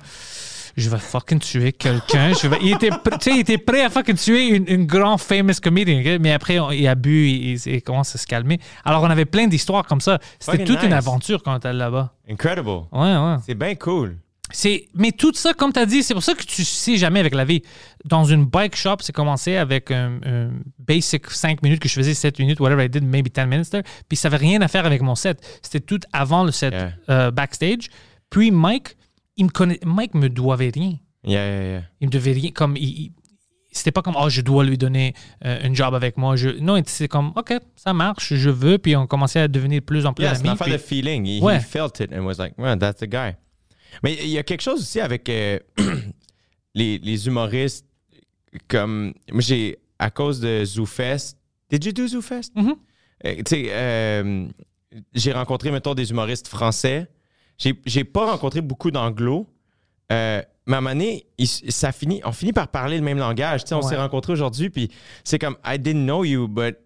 [0.76, 2.32] je vais fucking tuer quelqu'un.
[2.32, 2.56] Je vais...
[2.62, 2.88] il, était,
[3.26, 5.98] il était prêt à fucking tuer une, une grand famous comedian.
[6.00, 6.20] ok?
[6.22, 8.58] Mais après, on- il a bu, il, il- il commence à se calmer.
[8.84, 10.18] Alors on avait plein d'histoires comme ça.
[10.38, 12.14] C'était toute une aventure quand on était là-bas.
[12.30, 12.68] Incredible.
[12.92, 13.36] Ouais, ouais.
[13.44, 14.16] C'est bien cool.
[14.52, 17.20] C'est, mais tout ça, comme tu as dit, c'est pour ça que tu sais jamais
[17.20, 17.62] avec la vie.
[18.04, 22.14] Dans une bike shop, c'est commencé avec un, un basic 5 minutes que je faisais,
[22.14, 23.82] 7 minutes, whatever I did, maybe 10 minutes there.
[24.08, 25.38] Puis ça n'avait rien à faire avec mon set.
[25.62, 26.92] C'était tout avant le set Yeah.
[27.08, 27.88] euh, backstage.
[28.30, 28.96] Puis Mike,
[29.36, 30.94] il me connaît, Mike me devait rien.
[31.24, 31.82] Yeah, yeah, yeah.
[32.00, 32.50] Il me devait rien.
[32.50, 33.12] Comme, il, il-
[33.72, 36.34] c'était pas comme, oh, je dois lui donner euh, un job avec moi.
[36.34, 38.78] Je, non, c'est comme, OK, ça marche, je veux.
[38.78, 40.58] Puis on commençait à devenir de plus en plus Yeah, c'est une amis.
[40.60, 41.24] affaire de feeling.
[41.24, 41.58] He, Ouais.
[41.58, 43.34] he felt it and was like, well, that's the guy.
[44.02, 45.58] Mais il y a quelque chose aussi avec euh,
[46.74, 47.86] les, les humoristes
[48.68, 49.12] comme...
[49.30, 49.78] Moi, j'ai...
[49.98, 51.36] À cause de ZooFest...
[51.68, 52.52] Did you do ZooFest?
[52.56, 52.74] Mhm.
[53.26, 54.46] Euh, tu sais, euh,
[55.12, 57.06] j'ai rencontré, mettons, des humoristes français.
[57.58, 59.46] J'ai pas rencontré beaucoup d'anglo.
[60.10, 63.18] Euh, mais à un moment donné, il- ça finit, on finit par parler le même
[63.18, 63.60] langage.
[63.72, 63.82] On Ouais.
[63.82, 64.90] s'est rencontrés aujourd'hui, puis
[65.22, 66.76] c'est comme, I didn't know you, but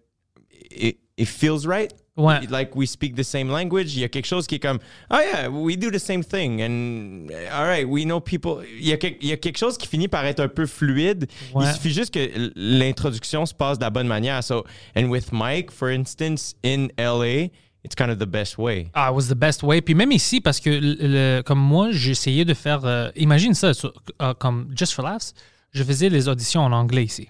[0.71, 1.93] it, it feels right.
[2.17, 2.39] Ouais.
[2.49, 3.93] Like we speak the same language.
[3.95, 4.79] Il y a quelque chose qui est comme,
[5.11, 6.61] oh yeah, we do the same thing.
[6.61, 8.63] And all right, we know people.
[8.79, 10.65] Il y a, quel- il y a quelque chose qui finit par être un peu
[10.65, 11.27] fluide.
[11.53, 11.65] Ouais.
[11.65, 14.41] Il suffit juste que l'introduction se passe de la bonne manière.
[14.43, 14.63] So,
[14.95, 17.49] and with Mike, for instance, in LA,
[17.83, 18.89] it's kind of the best way.
[18.93, 19.81] Ah, it was the best way.
[19.81, 20.95] Puis même ici, parce que le-
[21.37, 22.85] le- comme moi, j'essayais de faire.
[22.85, 25.33] euh, imagine ça, sur- euh, comme Just for Laughs,
[25.73, 27.27] je faisais les auditions en anglais ici.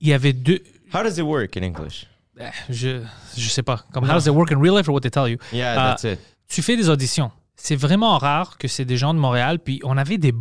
[0.00, 0.60] Il y avait deux.
[0.94, 2.06] How does it work in English?
[2.38, 3.02] Eh, Je,
[3.36, 3.84] je sais pas.
[3.92, 5.38] Comme, how does it work in real life or what they tell you?
[5.52, 6.18] Yeah, Ah, that's it.
[6.48, 7.30] tu fais des auditions.
[7.56, 9.58] C'est vraiment rare que c'est des gens de Montréal.
[9.58, 10.32] Puis on avait des.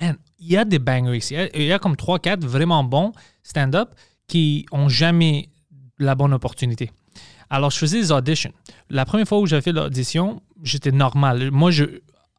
[0.00, 1.34] Man, il y a des bangers ici.
[1.34, 3.90] Il y a- Il y a comme 3-4 vraiment bons stand-up
[4.26, 5.50] qui ont jamais
[5.98, 6.90] la bonne opportunité.
[7.50, 8.52] Alors, je faisais des auditions.
[8.90, 11.50] La première fois où j'avais fait l'audition, j'étais normal.
[11.50, 11.84] Moi, je.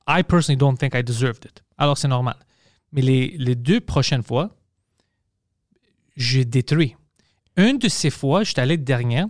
[0.08, 1.64] I personally don't think I deserved it.
[1.78, 2.36] Alors, c'est normal.
[2.92, 4.56] Mais les, les deux prochaines fois,
[6.16, 6.96] j'ai détruit.
[7.58, 9.28] Une de ces fois, j'étais allé dernière.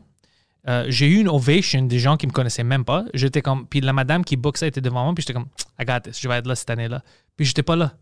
[0.67, 3.05] Euh, j'ai eu une ovation des gens qui me connaissaient même pas.
[3.13, 5.47] J'étais comme, puis la madame qui boxait était devant moi, puis j'étais comme,
[5.79, 7.03] I got this, je vais être là cette année-là.
[7.37, 7.93] Puis j'étais pas là.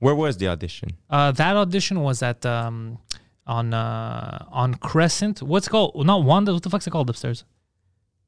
[0.00, 0.88] Where was the audition?
[1.10, 2.98] Uh, that audition was at um,
[3.46, 5.42] on uh, on Crescent.
[5.42, 5.92] What's it called?
[6.04, 6.52] Not Wanda.
[6.52, 7.44] What the fuck's it called upstairs?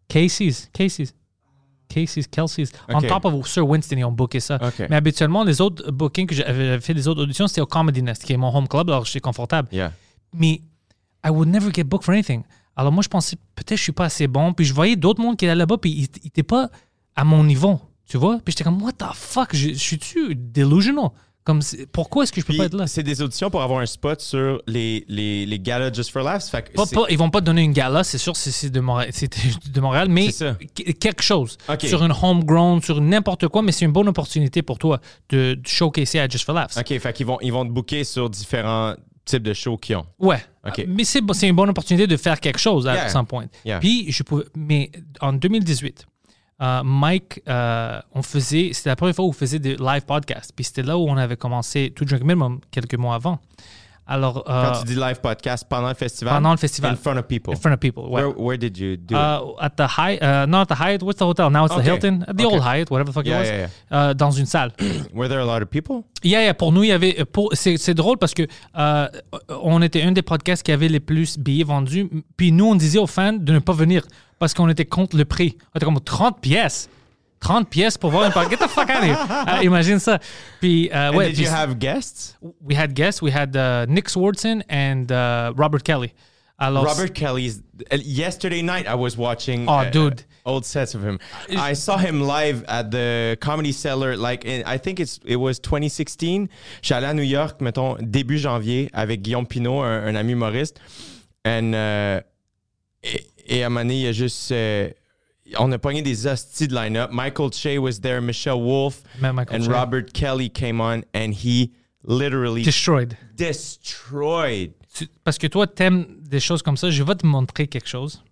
[0.09, 0.69] Casey's.
[0.73, 1.13] Casey's.
[1.89, 2.27] Casey's.
[2.27, 2.73] Kelsey's.
[2.89, 3.09] On Okay.
[3.09, 4.59] top of Sir Winston, ils ont booké ça.
[4.61, 4.87] Okay.
[4.91, 8.25] Mais habituellement, les autres bookings que j'avais fait, les autres auditions, c'était au Comedy Nest,
[8.25, 9.69] qui est mon home club, alors j'étais confortable.
[9.73, 9.93] Yeah.
[10.33, 10.61] mais
[11.25, 12.43] I would never get booked for anything.
[12.77, 14.53] Alors moi, je pensais peut-être je suis pas assez bon.
[14.53, 16.71] Puis je voyais d'autres mondes qui étaient là-bas, puis ils ils étaient pas
[17.17, 18.39] à mon niveau, tu vois?
[18.45, 21.11] Puis j'étais comme, what the fuck, je, je suis-tu delusional?
[21.43, 21.61] Comme,
[21.93, 22.87] pourquoi est-ce que je peux Puis pas être là?
[22.87, 26.49] c'est des auditions pour avoir un spot sur les, les, les galas Just for Laughs.
[26.51, 29.31] Fait Pas- ils vont pas te donner une gala, c'est sûr, c'est de Montréal, c'est
[29.73, 30.29] de Montréal mais
[31.01, 31.57] quelque chose.
[31.89, 35.01] Sur une homegrown, sur n'importe quoi, mais c'est une bonne opportunité pour toi
[35.31, 36.77] de, de showcaser à Just for Laughs.
[36.79, 38.95] OK, fait qu'ils vont, ils vont te booker sur différents
[39.39, 40.07] de shows qu'ils ont.
[40.19, 40.43] Ouais.
[40.67, 40.85] OK.
[40.89, 43.09] Mais c'est c'est une bonne opportunité de faire quelque chose à Yeah.
[43.09, 43.47] some point.
[43.65, 43.79] Yeah.
[43.79, 44.45] Puis, je pouvais.
[44.57, 46.07] Mais en 2018,
[46.63, 48.71] euh, Mike, euh, on faisait.
[48.73, 50.53] C'était la première fois où on faisait des live podcasts.
[50.55, 53.39] Puis c'était là où on avait commencé To Drink Minimum quelques mois avant.
[54.13, 56.35] Alors, euh, Quand tu dis live podcast pendant le festival?
[56.35, 56.93] pendant le festival.
[56.93, 57.55] In front of people.
[57.55, 58.03] in front of people.
[58.09, 58.23] Ouais.
[58.25, 59.21] Where, where did you do it?
[59.21, 61.49] Uh, at the Hyatt, uh, not at the Hyatt, what's the hotel?
[61.49, 61.81] Now it's the.
[61.83, 62.57] Hilton, the Okay.
[62.57, 63.49] old Hyatt, whatever the fuck Yeah, it was.
[63.49, 64.73] yeah, Euh, dans une salle.
[65.15, 66.03] Were there a lot of people?
[66.25, 67.25] Yeah, yeah, pour nous, il y avait.
[67.25, 69.07] Pour, c'est, c'est drôle parce que euh,
[69.63, 72.11] on était un des podcasts qui avait les plus billets vendus.
[72.37, 74.03] Puis nous, on disait aux fans de ne pas venir
[74.41, 75.57] parce qu'on était contre le prix.
[75.73, 76.89] On était comme 30 pièces.
[77.41, 78.51] 30 pièces pour voir un podcast.
[78.61, 79.17] Get the fuck out of here.
[79.19, 80.19] Ah, imagine ça.
[80.61, 82.37] Puis, euh, ouais, did puis you have guests?
[82.61, 83.23] we had guests.
[83.23, 86.13] We had uh, Nick Swartzen and uh, Robert Kelly.
[86.59, 87.63] Alors, Robert Kelly's.
[87.91, 89.67] uh, Yesterday night, I was watching.
[89.67, 90.25] Oh, uh, dude.
[90.45, 91.19] Old sets of him.
[91.51, 94.17] I saw him live at the Comedy Cellar.
[94.17, 96.49] Like, in, I think it's it was 2016.
[96.83, 100.33] Je suis allé à New York, mettons début janvier, avec Guillaume Pinot, un, un ami
[100.33, 100.79] humoriste.
[101.47, 102.21] And, uh,
[103.03, 104.53] et, et à un moment donné, il y a juste.
[104.53, 104.91] euh,
[105.59, 107.11] on a pogné des hosties de line-up.
[107.13, 109.69] Michael Che was there, Michelle Wolf, and Che.
[109.69, 111.73] Robert Kelly came on, and he
[112.05, 113.17] literally destroyed.
[113.37, 114.73] destroyed.
[114.95, 116.91] Tu- Parce que toi, t'aimes des choses comme ça.
[116.91, 118.23] Je vais te montrer quelque chose.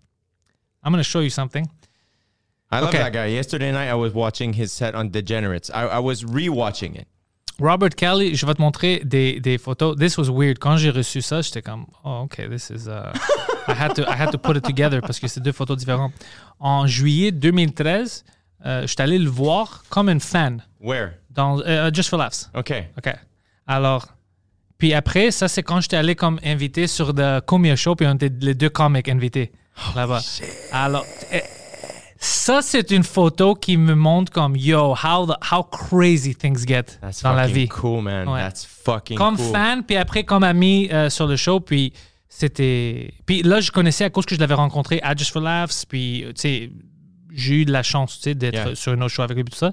[0.85, 1.67] I'm going to show you something.
[2.71, 2.99] I love Okay.
[2.99, 3.27] that guy.
[3.33, 5.71] Yesterday night, I was watching his set on Degenerates.
[5.71, 7.07] I, I was rewatching it.
[7.61, 9.97] Robert Kelly, je vais te montrer des, des photos.
[9.97, 10.59] This was weird.
[10.61, 12.87] Quand j'ai reçu ça, j'étais comme, oh, OK, this is.
[12.89, 13.13] Uh,
[13.69, 16.13] I, had to, I had to put it together parce que c'est deux photos différentes.
[16.59, 18.25] En juillet 2013,
[18.67, 21.11] euh, je suis allé le voir comme un fan Where?
[21.31, 22.51] dans euh, Just for Laughs.
[22.55, 22.89] Okay.
[22.97, 23.15] OK.
[23.67, 24.07] Alors,
[24.79, 28.15] puis après, ça, c'est quand j'étais allé comme invité sur le Comia Show, puis on
[28.15, 29.53] était les deux comics invités
[29.95, 30.21] là-bas.
[30.73, 31.43] Alors, eh,
[32.21, 36.99] ça, c'est une photo qui me montre comme, yo, how, the, how crazy things get
[37.01, 37.69] That's dans la vie.
[37.69, 38.29] cool, man.
[38.29, 38.41] Ouais.
[38.41, 39.53] That's fucking comme cool.
[39.53, 41.93] fan, puis après comme ami euh, sur le show, puis
[42.29, 43.15] c'était...
[43.27, 46.25] Puis là, je connaissais à cause que je l'avais rencontré à Just for Laughs, puis,
[46.25, 46.71] euh, tu sais,
[47.35, 48.75] j'ai eu de la chance, tu sais, d'être Yeah.
[48.75, 49.73] sur une autre show avec lui, puis tout ça.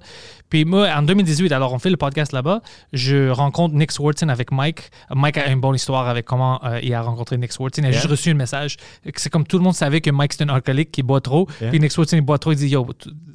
[0.50, 2.62] Puis moi, en 2018, alors on fait le podcast là-bas,
[2.94, 4.90] je rencontre Nick Swartzen avec Mike.
[5.10, 7.84] Mike a une bonne histoire avec comment euh, il a rencontré Nick Swartzen.
[7.84, 8.00] Il a Yeah.
[8.02, 8.76] juste reçu un message.
[9.16, 11.48] C'est comme tout le monde savait que Mike, c'est un alcoolique qui boit trop.
[11.62, 11.72] Yeah.
[11.72, 12.52] Puis Nick Swartzen, il boit trop.
[12.52, 12.86] Il dit, yo,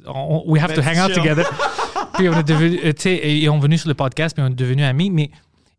[0.05, 1.45] on- we have to hang out together.
[2.13, 4.43] puis on est devenu, euh, tu sais, et ils sont venus sur le podcast, puis
[4.43, 5.09] on est devenus amis.
[5.09, 5.31] Mais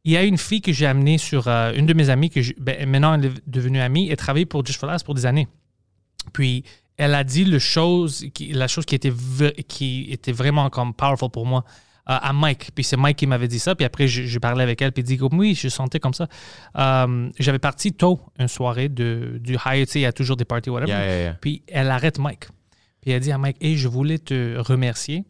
[0.04, 2.42] il y a une fille que j'ai amenée sur euh, une de mes amies, que
[2.42, 5.26] je- ben, maintenant elle est devenue amie, elle travaille pour Just for Laughs pour des
[5.26, 5.48] années.
[6.32, 6.64] Puis
[6.96, 9.12] elle a dit le chose qui, la chose qui était,
[9.68, 11.64] qui était vraiment comme powerful pour moi
[12.10, 12.70] euh, à Mike.
[12.74, 13.74] Puis c'est Mike qui m'avait dit ça.
[13.74, 14.92] Puis après, j'ai j'ai parlé avec elle.
[14.92, 16.28] Puis dit comme oui, je sentais comme ça.
[16.76, 19.86] Euh, J'avais parti tôt une soirée de, du Hyatt.
[19.86, 20.90] Tu sais, il y a toujours des parties, whatever.
[20.90, 21.34] Yeah, yeah, yeah.
[21.40, 22.46] Puis elle arrête Mike.
[23.00, 25.24] Puis elle dit à Mike, hey, je voulais te remercier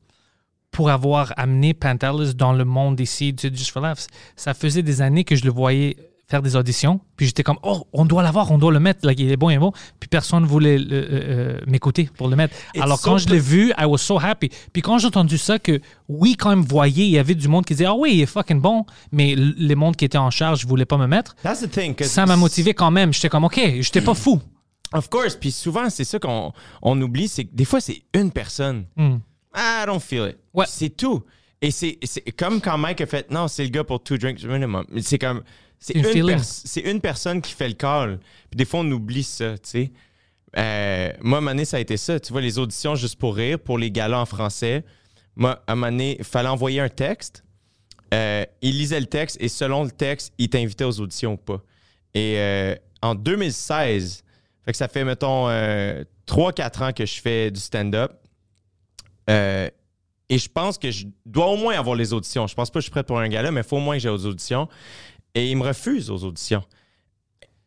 [0.72, 4.08] pour avoir amené Pantelis dans le monde ici de Just for Laughs.
[4.34, 5.96] Ça faisait des années que je le voyais
[6.28, 6.98] faire des auditions.
[7.16, 9.06] Puis j'étais comme, oh, on doit l'avoir, on doit le mettre.
[9.06, 9.72] Like, il est bon, il est bon.
[10.00, 12.56] Puis personne ne voulait euh, euh, m'écouter pour le mettre.
[12.74, 14.48] It's Alors so quand je l'ai vu, I was so happy.
[14.72, 17.66] Puis quand j'ai entendu ça, que oui, quand même, voyez, il y avait du monde
[17.66, 18.86] qui disait, ah oui, il est fucking bon.
[19.12, 21.36] Mais les mondes qui étaient en charge ne voulaient pas me mettre.
[21.42, 22.02] That's the thing.
[22.02, 23.12] Ça m'a motivé quand même.
[23.12, 24.40] J'étais comme, OK, j'étais pas fou.
[24.94, 25.36] Of course.
[25.36, 28.86] Puis souvent, c'est ça qu'on on oublie, c'est que des fois, c'est une personne.
[29.55, 30.38] I don't feel it.
[30.53, 30.66] Ouais.
[30.68, 31.22] C'est tout.
[31.61, 31.96] Et c'est
[32.36, 34.84] comme quand Mike a fait, non, c'est le gars pour two drinks minimum.
[35.00, 35.42] C'est comme,
[35.78, 38.18] c'est une une, c'est une personne qui fait le call.
[38.50, 39.92] Puis des fois, on oublie ça, tu sais.
[40.57, 42.18] Euh, moi, à un moment donné, ça a été ça.
[42.18, 44.84] Tu vois, les auditions juste pour rire, pour les galas en français.
[45.36, 47.44] Moi, à un moment donné, il fallait envoyer un texte.
[48.12, 51.62] Euh, il lisait le texte et selon le texte, il t'invitait aux auditions ou pas.
[52.12, 54.24] Et euh, en 2016,
[54.64, 58.12] fait que ça fait, mettons, 3-4 ans que je fais du stand-up.
[59.30, 59.68] Euh,
[60.28, 62.46] et je pense que je dois au moins avoir les auditions.
[62.46, 63.96] Je pense pas que je suis prêt pour un gala, mais il faut au moins
[63.96, 64.68] que j'ai aux auditions.
[65.34, 66.64] Et il me refuse aux auditions.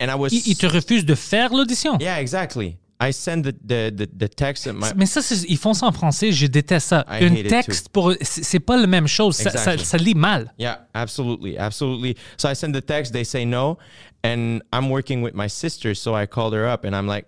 [0.01, 0.30] And I was...
[0.32, 1.97] Il, il te refuse de faire l'audition?
[1.99, 2.78] Yeah, exactly.
[2.99, 4.68] I send the, the, the, the text.
[4.68, 7.06] my- Mais ça, ils font ça en français, je déteste ça.
[7.10, 9.36] I Un texte, pour c'est pas la même chose.
[9.36, 10.53] Ça, ça, ça lit mal.
[10.58, 12.16] Yeah, absolutely, absolutely.
[12.38, 13.78] So I send the text, they say no,
[14.24, 17.26] and I'm working with my sister, so I called her up and I'm like,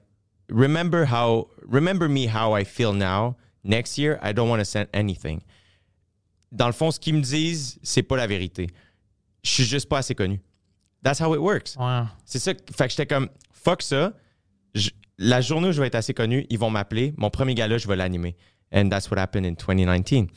[0.49, 3.35] remember how, remember me how I feel now?
[3.63, 5.41] Next year, I don't want to send anything.
[6.51, 8.67] Dans le fond, ce qu'ils me disent, c'est pas la vérité.
[9.43, 10.39] Je suis juste pas assez connu.
[11.03, 11.75] That's how it works.
[11.77, 12.01] Ouais.
[12.25, 12.53] C'est ça.
[12.75, 14.13] Fait que j'étais comme, fuck ça.
[14.73, 17.13] Je- la journée où je vais être assez connu, ils vont m'appeler.
[17.17, 18.35] Mon premier gala, je vais l'animer.
[18.73, 20.27] And that's what happened in 2019.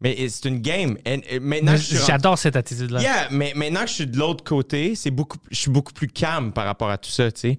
[0.00, 0.96] Mais c'est une game.
[1.06, 3.00] And, maintenant, J'adore cette attitude-là.
[3.00, 6.08] Yeah, mais maintenant que je suis de l'autre côté, c'est beaucoup, je suis beaucoup plus
[6.08, 7.58] calme par rapport à tout ça, tu sais.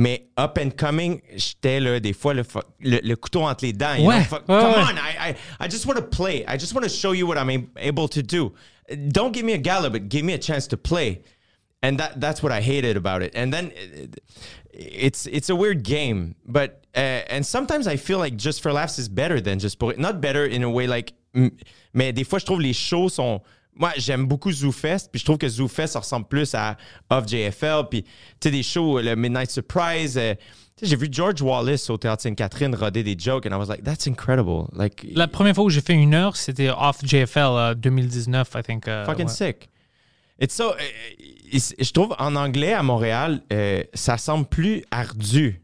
[0.00, 2.44] Mais up and coming, j'étais là, des fois, le,
[2.80, 3.96] le, le couteau entre les dents.
[3.96, 4.92] you Ouais, know, fuck, come ouais.
[4.92, 6.44] on, I, I, I just want to play.
[6.46, 8.52] I just want to show you what I'm able to do.
[9.08, 11.22] Don't give me a gala, but give me a chance to play.
[11.82, 13.32] And that, that's what I hated about it.
[13.34, 13.72] And then
[14.72, 18.98] it's it's a weird game, but uh, and sometimes I feel like Just for Laughs
[19.00, 21.12] is better than Just for not better in a way like,
[21.92, 23.40] mais des fois je trouve les shows sont
[23.78, 26.76] moi j'aime beaucoup ZooFest, puis je trouve que ZooFest ressemble plus à
[27.10, 28.08] Off JFL, puis tu
[28.42, 30.18] sais des shows le Midnight Surprise.
[30.18, 30.34] euh,
[30.76, 33.66] tu sais, j'ai vu George Wallace au théâtre Sainte-Catherine roder des jokes, and I was
[33.66, 37.38] like, that's incredible, like La première fois où j'ai fait une heure, c'était off JFL
[37.40, 38.86] euh, 2019, I think.
[38.86, 39.32] euh, fucking ouais.
[39.32, 39.68] sick.
[40.40, 45.60] It's so, euh, euh, je trouve en anglais à Montréal, euh, ça semble plus ardu.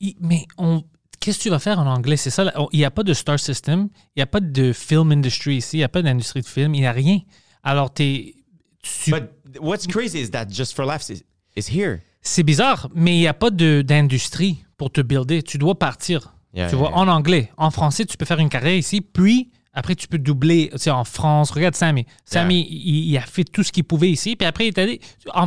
[0.00, 0.82] Il- Mais on,
[1.24, 2.16] qu'est-ce que tu vas faire en anglais?
[2.18, 2.52] C'est ça.
[2.72, 5.78] Il n'y a pas de star system, il n'y a pas de film industry ici,
[5.78, 7.20] il n'y a pas d'industrie de film, il n'y a rien.
[7.62, 8.34] Alors, t'es,
[8.82, 11.24] tu, But what's crazy is that Just for Laughs is,
[11.56, 12.00] is here.
[12.20, 15.42] c'est bizarre, mais il n'y a pas de, d'industrie pour te builder.
[15.42, 16.34] Tu dois partir.
[16.52, 16.98] Yeah, tu yeah, vois, yeah.
[16.98, 17.50] en anglais.
[17.56, 20.90] En français, tu peux faire une carrière ici, puis après, tu peux doubler tu sais,
[20.90, 21.50] en France.
[21.50, 22.06] Regarde Sammy.
[22.24, 25.00] Sammy, il, il a fait tout ce qu'il pouvait ici, puis après, il est allé.
[25.34, 25.46] En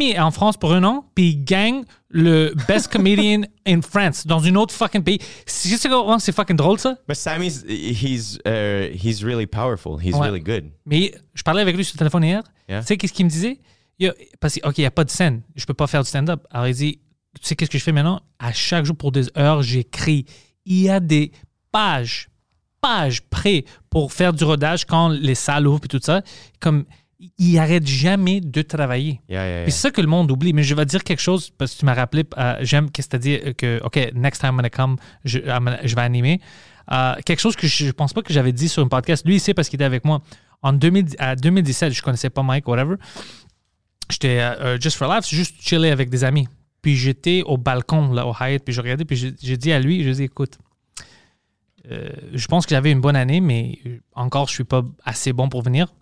[0.00, 4.40] est en France pour un an, puis il gagne le Best Comedian in France, dans
[4.40, 5.18] une autre fucking pays.
[5.46, 6.96] C'est juste comment c'est fucking drôle, ça.
[7.08, 9.98] But Sammy's he's uh, he's really powerful.
[10.00, 10.26] He's Ouais.
[10.28, 10.70] really good.
[10.86, 12.42] Mais je parlais avec lui sur le téléphone hier.
[12.68, 12.80] Yeah.
[12.80, 13.58] Tu sais qu'est-ce qu'il me disait?
[13.98, 15.42] Il y a- parce que, OK, il n'y a pas de scène.
[15.56, 16.44] Je peux pas faire du stand-up.
[16.50, 17.00] Alors, il dit,
[17.40, 18.20] tu sais qu'est-ce que je fais maintenant?
[18.38, 20.24] À chaque jour, pour des heures, j'écris.
[20.66, 21.32] Il y a des
[21.72, 22.28] pages,
[22.80, 26.22] pages prêtes pour faire du rodage quand les salles ouvrent et tout ça.
[26.60, 26.84] Comme,
[27.38, 29.20] il arrête jamais de travailler.
[29.28, 29.64] Yeah, yeah, Puis yeah.
[29.70, 30.52] c'est ça que le monde oublie.
[30.52, 32.24] Mais je vais dire quelque chose parce que tu m'as rappelé.
[32.38, 35.64] euh, J'aime qu'est-ce que tu dit que, OK, next time I'm gonna come, je, I'm
[35.64, 36.40] gonna- je vais animer.
[36.92, 39.26] Euh, quelque chose que je, je pense pas que j'avais dit sur un podcast.
[39.26, 40.22] Lui, il sait parce qu'il était avec moi.
[40.62, 42.94] En 2000 à 2017, je connaissais pas Mike, whatever.
[44.10, 46.48] J'étais euh, euh, Just for Laughs, juste chiller avec des amis.
[46.80, 50.02] Puis j'étais au balcon, là, au Hyatt, puis je regardais, puis j'ai- dit à lui,
[50.04, 50.58] je dit, écoute,
[51.90, 55.32] euh, je pense que j'avais une bonne année, mais euh, encore, je suis pas assez
[55.32, 55.92] bon pour venir.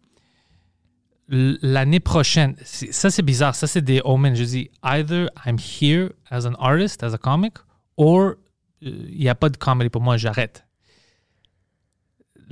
[1.29, 4.37] L'année prochaine, ça c'est bizarre, ça c'est des omens.
[4.37, 7.55] Je dis, either I'm here as an artist, as a comic,
[7.97, 8.35] or
[8.81, 10.65] il n'y a pas de comedy pour moi, j'arrête.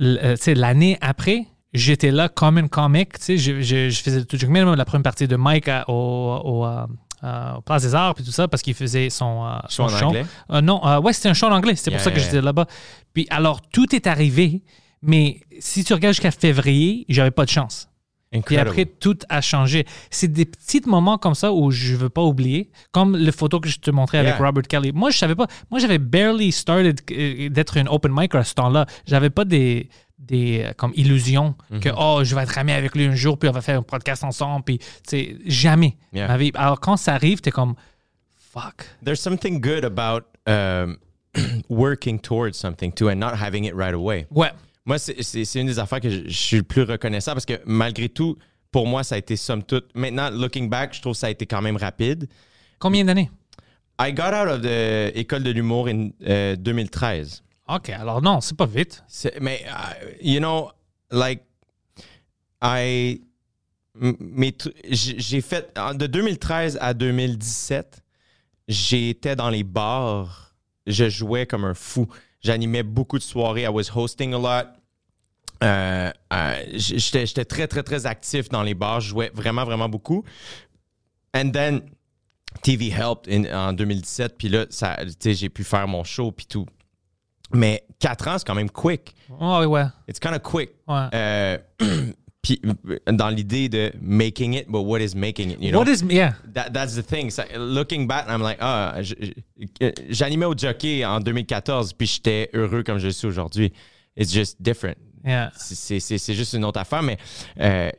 [0.01, 4.83] Euh, L'année après, j'étais là comme un comic, je, je, je faisais tout même la
[4.83, 6.65] première partie de Mike au,
[7.25, 9.95] euh, au Place des Arts, puis tout ça, parce qu'il faisait son, euh, Show son
[9.95, 10.25] en anglais?
[10.51, 11.75] Euh, non, euh, ouais, c'était un show en anglais.
[11.75, 12.67] C'est pour Yeah, ça que yeah, j'étais là-bas.
[13.13, 14.63] Puis alors, tout est arrivé,
[15.01, 17.89] mais si tu regardes jusqu'à février, j'avais pas de chance.
[18.33, 18.67] Incredible.
[18.67, 19.85] après, tout a changé.
[20.09, 22.69] C'est des petits moments comme ça où je veux pas oublier.
[22.91, 24.35] Comme le photo que je te montrais avec.
[24.35, 24.91] Robert Kelly.
[24.93, 25.47] Moi, je savais pas.
[25.71, 28.87] Moi, j'avais barely started d'être une open mic à ce temps-là.
[29.07, 31.79] J'avais pas des des euh, comme illusions Mm-hmm.
[31.79, 33.83] que oh je vais être ami avec lui un jour puis on va faire un
[33.83, 36.27] podcast ensemble puis sais jamais Yeah.
[36.27, 37.75] Ma vie- alors quand ça arrive t'es comme
[38.37, 40.97] fuck There's something good about um,
[41.69, 44.25] working towards something too and not having it right away.
[44.31, 44.51] ouais
[44.85, 47.45] Moi, c'est- c'est c'est une des affaires que je, je suis le plus reconnaissant parce
[47.45, 48.37] que malgré tout,
[48.71, 49.85] pour moi, ça a été somme toute.
[49.95, 52.27] Maintenant, looking back, je trouve que ça a été quand même rapide.
[52.77, 53.31] Combien d'années?
[53.99, 57.41] I got out of the école de l'humour en euh, 2013.
[57.67, 59.03] OK, alors non, c'est pas vite.
[59.41, 60.71] Mais, uh, you know,
[61.11, 61.41] like,
[62.61, 63.21] I.
[64.89, 65.73] J'ai fait.
[65.95, 68.03] De 2013 à 2017,
[68.67, 70.53] j'étais dans les bars.
[70.85, 72.07] Je jouais comme un fou.
[72.41, 73.63] J'animais beaucoup de soirées.
[73.63, 74.67] I was hosting a lot.
[75.63, 78.99] Euh, euh, J'étais très, très, très actif dans les bars.
[78.99, 80.23] Je jouais vraiment, vraiment beaucoup.
[81.33, 81.81] And then,
[82.61, 84.37] TV helped in- en 2017.
[84.37, 84.65] Puis là,
[85.23, 86.65] j'ai pu faire mon show, puis tout.
[87.53, 89.15] Mais 4 ans, c'est quand même quick.
[89.39, 89.85] Oh, ouais, ouais.
[90.07, 90.71] It's kind of quick.
[90.87, 91.07] Ouais.
[91.13, 91.57] Euh,
[92.41, 92.61] puis
[93.11, 95.57] dans l'idée de making it, but what is making it?
[95.61, 95.79] You know?
[95.79, 96.33] What is, yeah.
[96.53, 97.29] That, that's the thing.
[97.29, 99.33] So, looking back, I'm like, ah, j-
[100.09, 103.71] j'animais au jockey en 2014, puis j'étais heureux comme je suis aujourd'hui.
[104.17, 104.95] It's just different.
[105.23, 105.51] Yeah.
[105.55, 107.17] C'est- juste une autre affaire, mais
[107.59, 107.89] euh,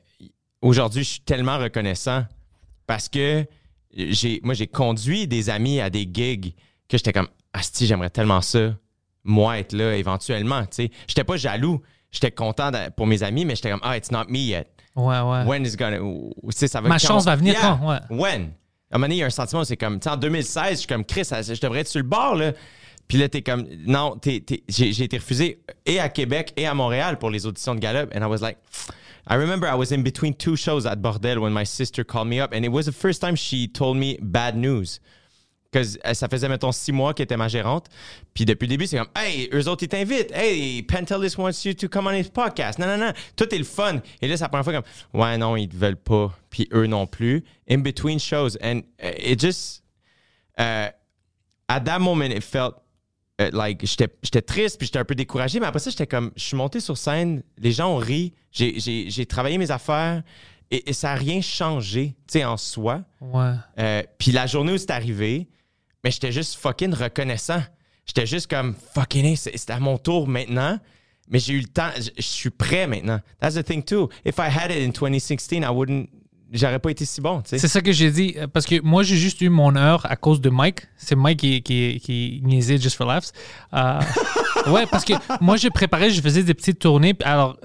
[0.62, 2.24] aujourd'hui, je suis tellement reconnaissant
[2.86, 3.44] parce que
[3.97, 6.55] j'ai, moi, j'ai conduit des amis à des gigs
[6.88, 8.74] que j'étais comme, Asti, j'aimerais tellement ça,
[9.26, 10.62] moi, être là éventuellement.
[10.62, 13.96] Tu sais, j'étais pas jaloux, j'étais content de- pour mes amis, mais j'étais comme, ah,
[13.96, 14.66] it's not me yet.
[14.94, 15.44] Ouais, ouais.
[15.44, 15.98] When is gonna.
[16.52, 17.78] ça va Ma chance va venir Yeah.
[17.80, 17.86] quand?
[17.88, 17.98] Ouais.
[18.10, 18.52] When?
[18.90, 20.70] À un moment donné, il y a un sentiment, c'est comme, tu sais, en 2016,
[20.70, 22.52] je suis comme, Chris, je devrais être sur le bord, là.
[23.08, 26.66] Puis là, t'es comme, non, t'es- t'es- j'ai j'ai été refusé et à Québec et
[26.66, 28.10] à Montréal pour les auditions de Gallup.
[28.14, 28.58] And I was like,
[29.30, 32.40] I remember I was in between two shows at Bordel when my sister called me
[32.40, 32.52] up.
[32.52, 35.00] And it was the first time she told me bad news.
[35.72, 37.88] Que ça faisait, mettons, six mois qu'elle était ma gérante.
[38.32, 40.32] Puis depuis le début, c'est comme, hey, eux autres, ils t'invitent.
[40.32, 42.78] Hey, Pentelis wants you to come on his podcast.
[42.78, 43.12] Non, non, non.
[43.34, 44.00] Tout est le fun.
[44.22, 46.32] Et là, c'est la première fois comme, ouais, non, ils te veulent pas.
[46.50, 47.44] Puis eux non plus.
[47.68, 48.56] In between shows.
[48.62, 49.82] And uh, it just,
[50.58, 50.90] uh,
[51.68, 52.76] at that moment, it felt
[53.40, 55.60] uh, like j'étais triste puis j'étais un peu découragé.
[55.60, 59.26] Mais après ça, j'étais comme, je suis monté sur scène, les gens ont ri, j'ai
[59.26, 60.22] travaillé mes affaires
[60.70, 63.02] et, et ça n'a rien changé, tu sais, en soi.
[63.20, 63.52] Ouais.
[63.78, 65.48] Euh, puis la journée où c'est arrivé,
[66.04, 67.62] mais j'étais juste fucking reconnaissant.
[68.06, 70.78] J'étais juste comme fucking, c'est à mon tour maintenant.
[71.28, 73.18] Mais j'ai eu le temps, je je suis prêt maintenant.
[73.40, 74.08] That's the thing too.
[74.24, 76.06] If I had it in 2016, I wouldn't,
[76.52, 77.58] j'aurais pas été si bon, tu sais.
[77.58, 78.34] C'est ça que j'ai dit.
[78.36, 80.82] euh, Parce que moi, j'ai juste eu mon heure à cause de Mike.
[80.96, 83.32] C'est Mike qui, qui, qui niaisait Just for Laughs.
[83.74, 84.00] Euh,
[84.70, 87.14] ouais, parce que moi, j'ai préparé, je faisais des petites tournées.
[87.24, 87.56] Alors,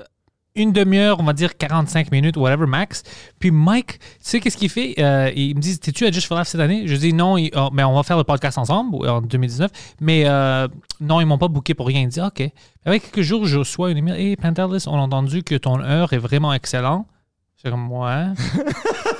[0.56, 3.04] une demi-heure, on va dire 45 minutes, whatever, max.
[3.39, 4.95] Puis Mike, tu sais qu'est-ce qu'il fait?
[4.99, 6.88] Euh, il me dit, t'es-tu à Just for Laughs cette année?
[6.88, 9.72] Je dis, non, oh, mais on va faire le podcast ensemble en 2019.
[10.02, 10.68] Mais euh,
[10.99, 12.02] non, ils m'ont pas booké pour rien.
[12.02, 12.43] Il dit, OK.
[12.86, 14.22] Avec quelques jours, je reçois une email.
[14.22, 17.06] Hey, Pantelis, on a entendu que ton heure est vraiment excellent.
[17.58, 18.28] C'est comme, ouais.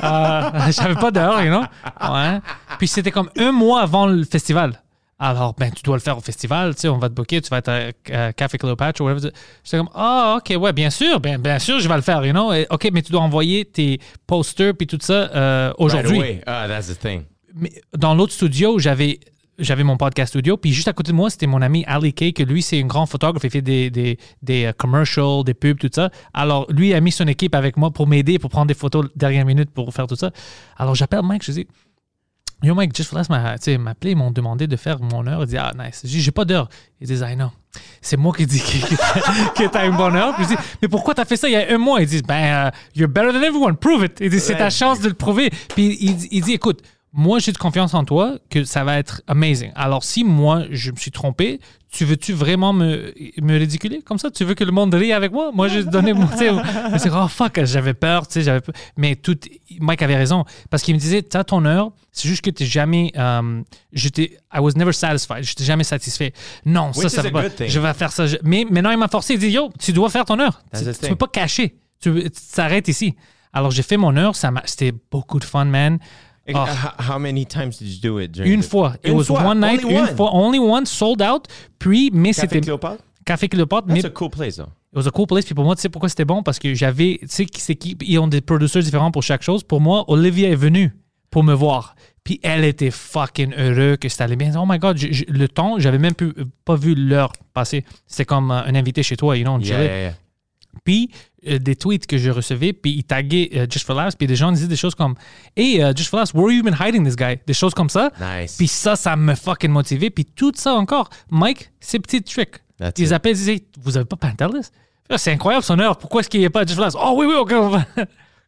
[0.04, 1.62] Euh, J'avais pas d'heure, you know?
[2.12, 2.40] Ouais.
[2.80, 4.82] Puis c'était comme un mois avant le festival.
[5.24, 7.50] Alors, ben, tu dois le faire au festival, tu sais, on va te booker, tu
[7.50, 9.30] vas être à, à Café Cléopâtre ou whatever.
[9.64, 12.32] J'étais comme, ah, ok, ouais, bien sûr, bien, bien sûr, je vais le faire, you
[12.32, 12.52] know?
[12.52, 16.18] Et, ok, mais tu dois envoyer tes posters puis tout ça euh, Right aujourd'hui.
[16.18, 16.42] away.
[16.48, 17.22] Ah, that's the thing.
[17.54, 19.20] Mais dans l'autre studio, j'avais
[19.60, 22.34] j'avais mon podcast studio, puis juste à côté de moi, c'était mon ami Ali Kay,
[22.34, 25.78] que lui, c'est un grand photographe, il fait des, des, des euh, commercials, des pubs,
[25.78, 26.10] tout ça.
[26.34, 29.46] Alors, lui a mis son équipe avec moi pour m'aider, pour prendre des photos dernière
[29.46, 30.32] minute, pour faire tout ça.
[30.78, 31.68] Alors, j'appelle Mike, je dis,
[32.64, 35.00] Yo, Mike, Just for Last m'a tu sais, m'a appelé, ils m'ont demandé de faire
[35.00, 35.42] mon heure.
[35.42, 36.02] Il dit, ah, nice.
[36.04, 36.70] J'ai pas d'heure.
[37.00, 37.52] Ils disent, I know.
[38.02, 38.60] C'est moi qui dis
[39.56, 40.36] que, t'as une bonne heure.
[40.36, 42.02] Puis je dis, mais pourquoi t'as fait ça il y a un mois?
[42.02, 43.78] Ils disent, ben, euh, you're better than everyone.
[43.78, 44.20] Prove it.
[44.22, 45.50] Il dit, c'est ta chance de le prouver.
[45.74, 46.84] Puis il, il dit, écoute,
[47.14, 49.72] moi, j'ai de confiance en toi que ça va être amazing.
[49.76, 51.60] Alors, si moi, je me suis trompé,
[51.92, 54.32] tu veux-tu vraiment me, me ridiculer comme ça?
[54.32, 55.52] Tu veux que le monde rie avec moi?
[55.54, 56.26] Moi, j'ai donné mon.
[56.38, 58.74] C'est oh fuck, j'avais peur, tu sais, j'avais peur.
[58.96, 59.38] Mais tout.
[59.82, 60.46] Mike avait raison.
[60.70, 63.12] Parce qu'il me disait, t'as ton heure, c'est juste que t'es jamais.
[63.18, 64.38] euh, j'étais.
[64.54, 65.44] I was never satisfied.
[65.44, 66.32] J'étais jamais satisfait.
[66.66, 67.50] Non, ça, Which ça is va pas.
[67.50, 67.68] thing.
[67.68, 68.26] Je vais faire ça.
[68.26, 69.34] Je- Mais maintenant, il m'a forcé.
[69.34, 70.62] Il dit, yo, tu dois faire ton heure.
[70.74, 71.76] Tu, tu peux pas cacher.
[72.02, 73.16] Tu t'arrêtes ici.
[73.52, 74.38] Alors, j'ai fait mon heure.
[74.38, 76.00] Ça C'était beaucoup de fun, man.
[76.54, 76.68] And Oh.
[76.68, 78.32] h- How many times did you do it?
[78.32, 78.94] during Une the- fois.
[79.04, 79.44] It Une was fois.
[79.46, 80.16] one night, Only une one?
[80.16, 81.46] fois, only one, sold out.
[81.80, 83.04] Puis, mais Café c'était Cléopâtre?
[83.26, 83.88] Café Cléopâtre.
[83.88, 84.64] Mais That's a cool place, though.
[84.92, 85.46] it was a cool place.
[85.46, 86.44] Puis pour moi, tu sais pourquoi c'était bon?
[86.44, 89.64] Parce que j'avais, tu sais, qui- ils ont des producers différents pour chaque chose.
[89.64, 90.94] Pour moi, Olivia est venue
[91.30, 91.96] pour me voir.
[92.24, 94.52] Puis elle était fucking heureuse que ça allait bien.
[94.56, 96.34] Oh my God, le temps, j'avais même pu-
[96.66, 97.84] pas vu l'heure passer.
[98.06, 100.14] C'était comme euh, un invité chez toi, you know, on Yeah, yeah, yeah.
[100.84, 104.28] Puis euh, des tweets que je recevais, puis ils taguaient euh, Just for Laughs, puis
[104.28, 105.16] des gens disaient des choses comme
[105.56, 107.40] Hey, euh, Just for Laughs, where have you been hiding this guy?
[107.48, 108.12] Des choses comme ça.
[108.20, 108.58] Nice.
[108.58, 110.10] Puis ça, ça me fucking motivé.
[110.12, 112.58] Puis tout ça encore, Mike, ces petits tricks.
[112.78, 113.12] That's ils it.
[113.14, 114.68] appellent, ils disaient Vous avez pas Pantelis?
[115.18, 115.98] C'est incroyable son heure.
[115.98, 116.96] Pourquoi est-ce qu'il n'y a pas Just for Laughs?
[116.98, 117.50] Oh oui, oui, ok.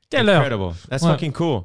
[0.09, 0.41] Quelle heure?
[0.41, 0.73] Incredible.
[0.89, 1.11] That's Ouais.
[1.11, 1.63] fucking cool.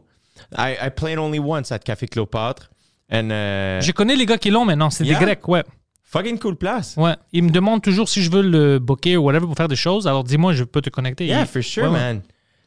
[0.56, 2.70] I, I played only once at Café Cléopâtre.
[3.12, 4.90] And uh, Je connais les gars qui l'ont maintenant.
[4.90, 5.18] C'est Yeah?
[5.18, 5.62] des Grecs, ouais.
[6.10, 6.94] Fucking cool place.
[6.96, 7.14] Ouais.
[7.32, 10.06] Ils me demandent toujours si je veux le booker ou whatever pour faire des choses.
[10.06, 11.26] Alors dis-moi, je peux te connecter.
[11.26, 11.98] Yeah, Il- for sure, Ouais, ouais.
[12.14, 12.22] man.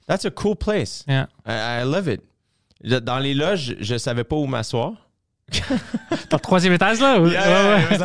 [0.08, 1.04] That's a cool place.
[1.08, 1.28] Yeah.
[1.48, 2.22] I, I love it.
[3.04, 4.94] Dans les loges, je savais pas où m'asseoir.
[6.30, 7.20] Dans le troisième étage, là?
[7.20, 7.84] ou- Yeah, Ouais, yeah, ouais.
[7.84, 8.00] It,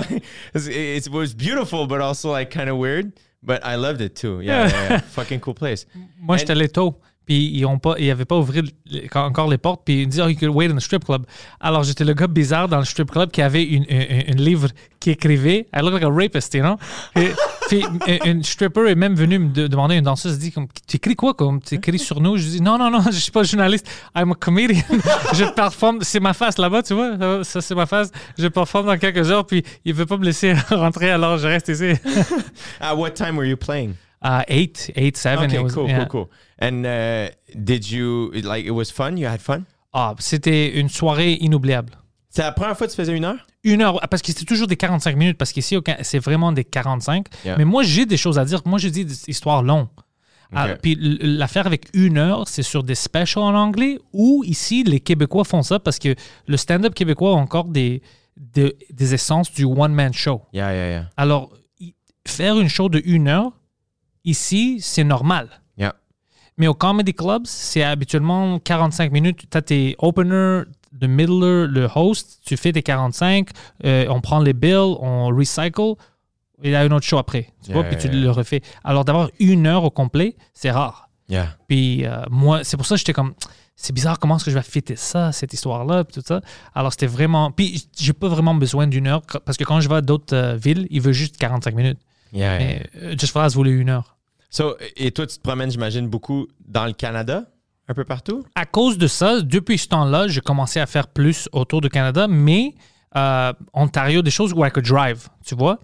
[0.54, 3.12] was like, it, was beautiful, but also like kind of weird.
[3.42, 4.40] But I loved it too.
[4.42, 5.00] Yeah, yeah, yeah.
[5.08, 5.86] fucking cool place.
[6.20, 6.96] Moi, j'étais allé tôt.
[7.26, 8.62] Puis ils ont pas, ils avaient pas ouvert
[9.14, 9.82] encore les portes.
[9.84, 11.26] Puis ils me disaient, oh, you could wait in the strip club.
[11.60, 14.68] Alors j'étais le gars bizarre dans le strip club qui avait une, un, un livre
[15.00, 16.76] qui écrivait, I look like a rapist, you know?
[17.14, 17.30] Et,
[17.68, 20.96] puis une, une stripper est même venue me de- demander, une danseuse, dit, comme, tu
[20.96, 22.36] écris quoi, comme, tu écris sur nous?
[22.36, 23.88] Je dis, non, non, non, je suis pas journaliste.
[24.16, 24.82] I'm a comedian.
[25.32, 27.44] je performe, c'est ma face là-bas, tu vois?
[27.44, 28.10] Ça, c'est ma face.
[28.38, 31.68] Je performe dans quelques heures, puis il veut pas me laisser rentrer, alors je reste
[31.68, 31.92] ici.
[32.80, 33.94] At what time were you playing?
[34.22, 35.44] Uh, eight, eight, seven.
[35.46, 36.04] Okay, was- cool, yeah.
[36.06, 36.28] cool, cool.
[36.60, 39.16] And uh, did you like it was fun?
[39.16, 39.64] You had fun?
[39.92, 41.92] Ah, c'était une soirée inoubliable.
[42.30, 43.46] C'est la première fois que tu faisais une heure?
[43.64, 47.26] Une heure, parce que c'était toujours des 45 minutes, parce qu'ici, c'est vraiment des 45.
[47.44, 47.56] Yeah.
[47.56, 48.60] Mais moi, j'ai des choses à dire.
[48.64, 49.88] Moi, je dis des histoires longues.
[50.54, 55.00] Ah, puis l'affaire avec une heure, c'est sur des specials en anglais ou ici, les
[55.00, 56.14] Québécois font ça parce que
[56.46, 58.00] le stand-up québécois a encore des,
[58.36, 60.42] de- des essences du one-man show.
[60.52, 61.10] Yeah, yeah, yeah.
[61.16, 61.50] Alors,
[62.26, 63.52] faire une show de une heure,
[64.26, 65.48] ici, c'est normal.
[65.78, 65.94] Yeah.
[66.58, 69.48] Mais au comedy clubs, c'est habituellement 45 minutes.
[69.50, 70.64] Tu as tes openers,
[71.00, 73.48] le middler, le host, tu fais tes 45,
[73.84, 75.94] euh, on prend les bills, on recycle,
[76.62, 77.52] et il y a un autre show après.
[77.62, 78.24] Tu Yeah, vois, puis yeah, tu yeah.
[78.24, 78.62] le refais.
[78.84, 81.08] Alors d'avoir une heure au complet, c'est rare.
[81.28, 81.54] Yeah.
[81.68, 83.34] Puis euh, moi, c'est pour ça que j'étais comme,
[83.74, 86.40] c'est bizarre comment est-ce que je vais fêter ça, cette histoire-là, puis tout ça.
[86.74, 89.96] Alors c'était vraiment, puis j'ai pas vraiment besoin d'une heure, parce que quand je vais
[89.96, 91.98] à d'autres euh, villes, il veut juste 45 minutes.
[92.32, 92.58] Yeah, yeah.
[92.58, 94.15] Mais euh, Just for Us voulait une heure.
[94.50, 97.44] So, et toi, tu te promènes, j'imagine, beaucoup dans le Canada,
[97.88, 98.44] un peu partout?
[98.54, 102.26] à cause de ça, depuis ce temps-là, j'ai commencé à faire plus autour du Canada,
[102.28, 102.74] mais
[103.16, 105.78] euh, Ontario, des choses où I could drive, tu vois?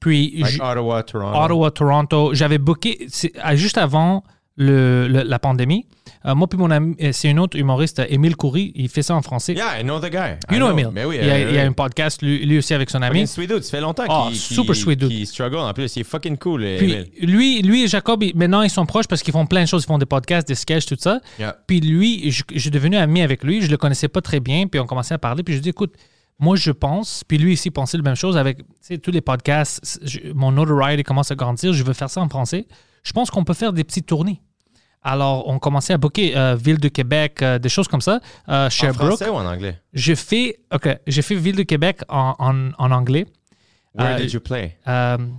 [0.00, 1.38] Puis, Like Ottawa, Toronto.
[1.38, 3.06] Ottawa, Toronto, j'avais booké,
[3.54, 4.22] juste avant
[4.56, 5.86] le, le- la pandémie,
[6.28, 9.02] euh, moi puis mon ami, euh, c'est un autre humoriste, euh, Émile Coury, il fait
[9.02, 9.54] ça en français.
[9.54, 10.36] Yeah, I know the guy.
[10.50, 10.90] You I know Émile.
[10.92, 13.00] Mais oui, il, y a, euh, il a un podcast, lui, lui aussi avec son
[13.02, 13.26] ami.
[13.26, 15.08] Sweet dude, ça fait longtemps qu'il super qu'il- sweet dude.
[15.08, 15.56] qu'il struggle.
[15.56, 19.06] En plus, il est fucking cool, Puis lui, lui et Jacob, maintenant, ils sont proches
[19.06, 19.84] parce qu'ils font plein de choses.
[19.84, 21.20] Ils font des podcasts, des sketchs, tout ça.
[21.38, 21.56] Yeah.
[21.66, 23.62] Puis lui, je, je suis devenu ami avec lui.
[23.62, 24.66] Je le connaissais pas très bien.
[24.66, 25.42] Puis on commençait à parler.
[25.42, 25.94] Puis je dis, écoute,
[26.40, 28.58] moi, je pense, puis lui ici pensait la même chose avec
[29.02, 29.98] tous les podcasts.
[30.04, 31.72] je- mon notoriety commence à grandir.
[31.72, 32.66] Je veux faire ça en français.
[33.02, 34.40] Je pense qu'on peut faire des petites tournées.
[35.02, 38.20] Alors, on commençait à booker euh, Ville de Québec, euh, des choses comme ça.
[38.48, 39.08] Euh, En Sherbrooke.
[39.16, 39.80] français ou en anglais?
[39.92, 43.26] J'ai fait, OK, j'ai fait Ville de Québec en, en, en anglais.
[43.94, 44.76] Where Euh, did you play?
[44.86, 45.36] Um,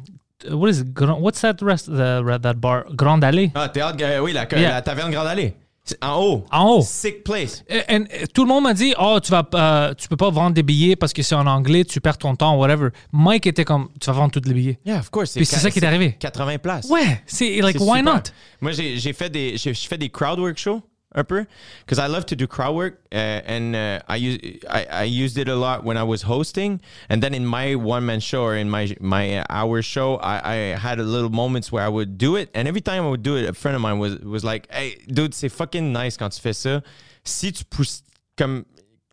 [0.50, 0.88] what is it?
[0.98, 2.86] What's that rest the, that bar?
[2.94, 3.52] Grande Allée.
[3.54, 4.70] Ah, théâtre, oui, la, Yeah.
[4.72, 5.54] la taverne Grande Allée.
[6.02, 6.46] En haut.
[6.52, 6.82] En haut.
[6.82, 7.64] Sick place.
[7.68, 10.30] Et- et- et tout le monde m'a dit, oh, tu vas, euh, tu peux pas
[10.30, 12.90] vendre des billets parce que c'est en anglais, tu perds ton temps, whatever.
[13.12, 14.80] Mike était comme, tu vas vendre tous les billets.
[14.86, 15.34] Yeah, of course.
[15.34, 16.16] Puis c'est ça qui est arrivé.
[16.20, 16.90] 80 places.
[16.90, 18.04] Ouais, c'est like, why super.
[18.16, 18.22] not?
[18.62, 20.82] Moi, j'ai fait des, j'ai- je fais des crowd work shows
[21.16, 21.46] un peu,
[21.86, 24.38] because I love to do crowd work, uh, and uh, I use
[24.70, 28.06] I, I used it a lot when I was hosting, and then in my one
[28.06, 31.84] man show or in my my hour show, I, I had a little moments where
[31.84, 33.98] I would do it, and every time I would do it, a friend of mine
[33.98, 36.84] was was like, "Hey, dude, c'est fucking nice quand tu fais ça.
[37.24, 38.04] Si tu pousses
[38.38, 38.66] comme,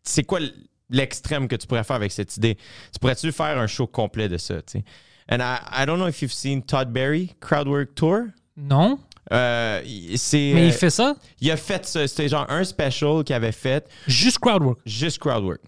[0.03, 0.39] c'est quoi
[0.89, 2.57] l'extrême que tu pourrais faire avec cette idée
[2.93, 4.83] Tu pourrais-tu faire un show complet de ça, tu sais
[5.29, 8.27] And I I don't know if you've seen Todd Berry crowd work tour.
[8.55, 8.97] Non,
[9.33, 9.81] Euh,
[10.15, 12.07] c'est, mais euh, il fait ça, il a fait ça.
[12.07, 14.79] C'était genre un special qu'il avait fait, juste crowd work.
[14.85, 15.61] juste crowd work.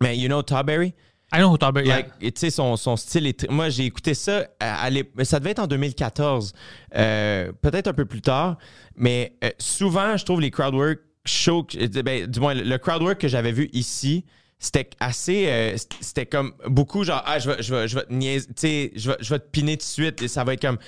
[0.00, 0.94] Mais you know Todd Berry?
[1.32, 1.96] I know yeah.
[1.96, 3.50] Like, tu sais, son, son style est.
[3.50, 4.46] Moi, j'ai écouté ça.
[4.60, 6.52] À, à ça devait être en 2014.
[6.94, 8.58] euh, Peut-être un peu plus tard.
[8.94, 11.66] Mais euh, souvent, je trouve les crowd work shows.
[12.04, 14.24] ben, du moins, le crowd work que j'avais vu ici.
[14.58, 15.46] C'était assez.
[15.48, 18.52] euh, c'était comme beaucoup genre, ah, je vais, je vais, je vais te niaiser, tu
[18.56, 20.78] sais, je vais, je vais te piner tout de suite et ça va être comme,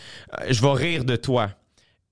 [0.40, 1.50] euh, je vais rire de toi.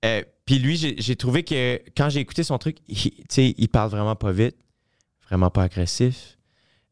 [0.05, 3.67] Euh, Puis lui, j'ai trouvé que quand j'ai écouté son truc, il, tu sais, il
[3.67, 4.55] parle vraiment pas vite,
[5.27, 6.37] vraiment pas agressif.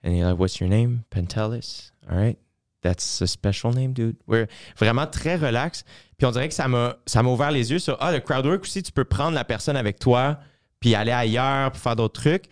[0.03, 1.01] And he's like, what's your name?
[1.09, 1.91] Pentelis.
[2.07, 2.37] All right.
[2.81, 4.17] That's a special name, dude.
[4.27, 4.47] We're
[4.77, 5.83] vraiment très relax.
[6.17, 8.91] Puis on dirait que ça m'a ouvert les yeux sur ah le crowdwork aussi tu
[8.91, 10.39] peux prendre la personne avec toi
[10.79, 12.45] puis aller ailleurs pour faire d'autres trucs.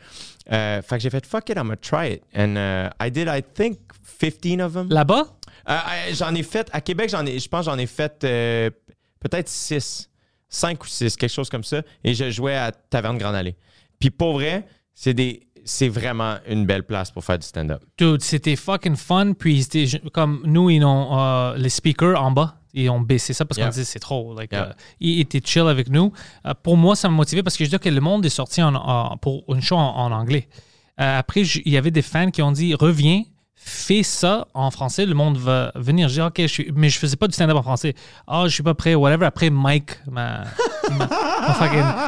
[0.51, 2.23] Euh, fait que j'ai fait fuck it, I'm gonna try it.
[2.35, 3.79] And uh, I did I think
[4.19, 4.89] 15 of them.
[4.89, 5.37] Là-bas,
[5.69, 5.77] euh,
[6.13, 8.71] j'en ai fait à Québec, j'en ai je pense j'en ai fait euh,
[9.19, 10.09] peut-être 6,
[10.53, 13.55] 5 ou 6, quelque chose comme ça et je jouais à Taverne Grande Allée.
[13.99, 17.81] Puis pour vrai, c'est des c'est vraiment une belle place pour faire du stand-up.
[17.97, 19.31] dude, c'était fucking fun.
[19.33, 19.65] Puis
[20.11, 22.57] comme nous, ils ont euh, les speakers en bas.
[22.73, 23.67] Ils ont baissé ça parce Yeah.
[23.67, 24.35] qu'on disait c'est trop.
[24.35, 24.69] Like, Yeah.
[24.69, 26.11] euh, ils étaient chill avec nous.
[26.45, 28.61] Euh, pour moi, ça m'a motivé parce que je dis que le monde est sorti
[28.61, 30.49] en- en- pour une show en, en anglais.
[30.97, 33.23] Après, il y avait des fans qui ont dit reviens,
[33.65, 36.09] fais ça en français, le monde va venir.
[36.09, 37.95] Je dis, OK, je suis, mais je faisais pas du stand-up en français.
[38.27, 39.25] Ah, je suis pas prêt, whatever.
[39.25, 40.43] Après, Mike m'a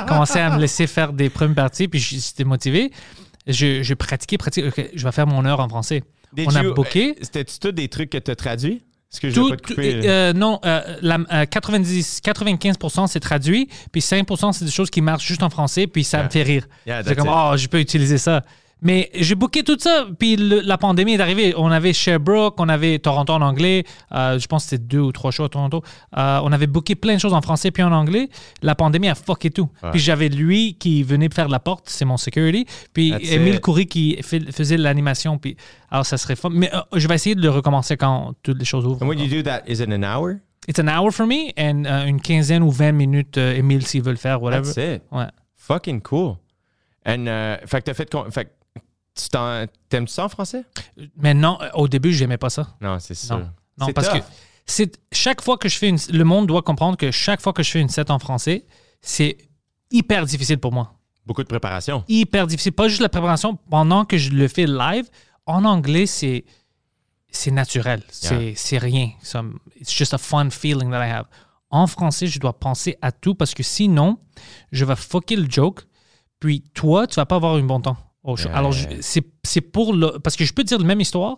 [0.08, 2.92] commencé à me laisser faire des premières parties, puis j'étais motivé.
[3.48, 4.68] Je, je pratiquais, pratiquais.
[4.68, 6.04] OK, je vais faire mon heure en français.
[6.34, 7.12] Did On a you- booké.
[7.12, 8.82] euh, C'était-tu tout des trucs que tu as traduits?
[9.14, 9.94] Est-ce que je Tout, vais pas te couper?
[10.02, 10.10] là?
[10.10, 15.02] euh, non, euh, la- euh, 90, 95% c'est traduit, puis 5% c'est des choses qui
[15.02, 16.26] marchent juste en français, puis ça Yeah.
[16.26, 16.68] me fait rire.
[16.88, 17.34] Yeah, c'est comme, it.
[17.34, 18.42] oh, je peux utiliser ça.
[18.82, 21.54] Mais j'ai booké tout ça, puis le- la pandémie est arrivée.
[21.58, 25.12] On avait Sherbrooke, on avait Toronto en anglais, euh, je pense que c'était deux ou
[25.12, 25.82] trois shows à Toronto.
[26.18, 28.30] Euh, on avait booké plein de choses en français puis en anglais.
[28.62, 29.70] La pandémie a fucké tout.
[29.92, 33.62] Puis j'avais lui qui venait faire la porte, c'est mon security, puis That's Émile it.
[33.62, 35.38] Coury qui fait- faisait l'animation.
[35.38, 35.56] Puis
[35.90, 36.50] alors ça serait fun.
[36.52, 39.02] Mais euh, je vais essayer de le recommencer quand toutes les choses ouvrent.
[39.04, 40.34] And when you do that, is it an hour?
[40.68, 44.18] It's an hour for me and une quinzaine ou 20 minutes, Émile, s'il veut le
[44.18, 44.64] faire, whatever.
[44.74, 45.02] That's it.
[45.12, 45.28] Ouais.
[45.56, 46.36] Fucking cool.
[47.08, 47.26] And,
[47.66, 48.12] fait que t'as fait...
[49.16, 49.28] tu
[49.90, 50.66] T'aimes-tu ça en français?
[51.18, 52.76] Mais non, euh, au début, j'aimais pas ça.
[52.82, 53.40] Non, c'est sûr.
[53.78, 54.20] Non, parce tough.
[54.20, 54.26] que
[54.66, 57.64] c'est chaque fois que je fais une, le monde doit comprendre que chaque fois que
[57.64, 58.66] je fais une set en français,
[59.02, 59.38] c'est
[59.92, 60.94] hyper difficile pour moi.
[61.26, 62.04] Beaucoup de préparation.
[62.08, 62.72] Hyper difficile.
[62.74, 63.58] Pas juste la préparation.
[63.70, 65.10] Pendant que je le fais live,
[65.46, 66.46] en anglais, c'est
[67.30, 68.02] c'est naturel.
[68.10, 68.54] C'est Yeah.
[68.56, 69.12] c'est rien.
[69.80, 71.26] It's just a fun feeling that I have.
[71.70, 74.20] En français, je dois penser à tout parce que sinon,
[74.72, 75.82] je vais fucker le joke.
[76.40, 77.98] Puis toi, tu vas pas avoir un bon temps.
[78.36, 78.50] Show.
[78.50, 78.58] Yeah.
[78.58, 80.20] Alors, c'est pour le.
[80.20, 81.38] Parce que je peux dire la même histoire.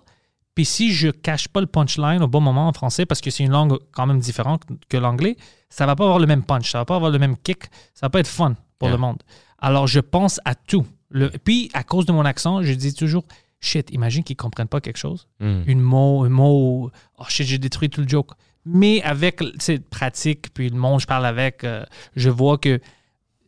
[0.55, 3.43] Puis si je cache pas le punchline au bon moment en français, parce que c'est
[3.43, 5.38] une langue quand même différente que l'anglais,
[5.69, 8.07] ça va pas avoir le même punch, ça va pas avoir le même kick, ça
[8.07, 8.95] va pas être fun pour Yeah.
[8.95, 9.17] le monde.
[9.59, 10.83] Alors je pense à tout.
[11.09, 13.23] Le, puis à cause de mon accent, je dis toujours
[13.59, 15.27] shit, imagine qu'ils comprennent pas quelque chose.
[15.39, 15.61] Mm.
[15.67, 18.31] Une mot, un mot, oh shit, j'ai détruit tout le joke.
[18.65, 21.85] Mais avec cette pratique, puis le monde, je parle avec, euh,
[22.15, 22.79] je vois que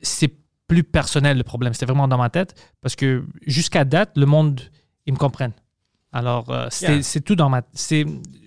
[0.04, 0.32] c'est
[0.70, 1.74] plus personnel le problème.
[1.74, 4.62] C'était vraiment dans ma tête parce que jusqu'à date, le monde,
[5.06, 5.52] ils me comprennent.
[6.14, 7.04] Alors, euh, c'était- Yeah.
[7.04, 7.62] c'est tout dans ma.
[7.74, 8.06] C'est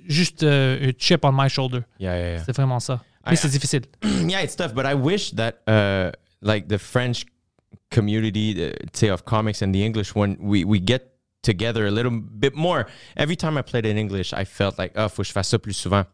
[0.09, 1.81] juste euh, un chip on my shoulder.
[2.01, 2.43] Yeah, yeah, yeah.
[2.45, 3.03] C'est vraiment ça.
[3.29, 3.83] Mais c'est difficile.
[4.27, 6.11] yeah, it's tough, but I wish that uh,
[6.41, 7.25] like the French
[7.91, 11.03] community, uh, say of comics and the English one, we we get
[11.43, 12.87] together a little bit more.
[13.17, 15.59] Every time I played in English, I felt like, oh, faut que je fasse ça
[15.59, 16.05] plus souvent.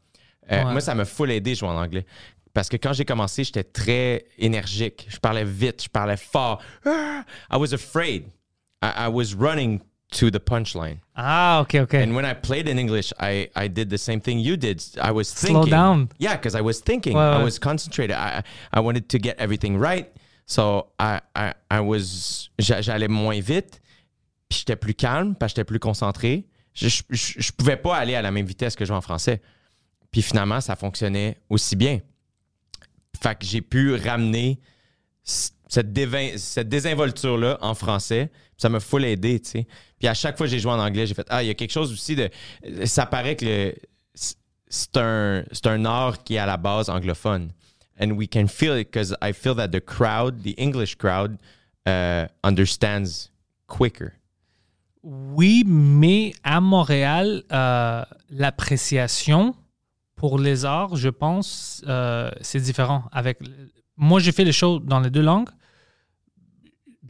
[0.51, 0.73] Euh, Ouais.
[0.73, 2.07] Moi, ça m'a full aidé jouer en anglais.
[2.55, 5.07] Parce que quand j'ai commencé, j'étais très énergique.
[5.09, 6.61] Je parlais vite, je parlais fort.
[6.85, 7.25] Ah!
[7.53, 8.25] I was afraid.
[8.83, 9.81] I, I was running
[10.13, 10.99] to the punchline.
[11.15, 11.95] Ah, OK, OK.
[11.95, 14.83] And when I played in English, I, I did the same thing you did.
[15.03, 15.71] I was Slow thinking.
[15.71, 16.09] down.
[16.19, 17.15] Yeah, because I was thinking.
[17.17, 18.17] I was concentrated.
[18.17, 18.43] I
[18.73, 20.09] I wanted to get everything right.
[20.47, 23.81] So I I, I was j'a- j'allais moins vite,
[24.49, 26.47] puis j'étais plus calme, parce que j'étais plus concentré.
[26.73, 27.03] Je, je,
[27.41, 29.43] je- pouvais pas aller à la même vitesse que je en français.
[30.11, 32.01] Puis finalement, ça fonctionnait aussi bien.
[33.21, 34.61] Fait que j'ai pu ramener
[35.23, 35.89] cette,
[36.37, 38.31] cette désinvolture-là en français.
[38.57, 39.65] Ça m'a full aidé, tu.
[39.99, 41.55] Puis à chaque fois que j'ai joué en anglais, j'ai fait Ah, il y a
[41.55, 42.31] quelque chose aussi de.
[42.85, 43.75] Ça paraît que
[44.69, 47.53] c'est un, un art qui est à la base anglophone.
[48.01, 51.39] And we can feel it because I feel that the crowd, the English crowd,
[51.87, 53.31] uh, understands
[53.67, 54.13] quicker.
[55.03, 59.55] Oui, mais à Montréal, euh, l'appréciation
[60.19, 63.05] pour les arts, je pense, euh, c'est différent.
[63.13, 63.39] Avec
[63.97, 65.49] moi, j'ai fait les shows dans les deux langues.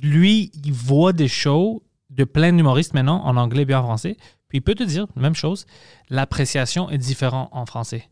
[0.00, 4.16] Lui, il voit des shows de plein d'humoristes maintenant en anglais et en français.
[4.48, 5.64] Puis il peut te dire même chose.
[6.10, 8.08] L'appréciation est différente en français.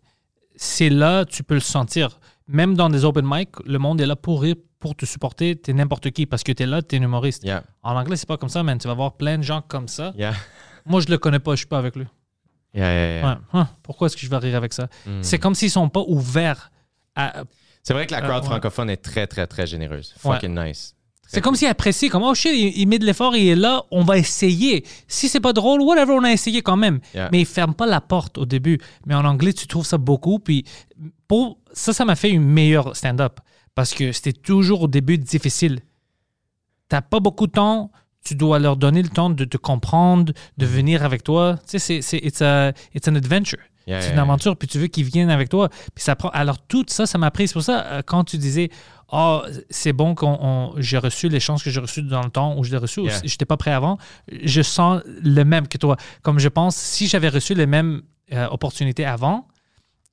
[0.56, 2.18] C'est là, tu peux le sentir.
[2.48, 5.56] Même dans des open mic, le monde est là pour rire, pour te supporter.
[5.56, 7.44] T'es n'importe qui parce que t'es là, t'es un humoriste.
[7.44, 7.64] Yeah.
[7.82, 8.78] En anglais, c'est pas comme ça, man.
[8.78, 10.14] Tu vas voir plein de gens comme ça.
[10.16, 10.34] Yeah.
[10.86, 12.06] Moi, je le connais pas, je suis pas avec lui.
[12.76, 13.38] Yeah, yeah, yeah.
[13.54, 13.62] Ouais.
[13.82, 14.88] Pourquoi est-ce que je vais rire avec ça?
[15.06, 15.22] Mm.
[15.22, 16.70] C'est comme s'ils sont pas ouverts.
[17.14, 17.44] à-
[17.82, 20.14] C'est vrai que la Euh, crowd francophone est très, très, très généreuse.
[20.18, 20.92] Fucking nice.
[21.28, 23.82] C'est comme s'ils apprécient, comme, oh shit, il, il met de l'effort, il est là,
[23.90, 24.84] on va essayer.
[25.08, 27.00] Si c'est pas drôle, whatever, on a essayé quand même.
[27.14, 27.30] Yeah.
[27.32, 28.78] Mais ils ferment pas la porte au début.
[29.06, 30.38] Mais en anglais, tu trouves ça beaucoup.
[30.38, 30.64] Puis
[31.26, 33.40] pour ça, ça m'a fait une meilleure stand-up.
[33.74, 35.80] Parce que c'était toujours au début difficile.
[36.88, 37.90] T'as pas beaucoup de temps,
[38.26, 40.68] tu dois leur donner le temps de te comprendre, de Mm-hmm.
[40.68, 41.56] venir avec toi.
[41.68, 43.58] Tu sais, c'est, c'est it's, a- it's an adventure.
[43.86, 44.22] Yeah, c'est une yeah.
[44.22, 45.68] aventure, puis tu veux qu'ils viennent avec toi.
[45.94, 46.28] Puis ça prend.
[46.30, 47.46] Alors, tout ça, ça m'a pris.
[47.46, 48.68] C'est pour ça, euh, quand tu disais,
[49.12, 52.64] oh, c'est bon on- j'ai reçu les chances que j'ai reçues dans le temps où
[52.64, 53.20] je l'ai reçu, Yeah.
[53.20, 53.96] si j'étais pas prêt avant,
[54.42, 55.96] je sens le même que toi.
[56.22, 58.02] Comme je pense, si j'avais reçu les mêmes
[58.32, 59.46] euh, opportunités avant,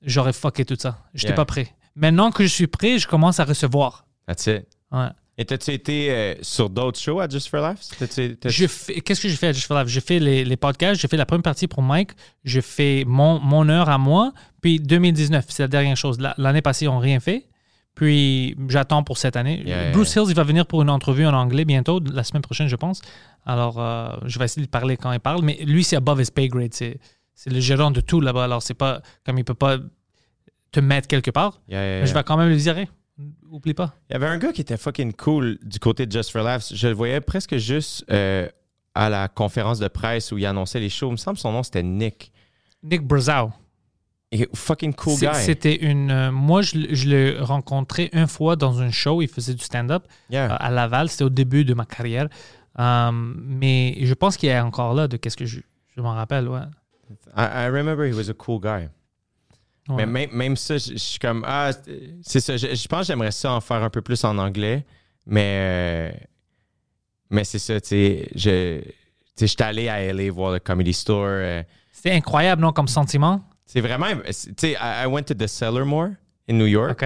[0.02, 0.98] j'aurais fucké tout ça.
[1.14, 1.36] J'étais Yeah.
[1.36, 1.74] pas prêt.
[1.96, 4.06] Maintenant que je suis prêt, je commence à recevoir.
[4.28, 4.66] That's it.
[4.92, 5.08] Ouais.
[5.36, 7.90] Et t'as-tu été euh, sur d'autres shows à Just for Laughs?
[7.98, 9.88] Qu'est-ce que j'ai fait à Just for Life?
[9.88, 12.12] J'ai fait les, les podcasts, j'ai fait la première partie pour Mike,
[12.44, 16.20] j'ai fait mon, mon heure à moi, puis 2019, c'est la dernière chose.
[16.20, 17.46] La- L'année passée, ils n'ont rien fait.
[17.96, 19.62] Puis j'attends pour cette année.
[19.64, 22.66] Yeah, Bruce Hills, il va venir pour une entrevue en anglais bientôt, la semaine prochaine,
[22.66, 23.00] je pense.
[23.46, 25.42] Alors, euh, je vais essayer de parler quand il parle.
[25.44, 26.74] Mais lui, c'est above his pay grade.
[26.74, 26.98] C'est,
[27.46, 28.44] le gérant de tout là-bas.
[28.44, 29.76] Alors, c'est pas comme il peut pas
[30.72, 31.60] te mettre quelque part.
[31.68, 32.76] Yeah, yeah, Mais je vais quand même lui dire,
[33.50, 33.94] oublie pas.
[34.10, 36.72] Il y avait un gars qui était fucking cool du côté de Just for Laughs.
[36.74, 38.48] Je le voyais presque juste euh,
[38.94, 41.08] à la conférence de presse où il annonçait les shows.
[41.08, 42.32] Il me semble que son nom c'était Nick.
[42.82, 43.50] Nick Brazow.
[44.52, 45.28] Fucking cool guy.
[45.34, 46.10] C'était une.
[46.10, 46.74] euh, moi, je,
[47.08, 49.22] l'ai rencontré une fois dans un show.
[49.22, 50.52] Il faisait du stand-up Yeah.
[50.52, 51.08] euh, à Laval.
[51.08, 52.28] C'était au début de ma carrière.
[52.80, 55.60] Euh, mais je pense qu'il est encore là, de qu'est-ce que je,
[55.96, 56.48] je m'en rappelle.
[56.48, 56.62] Ouais.
[57.36, 58.88] I, I remember he was a cool guy.
[59.88, 59.96] Ouais.
[59.96, 61.70] Mais même, même ça, je suis comme ah
[62.22, 62.56] c'est ça.
[62.56, 64.84] Je, pense que j'aimerais ça en faire un peu plus en anglais,
[65.26, 66.12] mais euh,
[67.30, 67.80] mais c'est ça.
[67.80, 68.80] Tu sais, je
[69.38, 71.26] j'étais allé à LA voir le Comedy Store.
[71.28, 71.62] euh,
[71.92, 73.44] C'était incroyable, non, comme sentiment?
[73.66, 76.10] c'est vraiment, c'est- tu sais, I, I went to the Cellar More
[76.48, 77.04] in New York.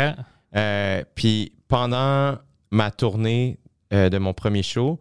[0.57, 2.37] Euh, puis pendant
[2.70, 3.59] ma tournée
[3.93, 5.01] euh, de mon premier show,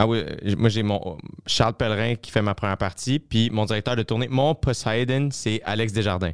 [0.00, 3.66] ah oui, euh, moi j'ai mon Charles Pellerin qui fait ma première partie, puis mon
[3.66, 6.32] directeur de tournée, mon Poseidon, c'est Alex Desjardins.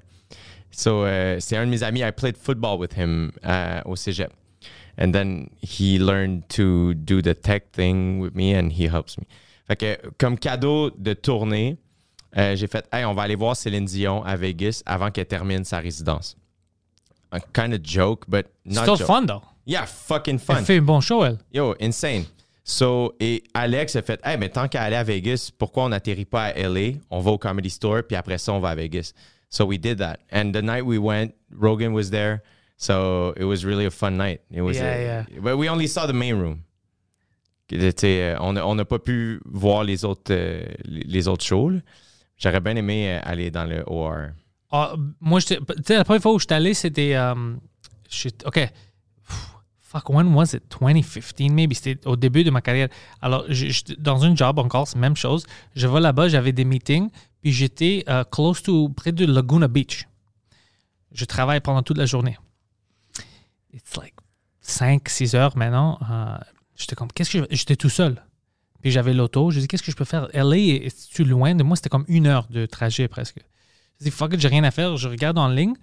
[0.71, 2.01] So euh, c'est un de mes amis.
[2.01, 4.31] I played football with him euh, au cégep.
[4.99, 9.25] And then he learned to do the tech thing with me and he helps me.
[9.67, 11.77] Fait que comme cadeau de tournée,
[12.39, 15.65] euh, j'ai fait Hey, on va aller voir Céline Dion à Vegas avant qu'elle termine
[15.65, 16.37] sa résidence.
[17.33, 19.07] A kind of joke, but not Still joke.
[19.09, 19.43] fun, though.
[19.67, 20.59] Yeah, fucking fun.
[20.59, 21.39] Elle fait un bon show, elle.
[21.53, 22.27] Yo, insane.
[22.69, 26.25] So, et Alex a fait, hey, mais tant qu'à aller à Vegas, pourquoi on n'atterrit
[26.25, 26.99] pas à LA?
[27.11, 29.13] On va au Comedy Store, puis après ça, on va à Vegas.
[29.49, 30.17] So we did that.
[30.33, 32.41] And the night we went, Rogan was there.
[32.77, 34.41] So it was really a fun night.
[34.51, 35.41] It was Yeah, a- yeah.
[35.41, 36.65] But we only saw the main room.
[37.73, 41.81] On n'a on pas pu voir les autres, euh, les autres shows.
[42.37, 44.31] J'aurais bien aimé euh, aller dans le OR.
[44.73, 45.55] Ah, moi, tu
[45.85, 47.17] sais, la première fois où je suis allé, c'était.
[48.11, 48.59] j'étais- OK.
[49.89, 50.65] Fuck, when was it?
[50.69, 51.75] 2015, maybe.
[51.75, 52.89] C'était au début de ma carrière.
[53.23, 53.47] Alors,
[53.99, 55.47] dans un job encore, c'est même chose.
[55.77, 57.09] Je vais là-bas, j'avais des meetings,
[57.41, 60.09] puis j'étais euh, close to, près de Laguna Beach.
[61.13, 62.37] Je travaille pendant toute la journée.
[63.73, 64.15] It's like
[64.61, 66.01] 5, 6 heures maintenant.
[66.11, 66.37] Euh,
[66.75, 68.25] j'étais comme, qu'est-ce que J'étais tout seul.
[68.83, 69.53] Puis j'avais l'auto.
[69.53, 70.29] Je dis, qu'est-ce que je peux faire?
[70.35, 71.77] LA, est-tu loin de moi?
[71.77, 73.39] C'était comme une heure de trajet presque.
[74.01, 74.97] Je dis, fuck j'ai rien à faire.
[74.97, 75.75] Je regarde en ligne.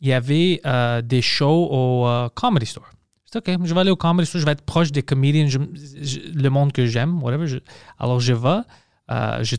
[0.00, 2.90] Il y avait euh, des shows au euh, Comedy Store.
[3.36, 4.40] OK, je vais aller au Comedy Store.
[4.40, 5.58] Je vais être proche des je-
[6.34, 7.46] le monde que j'aime, whatever.
[7.46, 7.58] Je-
[7.98, 8.60] alors, je vais.
[9.10, 9.56] euh, je,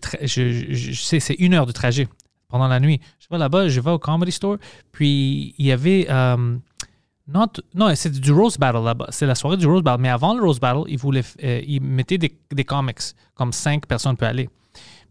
[0.73, 2.07] je, c'est, une heure de trajet
[2.49, 2.99] pendant la nuit.
[3.19, 4.57] Je vais là-bas, je vais au Comedy Store.
[4.91, 6.07] Puis, il y avait.
[6.09, 6.57] euh,
[7.27, 7.47] non,
[7.95, 9.07] c'est du Rose Battle là-bas.
[9.09, 10.01] C'est la soirée du Rose Battle.
[10.01, 12.99] Mais avant le Rose Battle, ils, voulaient, euh, ils mettaient des, des comics,
[13.33, 14.49] comme cinq personnes peuvent aller.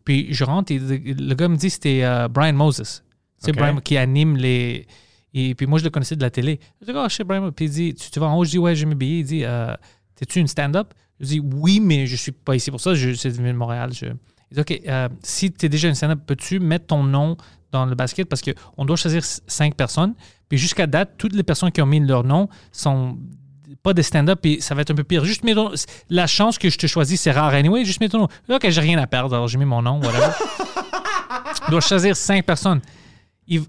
[0.05, 3.03] Puis je rentre et le, gars me dit que c'était euh, Brian Moses.
[3.39, 3.53] C'est.
[3.53, 4.87] Brian qui anime les.
[5.35, 6.61] Et puis moi, je le connaissais de la télé.
[6.81, 7.51] Je dis, oh, je sais Brian.
[7.53, 8.45] Puis il dit, tu, tu vas en haut?
[8.45, 9.21] Je dis, ouais, j'ai mes billets.
[9.21, 9.75] Il dit, euh,
[10.15, 10.93] t'es-tu une stand-up?
[11.21, 12.95] Je dis, oui, mais je suis pas ici pour ça.
[12.95, 13.93] Je, c'est de Montréal.
[13.95, 14.07] Je...
[14.51, 17.37] Il dit, OK, euh, si tu es déjà une stand-up, peux-tu mettre ton nom
[17.71, 18.29] dans le basket?
[18.29, 20.15] Parce qu'on doit choisir cinq personnes.
[20.49, 23.17] Puis jusqu'à date, toutes les personnes qui ont mis leur nom sont
[23.83, 25.25] pas des stand-up et ça va être un peu pire.
[25.25, 25.73] Juste mets ton-
[26.11, 27.85] La chance que je te choisis, c'est rare anyway.
[27.87, 28.29] Juste mets ton nom.
[28.51, 30.29] OK, j'ai rien à perdre, alors j'ai mis mon nom, whatever.
[31.67, 32.81] je dois choisir cinq personnes.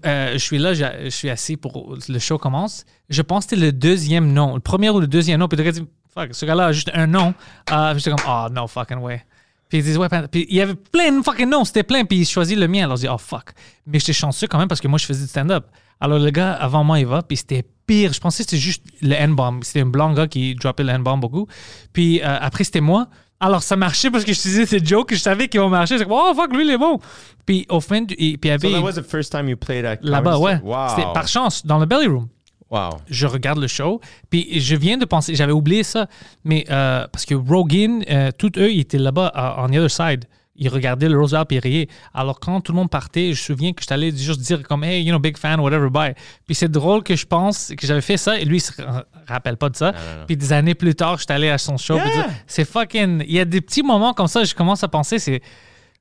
[0.04, 2.84] Euh, je suis là, je suis assis pour le show commence.
[3.08, 5.48] Je pense que c'était le deuxième nom, le premier ou le deuxième nom.
[5.48, 7.34] Puis le gars dit, fuck, ce gars-là a juste un nom.
[7.72, 9.24] Euh, j'étais comme, oh no fucking way.
[9.68, 12.04] Puis ils disent, ouais, puis il y avait plein de fucking noms, c'était plein.
[12.04, 12.84] Puis il choisit le mien.
[12.84, 13.52] Alors je dis, oh fuck.
[13.86, 15.66] Mais j'étais chanceux quand même parce que moi je faisais du stand-up.
[16.00, 18.12] Alors le gars avant moi il va, puis c'était pire.
[18.12, 19.64] Je pensais que c'était juste le N-bomb.
[19.64, 21.46] C'était un blanc gars qui droppait le N-bomb beaucoup.
[21.92, 23.08] Puis euh, après c'était moi.
[23.40, 25.98] Alors ça marchait parce que je disais ces jokes que je savais qu'ils vont marcher.
[25.98, 26.98] J'étais comme, oh fuck, lui il est bon.
[27.44, 28.14] Puis au fin du.
[28.14, 28.72] Puis il y So avait.
[28.72, 30.58] that was the first time you played at Là-bas, ouais.
[30.62, 30.88] Wow.
[30.90, 32.28] C'était par chance, dans le Belly Room.
[32.70, 32.90] Wow.
[33.08, 36.06] Je regarde le show, puis je viens de penser, j'avais oublié ça,
[36.42, 40.24] mais euh, parce que Rogan, euh, tous eux, ils étaient là-bas, on the other side.
[40.56, 41.88] Ils regardaient le Roosevelt puis ils riaient.
[42.12, 44.84] Alors, quand tout le monde partait, je me souviens que j'étais allé juste dire comme,
[44.84, 46.14] hey, you know, big fan, whatever, bye.
[46.46, 49.04] Puis c'est drôle que je pense que j'avais fait ça et lui, il se ra-
[49.26, 49.92] rappelle pas de ça.
[50.28, 51.96] Puis des années plus tard, j'étais allé à son show.
[51.96, 52.28] Yeah.
[52.46, 53.24] C'est fucking.
[53.26, 55.42] Il y a des petits moments comme ça, je commence à penser, c'est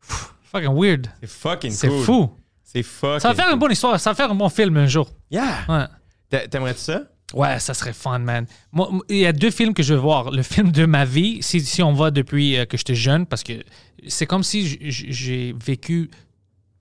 [0.01, 1.07] fucking weird.
[1.21, 2.03] C'est fucking C'est cool.
[2.03, 2.31] fou.
[2.63, 4.85] C'est fucking Ça va faire une bonne histoire, ça va faire un bon film un
[4.87, 5.09] jour.
[5.31, 5.45] Yeah.
[5.67, 6.47] Ouais.
[6.49, 7.01] T'aimerais-tu ça?
[7.33, 8.45] Ouais, ça serait fun, man.
[8.71, 10.29] Moi, il y a deux films que je veux voir.
[10.31, 13.43] Le film de ma vie, si, si on va depuis euh, que j'étais jeune, parce
[13.43, 13.53] que
[14.07, 16.11] c'est comme si j'ai vécu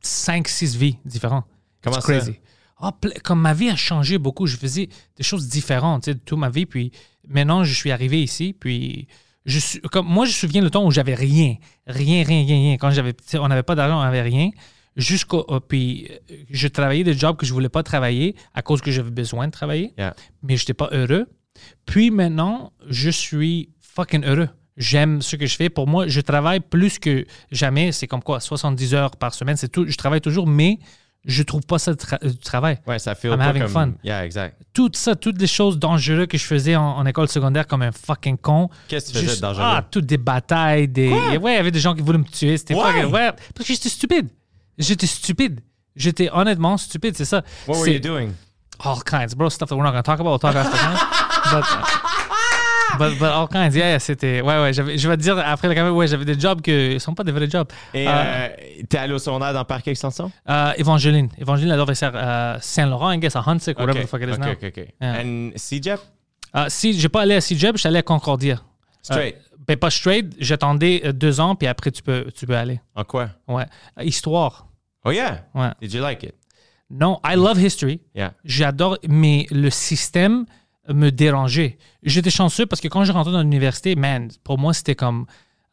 [0.00, 1.46] cinq, six vies différentes.
[1.82, 2.02] Comment ça?
[2.02, 2.38] crazy.
[3.00, 6.38] Ple- comme ma vie a changé beaucoup, je faisais des choses différentes, tu sais, toute
[6.38, 6.66] ma vie.
[6.66, 6.90] Puis
[7.28, 9.06] maintenant, je suis arrivé ici, puis
[9.46, 12.56] je suis, comme moi, je me souviens le temps où j'avais rien, rien, rien, rien,
[12.56, 12.76] rien.
[12.76, 14.50] Quand j'avais, on n'avait pas d'argent, on n'avait rien.
[14.96, 15.46] Jusqu'au.
[15.50, 18.90] euh, puis, euh, je travaillais des jobs que je voulais pas travailler à cause que
[18.90, 20.14] j'avais besoin de travailler, Yeah.
[20.42, 21.26] mais je n'étais pas heureux.
[21.86, 24.48] Puis maintenant, je suis fucking heureux.
[24.76, 25.68] J'aime ce que je fais.
[25.68, 27.92] Pour moi, je travaille plus que jamais.
[27.92, 29.56] C'est comme quoi, 70 heures par semaine.
[29.56, 29.86] C'est tout.
[29.86, 30.78] Je travaille toujours, mais
[31.26, 32.78] je trouve pas ça tra- du travail.
[32.86, 33.70] Ouais, ça fait I'm pas having comme...
[33.70, 33.92] fun.
[34.02, 34.60] Yeah, exact.
[34.72, 37.92] Tout ça, toutes les choses dangereuses que je faisais en, en école secondaire comme un
[37.92, 38.70] fucking con.
[38.88, 39.62] Qu'est-ce que tu faisais de dangereux?
[39.64, 41.10] Ah, toutes des batailles, des.
[41.10, 42.56] Ouais, il y avait des gens qui voulaient me tuer.
[42.56, 42.74] C'était.
[42.74, 44.28] Ouais, parce que j'étais stupide.
[44.82, 45.60] J'étais stupide.
[45.96, 47.42] J'étais honnêtement stupide, c'est ça.
[47.66, 48.32] What were you doing?
[48.84, 49.48] all kinds, bro.
[49.50, 50.30] Stuff that we're not going to talk about.
[50.30, 51.08] We'll talk after that.
[51.52, 51.64] But,
[52.98, 53.74] but, but all kinds.
[53.76, 54.40] Yeah, yeah, c'était.
[54.40, 54.72] Ouais, ouais.
[54.72, 57.32] Je vais te dire après la caméra, ouais, j'avais des jobs que sont pas des
[57.32, 57.68] vrais jobs.
[57.94, 58.48] Et Euh, euh,
[58.88, 60.30] t'es allé au secondaire dans Parc Extension?
[60.48, 61.28] euh, Evangeline.
[61.38, 64.32] Evangeline, elle devait faire euh, Saint-Laurent, I guess, à Huntsick, whatever the fuck it is
[64.32, 64.50] OK, now.
[64.52, 64.88] OK, OK.
[65.00, 65.20] Yeah.
[65.22, 66.00] And CJEP?
[66.54, 68.60] Euh, si j'ai pas allé à CJEB, je suis allé à Concordia.
[69.02, 69.36] Straight?
[69.36, 70.34] Euh, ben, pas straight.
[70.38, 72.80] J'attendais euh, deux ans, puis après, tu peux, tu peux aller.
[72.94, 73.28] En quoi?
[73.48, 73.64] Ouais.
[73.98, 74.66] Euh, Histoire.
[75.04, 75.46] Oh yeah?
[75.54, 75.70] Ouais.
[75.80, 76.34] Did you like it?
[76.90, 78.00] Non, I love history.
[78.14, 78.34] Yeah.
[78.44, 80.44] J'adore, mais le système
[80.88, 81.78] me dérangeait.
[82.02, 85.26] J'étais chanceux parce que quand je rentrais dans l'université, man, pour moi, c'était comme.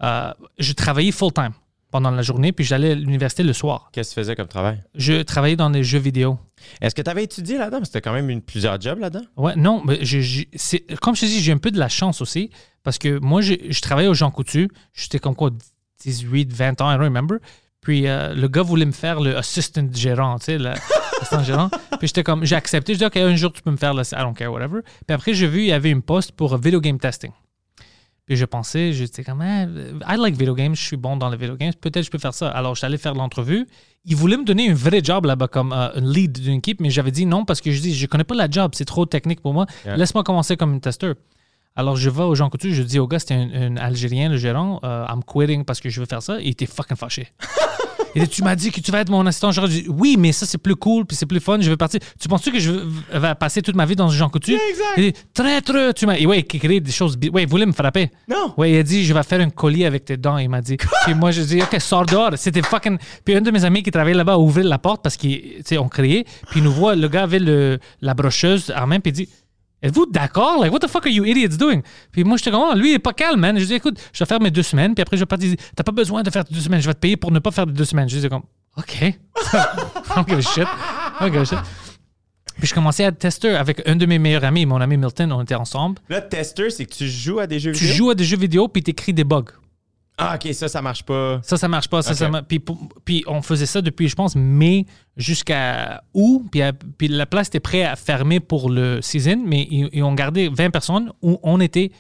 [0.04, 1.52] euh, je travaillais full-time
[1.92, 3.90] pendant la journée, puis j'allais à l'université le soir.
[3.92, 4.82] Qu'est-ce que tu faisais comme travail?
[4.94, 6.38] Je travaillais dans des jeux vidéo.
[6.82, 7.82] Est-ce que tu avais étudié là-dedans?
[7.92, 9.26] T'as quand même eu plusieurs jobs là-dedans?
[9.36, 11.90] Ouais, non, mais je- je- c'est- comme je te dis, j'ai un peu de la
[11.90, 12.52] chance aussi
[12.84, 14.70] parce que moi, je, je travaillais au Jean Coutu.
[14.94, 15.50] J'étais comme quoi,
[16.04, 17.40] 18, 20 ans, I don't remember.
[17.82, 21.70] Puis euh, le gars voulait me faire le assistant gérant, tu sais, l'assistant gérant.
[21.98, 22.94] Puis j'étais comme, j'ai accepté.
[22.94, 24.04] Je dis, OK, un jour, tu peux me faire le.
[24.04, 24.82] I don't care, whatever.
[25.08, 27.32] Puis après, j'ai vu, il y avait une poste pour video game testing.
[28.26, 29.66] Puis je pensais, j'étais comme, Ah,
[30.16, 32.34] I like video games, je suis bon dans les video games, peut-être je peux faire
[32.34, 32.50] ça.
[32.50, 33.66] Alors, je suis allé faire l'entrevue.
[34.06, 36.92] Il voulait me donner un vrai job là-bas comme euh, un lead d'une équipe, mais
[36.92, 39.42] j'avais dit non parce que je dis, je connais pas la job, c'est trop technique
[39.42, 39.66] pour moi.
[39.84, 39.98] Yeah.
[39.98, 41.16] Laisse-moi commencer comme un testeur.
[41.76, 44.38] Alors, je vais au Jean Coutu, je dis au gars, c'était un, un Algérien, le
[44.38, 46.40] gérant, euh, I'm quitting parce que je veux faire ça.
[46.42, 47.30] Et il était fucking fâché.
[48.16, 49.52] Dit, tu m'as dit que tu vas être mon assistant.
[49.52, 52.00] Je dis, oui, mais ça, c'est plus cool, puis c'est plus fun, je veux partir.
[52.20, 54.54] Tu penses-tu que je vais passer toute ma vie dans Jean Coutu?
[54.54, 54.86] exact.
[54.98, 56.18] Il dit, traître, tu m'as.
[56.18, 57.18] Et ouais, il crée des choses.
[57.32, 58.10] Ouais, il voulait me frapper.
[58.28, 58.54] Non.
[58.58, 60.78] Ouais, il a dit, je vais faire un collier avec tes dents, il m'a dit.
[61.06, 62.32] Puis moi, je dis, OK, sors dehors.
[62.36, 62.98] C'était fucking.
[63.24, 66.26] Puis un de mes amis qui travaillait là-bas a ouvert la porte parce qu'on criait.
[66.50, 69.30] Puis il nous voit, le gars avait le, la brocheuse en main, puis il dit,
[69.82, 70.60] Êtes-vous d'accord?
[70.62, 71.82] Like, what the fuck are you idiots doing?
[72.12, 73.58] Puis moi, j'étais comme, oh, lui, il est pas calme, man.
[73.58, 75.56] Je dis, écoute, je vais faire mes deux semaines, puis après, je vais partir.
[75.76, 77.66] T'as pas besoin de faire deux semaines, je vais te payer pour ne pas faire
[77.66, 78.10] de deux semaines.
[78.10, 78.44] Je dis, comme,
[78.78, 78.98] OK.
[80.28, 80.68] Give a shit.
[81.22, 81.60] Give a shit.
[82.58, 85.32] Puis je commençais à être testeur avec un de mes meilleurs amis, mon ami Milton,
[85.32, 85.98] on était ensemble.
[86.10, 87.96] Là, tester, c'est que tu joues à des jeux Tu vidéo?
[87.96, 89.46] joues à des jeux vidéo, puis t'écris des bugs.
[90.20, 91.40] Ah, OK, ça, ça marche pas.
[91.44, 92.02] Ça, ça marche pas.
[92.02, 92.30] Ça, ça
[93.06, 96.44] puis, on faisait ça depuis, je pense, mai jusqu'à août.
[96.52, 100.04] Puis, à- puis la place était prête à fermer pour le season, mais ils, ils
[100.04, 101.92] ont gardé 20 personnes où on était.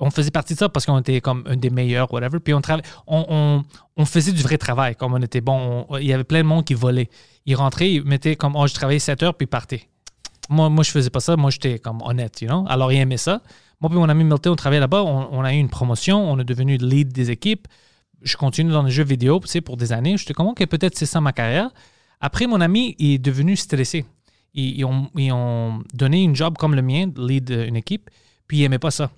[0.00, 2.38] On faisait partie de ça parce qu'on était comme un des meilleurs, whatever.
[2.38, 2.62] Puis on,
[3.08, 3.64] on, on,
[3.96, 5.86] on faisait du vrai travail, comme on était bon.
[5.88, 7.08] On- il y avait plein de monde qui volait.
[7.46, 9.88] Ils rentraient, ils mettaient comme, oh, je travaillais 7 heures, puis partaient.
[10.48, 11.36] Moi, moi, je faisais pas ça.
[11.36, 12.64] Moi, j'étais comme honnête, you know?
[12.68, 13.42] Alors, ils aimaient ça.
[13.80, 15.02] Moi, puis mon ami Milton, on travaillait là-bas.
[15.04, 16.30] On, on a eu une promotion.
[16.30, 17.68] On est devenu lead des équipes.
[18.22, 20.16] Je continue dans les jeux vidéo, tu sais, pour des années.
[20.16, 21.70] J'étais comme, OK, peut-être c'est ça ma carrière.
[22.20, 24.04] Après, mon ami est devenu stressé.
[24.54, 28.10] Ils, ils ont, ils ont donné une job comme le mien, lead une équipe,
[28.48, 29.10] puis il aimait pas ça.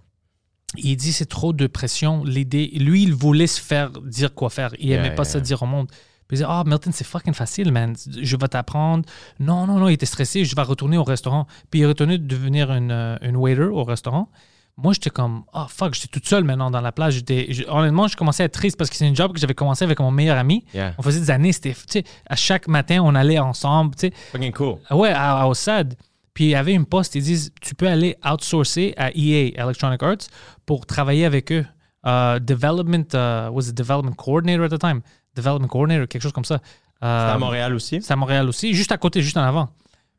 [0.76, 2.24] Il dit c'est trop de pression.
[2.24, 4.74] L'idée, lui, il voulait se faire dire quoi faire.
[4.78, 5.32] Il Yeah, aimait pas yeah.
[5.32, 5.88] ça dire au monde.
[6.28, 7.96] Puis il disait, ah, Milton, c'est fucking facile, man.
[8.20, 9.04] Je vais t'apprendre.
[9.40, 10.44] Non, non, non, il était stressé.
[10.44, 11.46] Je vais retourner au restaurant.
[11.70, 14.30] Puis il est retourné de devenir une, euh, une waiter au restaurant.
[14.76, 17.14] Moi, j'étais comme, ah, fuck, j'étais toute seule maintenant dans la plage.
[17.14, 19.84] J'étais, honnêtement, je commençais à être triste parce que c'est une job que j'avais commencé
[19.84, 20.64] avec mon meilleur ami.
[20.72, 20.94] Yeah.
[20.96, 24.12] On faisait des années, c'était, tu sais, à chaque matin, on allait ensemble, tu sais.
[24.32, 24.76] Fucking cool.
[24.90, 25.96] Ouais, à, à OSAD.
[26.32, 30.02] Puis il y avait une poste, ils disent tu peux aller outsourcer à EA, Electronic
[30.02, 30.28] Arts,
[30.64, 31.66] pour travailler avec eux.
[32.06, 35.02] Euh, development, uh, was it Development Coordinator at the time?
[35.36, 36.54] Development Coordinator, quelque chose comme ça.
[37.02, 38.00] Euh, C'est à Montréal aussi?
[38.00, 39.68] c'est à Montréal aussi, juste à côté, juste en avant.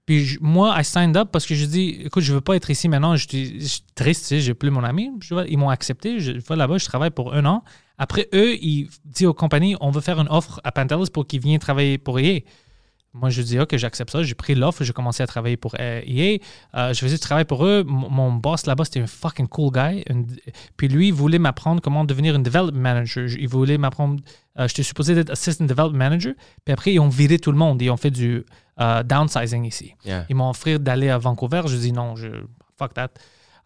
[0.06, 2.70] Puis je- moi, I signed up parce que je dis, écoute, je veux pas être
[2.70, 5.12] ici maintenant, je suis triste, tu sais, j'ai plus mon ami.
[5.48, 7.64] Ils m'ont accepté, je vais là-bas, je travaille pour un an.
[7.98, 11.40] Après, eux, ils disent aux compagnies, on veut faire une offre à Pantelis pour qu'ils
[11.40, 12.40] viennent travailler pour EA.
[13.14, 14.24] Moi, je dis, OK, j'accepte ça.
[14.24, 16.38] J'ai pris l'offre, j'ai commencé à travailler pour euh, EA.
[16.76, 17.84] Euh, je faisais du travail pour eux.
[17.86, 20.04] Mon boss là-bas, c'était un fucking cool guy.
[20.78, 23.28] Puis lui, il voulait m'apprendre comment devenir un development manager.
[23.38, 24.22] Il voulait m'apprendre.
[24.58, 26.34] euh, J'étais supposé être assistant development manager.
[26.64, 27.82] Puis après, ils ont viré tout le monde.
[27.82, 28.46] Ils ont fait du
[28.82, 29.94] euh, downsizing ici.
[30.04, 30.26] Yeah.
[30.30, 31.62] Ils m'ont offert d'aller à Vancouver.
[31.68, 32.28] Je dis non, je,
[32.78, 33.10] fuck that.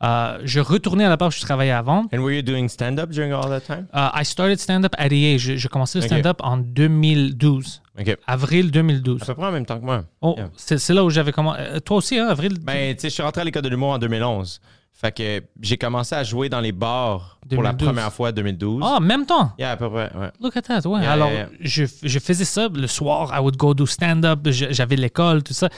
[0.04, 2.06] Euh, je retournais à la part où je travaillais avant.
[2.14, 3.88] And were you doing stand-up during all that time?
[3.94, 5.38] Uh, I started stand-up at EA.
[5.40, 7.82] Je- J'ai commencé le stand-up en 2012.
[7.98, 8.18] OK.
[8.28, 9.22] Avril 2012.
[9.24, 10.04] À peu près en même temps que moi.
[10.22, 10.50] Oh, Yeah.
[10.58, 11.62] c'est là où j'avais commencé.
[11.86, 12.58] toi aussi, hein, avril?
[12.62, 14.60] Ben, tu sais, je suis rentré à l'école de l'humour en 2011.
[15.06, 15.12] Fait
[15.42, 17.88] que j'ai commencé à jouer dans les bars pour la 2012.
[17.88, 18.82] première fois en 2012.
[18.86, 19.54] Ah, en même temps?
[19.60, 20.32] Yeah, à peu près, ouais.
[20.42, 21.02] Look at that, ouais.
[21.02, 21.50] Yeah, Alors, yeah, yeah.
[21.62, 23.32] Je, je faisais ça le soir.
[23.36, 24.40] I would go do stand-up.
[24.50, 25.70] J'avais l'école, tout ça.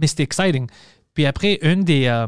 [0.00, 0.66] Mais c'était exciting.
[1.14, 2.26] Puis après, une des, euh,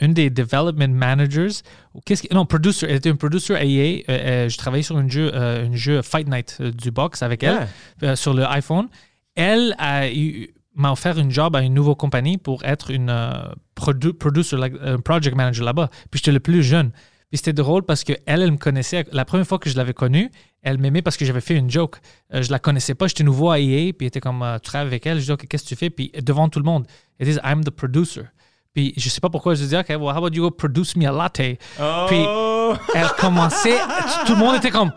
[0.00, 1.60] une des development managers,
[2.04, 3.62] qu'est-ce que, non, producer, elle était une producer AA.
[3.62, 7.44] euh, euh, je travaillais sur un jeu, euh, un jeu Fight Night du box avec
[7.44, 8.88] elle, sur le iPhone.
[9.36, 13.32] Elle a eu- m'a offert une job à une nouvelle compagnie pour être une euh,
[13.76, 15.88] produ- producer, like, un project manager là-bas.
[16.10, 16.90] Puis j'étais le plus jeune.
[17.30, 19.04] Puis c'était drôle parce qu'elle, elle me connaissait.
[19.12, 20.30] La première fois que je l'avais connue,
[20.62, 21.96] elle m'aimait parce que j'avais fait une joke.
[22.32, 24.86] Euh, je la connaissais pas, j'étais nouveau à EA, puis était comme, euh, tu travailles
[24.88, 25.18] avec elle.
[25.20, 25.90] Je dis, OK, qu'est-ce que tu fais?
[25.90, 26.86] Puis devant tout le monde,
[27.18, 28.22] elle dit, I'm the producer.
[28.72, 31.06] Puis je sais pas pourquoi, je dis, OK, well, how about you go produce me
[31.06, 31.36] a latte?
[32.08, 32.74] Puis Oh!
[32.94, 33.78] elle commençait,
[34.26, 34.90] tout le monde était comme,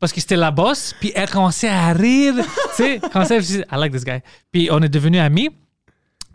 [0.00, 2.34] parce que c'était la boss, puis elle commençait à rire,
[2.76, 4.20] tu sais, à dire, I like this guy.
[4.50, 5.50] Puis on est devenus amis.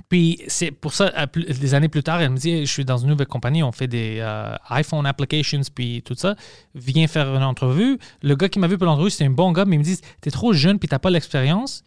[0.08, 3.10] Puis c'est pour ça, des années plus tard, elle me dit, je suis dans une
[3.10, 6.36] nouvelle compagnie, on fait des euh, iPhone applications, puis tout ça.
[6.76, 7.98] Viens faire une entrevue.
[8.22, 10.00] Le gars qui m'a vu pour l'entrevue, c'était un bon gars, mais il me dit,
[10.22, 11.84] t'es trop jeune, puis t'as pas l'expérience.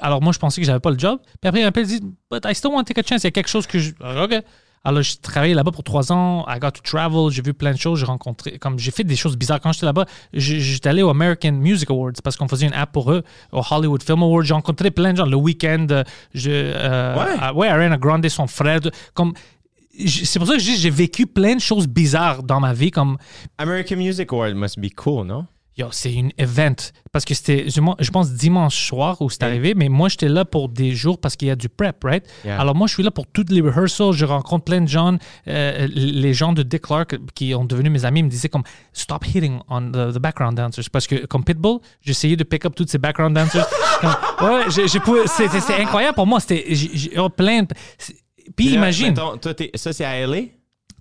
[0.00, 1.20] Alors moi, je pensais que j'avais pas le job.
[1.40, 3.22] Puis après, il m'appelle, il dit, but I still want to take a chance.
[3.22, 3.92] Il y a quelque chose que je.
[4.00, 4.42] Alors, OK.
[4.84, 6.46] Alors, j'ai travaillé là-bas pour trois ans.
[6.48, 7.30] I got to travel.
[7.30, 7.98] J'ai vu plein de choses.
[7.98, 8.58] J'ai rencontré.
[8.58, 9.60] Comme j'ai fait des choses bizarres.
[9.60, 13.12] Quand j'étais là-bas, j'étais allé au American Music Awards parce qu'on faisait une app pour
[13.12, 13.22] eux,
[13.52, 14.42] au Hollywood Film Awards.
[14.44, 15.26] J'ai rencontré plein de gens.
[15.26, 17.50] Le week-end, euh, je, euh, Ouais.
[17.54, 18.80] ouais, Ariana Grande, son frère.
[19.14, 19.34] Comme.
[20.06, 22.92] C'est pour ça que j'ai vécu plein de choses bizarres dans ma vie.
[22.92, 23.18] Comme
[23.58, 25.44] American Music Award must be cool, non?
[25.78, 26.74] Yo, c'est une event.
[27.12, 30.68] Parce que c'était, je, pense, dimanche soir où c'est arrivé, mais moi, j'étais là pour
[30.68, 32.26] des jours parce qu'il y a du prep, right?
[32.44, 32.60] Yeah.
[32.60, 34.12] Alors, moi, je suis là pour toutes les rehearsals.
[34.12, 35.16] Je rencontre plein de gens.
[35.46, 39.24] Euh, les gens de Dick Clark qui ont devenu mes amis me disaient comme stop
[39.24, 40.90] hitting on the, the background dancers.
[40.90, 43.66] Parce que, comme Pitbull, j'essayais de pick up toutes ces background dancers.
[44.40, 44.70] Ouais,
[45.26, 46.38] c'était incroyable pour moi.
[46.38, 46.64] C'était
[47.16, 47.64] oh, plein.
[48.54, 49.08] Puis Là, imagine.
[49.08, 50.42] mettons, toi, t'es- ça, c'est à LA?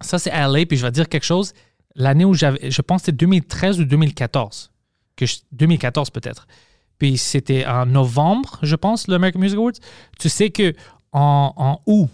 [0.01, 1.53] Ça, c'est à LA, puis je vais te dire quelque chose.
[1.97, 4.71] L'année où j'avais, je pense que c'était 2013 ou 2014.
[5.17, 6.47] Que je- 2014 peut-être.
[6.99, 9.73] Puis c'était en novembre, je pense, le American Music Awards.
[10.19, 10.73] Tu sais que
[11.11, 12.09] en, en août,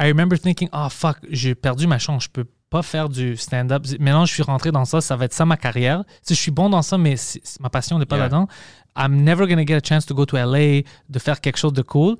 [0.00, 3.84] I remember thinking, oh fuck, j'ai perdu ma chance, je peux pas faire du stand-up.
[3.98, 6.04] Maintenant, je suis rentré dans ça, ça va être ça ma carrière.
[6.22, 7.16] Si je suis bon dans ça, mais
[7.58, 8.24] ma passion n'est pas Yeah.
[8.28, 8.48] là-dedans.
[8.96, 11.82] I'm never gonna get a chance to go to LA, de faire quelque chose de
[11.82, 12.16] cool.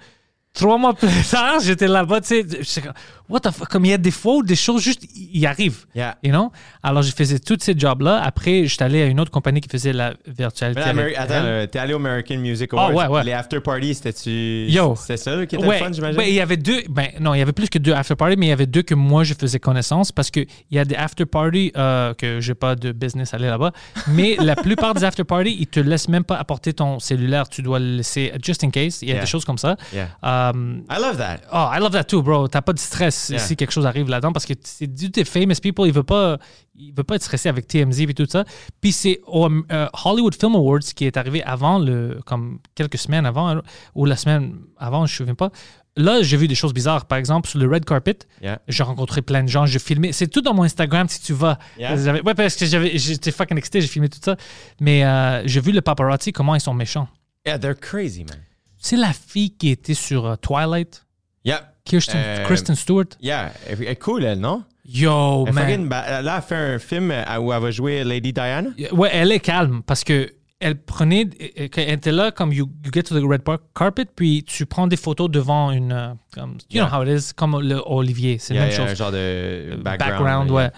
[0.53, 2.83] Trois mois plus tard, j'étais là-bas, tu sais,
[3.29, 5.87] what the fuck, comme il y a des fois où des choses juste y arrivent.
[5.95, 6.17] Yeah.
[6.25, 6.51] You know?
[6.83, 8.21] Alors, je faisais tous ces jobs-là.
[8.21, 10.81] Après, j'étais allé à une autre compagnie qui faisait la virtualité.
[10.81, 12.95] Ameri- attends, euh, t'es allé au American Music Ah, Awards.
[12.95, 13.25] ouais, ouais.
[13.25, 14.67] Les after parties, c'était-tu.
[14.69, 14.97] Yo.
[14.97, 16.19] C'est ça qui était Ouais, le fun, j'imagine?
[16.19, 16.83] ouais, il y avait deux.
[16.91, 18.83] Ben, non, il y avait plus que deux after parties, mais il y avait deux
[18.83, 22.55] que moi je faisais connaissance parce qu'il y a des after parties euh, que j'ai
[22.55, 23.71] pas de business à aller là-bas.
[24.09, 27.49] Mais la plupart des after parties, ils te laissent même pas apporter ton cellulaire.
[27.49, 28.99] Tu dois le laisser just in case.
[29.03, 29.21] Il y a Yeah.
[29.21, 29.77] des choses comme ça.
[29.95, 30.09] Yeah.
[30.55, 31.41] Um, I love that.
[31.53, 32.49] Oh, I love that too, bro.
[32.49, 33.39] T'as pas de stress Yeah.
[33.39, 35.87] si quelque chose arrive là-dedans parce que c'est du des famous people.
[35.87, 36.39] Il veut pas,
[36.75, 38.45] il veut pas être stressé avec TMZ et tout ça.
[38.81, 43.27] Puis c'est au euh, Hollywood Film Awards qui est arrivé avant le, comme quelques semaines
[43.27, 43.61] avant
[43.95, 45.51] ou la semaine avant, je me souviens pas.
[45.97, 47.07] Là, j'ai vu des choses bizarres.
[47.07, 48.61] Par exemple, sur le red carpet, Yeah.
[48.69, 49.67] j'ai rencontré plein de gens.
[49.67, 50.13] J'ai filmé.
[50.13, 51.59] C'est tout dans mon Instagram si tu vas.
[51.79, 51.97] Yeah.
[52.25, 53.81] Ouais, parce que j'étais fucking excité.
[53.81, 54.37] J'ai filmé tout ça.
[54.81, 57.09] Mais euh, j'ai vu le paparazzi comment ils sont méchants.
[57.47, 58.39] Yeah, they're crazy, man.
[58.83, 61.05] C'est la fille qui était sur euh, Twilight,
[61.45, 61.73] Yeah.
[61.85, 63.05] Kirsten, Euh, Kristen Stewart?
[63.21, 63.53] Yeah.
[63.69, 64.65] Elle est cool, elle, non?
[64.85, 65.89] Yo, Elle man.
[65.89, 68.71] ba- là, elle fait un film euh, où elle va jouer Lady Diana?
[68.93, 73.05] Ouais, elle est calme parce que elle prenait, elle était là comme you, you get
[73.05, 73.43] to the red
[73.75, 76.87] carpet, puis tu prends des photos devant une, comme, you Yeah.
[76.89, 78.93] know how it is, comme le Olivier, c'est Yeah, la même yeah, chose.
[78.93, 80.13] un genre de background.
[80.13, 80.63] Background, ouais.
[80.65, 80.73] yeah.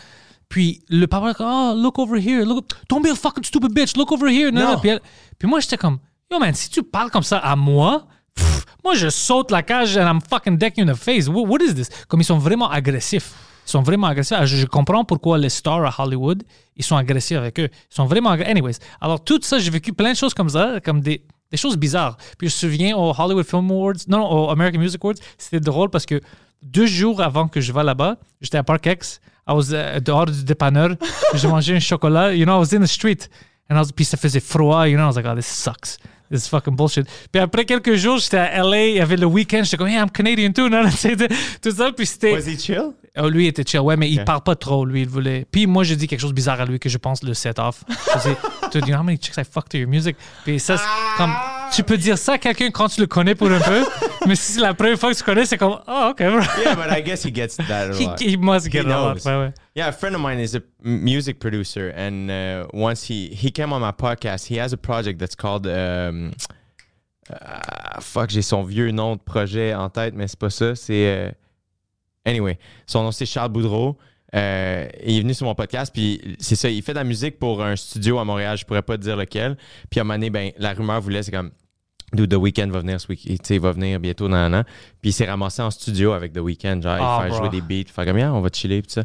[0.48, 4.12] Puis le papa, oh, look over here, look, don't be a fucking stupid bitch, look
[4.12, 4.52] over here.
[4.52, 4.72] Non, Non.
[4.74, 4.78] non.
[4.80, 5.00] Puis, elle-
[5.38, 5.98] puis moi, j'étais comme,
[6.32, 8.06] yo man, si tu parles comme ça à moi,
[8.84, 11.28] moi, je saute la cage and I'm fucking decking in the face.
[11.28, 11.88] What, what is this?
[12.08, 13.32] Comme ils sont vraiment agressifs.
[13.66, 14.36] Ils sont vraiment agressifs.
[14.38, 16.42] Ah, Je, comprends pourquoi les stars à Hollywood,
[16.76, 17.68] ils sont agressifs avec eux.
[17.70, 18.50] Ils sont vraiment agressifs.
[18.50, 21.22] Anyways, alors tout ça, j'ai vécu plein de choses comme ça, comme des,
[21.54, 22.16] choses bizarres.
[22.38, 25.90] Puis je me souviens au Hollywood Film Awards, non, au American Music Awards, c'était drôle
[25.90, 26.20] parce que
[26.62, 30.26] deux jours avant que je vais là-bas, j'étais à Park X, I was uh, dehors
[30.26, 30.96] du dépanneur,
[31.34, 33.28] j'ai mangé un chocolat, you know, I was in the street.
[33.68, 35.98] And I was, puis ça faisait froid, you know, I was like, oh, this sucks.
[36.32, 37.06] This is fucking bullshit.
[37.30, 40.00] Puis après quelques jours, j'étais à LA, il y avait le week-end, j'étais comme, yeah,
[40.00, 40.82] I'm Canadian too, non,
[41.60, 42.32] tout ça, puis c'était...
[42.32, 42.92] Was he chill?
[43.18, 44.24] Oh, lui il était chill, ouais, mais il Ok.
[44.24, 45.46] parle pas trop, lui, il voulait.
[45.50, 47.58] Puis moi, j'ai dit quelque chose de bizarre à lui que je pense le set
[47.58, 47.84] off.
[47.88, 48.36] Je dis,
[48.72, 50.16] tu dis, how many chicks I fucked to your music?
[50.44, 50.84] Puis ça, c'est
[51.18, 51.34] comme,
[51.74, 53.84] tu peux dire ça à quelqu'un quand tu le connais pour un peu,
[54.26, 56.40] mais si c'est la première fois que tu connais, c'est comme, oh, ok, bro.
[56.62, 58.20] Yeah, but I guess he gets that a He, lot.
[58.20, 59.14] he must get He a lot.
[59.14, 59.24] knows.
[59.26, 59.52] Ouais, ouais.
[59.74, 63.72] Yeah, a friend of mine is a music producer, and uh, once he he came
[63.72, 66.32] on my podcast, he has a project that's called um,
[67.30, 70.74] ah, fuck, j'ai son vieux nom de projet en tête, mais c'est pas ça.
[70.74, 71.30] C'est euh,
[72.26, 73.96] anyway, son nom c'est Charles Boudreau.
[74.34, 77.38] Euh, il est venu sur mon podcast, puis c'est ça, il fait de la musique
[77.38, 79.58] pour un studio à Montréal, je pourrais pas te dire lequel.
[79.90, 81.50] Puis à un moment donné, ben, la rumeur voulait, c'est comme,
[82.12, 83.26] Dude, The Weeknd va venir ce week
[83.60, 84.64] va venir bientôt dans un an.
[85.00, 87.38] Puis il s'est ramassé en studio avec The Weeknd, genre, Ah, il fait bro.
[87.38, 89.02] jouer des beats, faire comme, yeah, on va chiller, puis ça.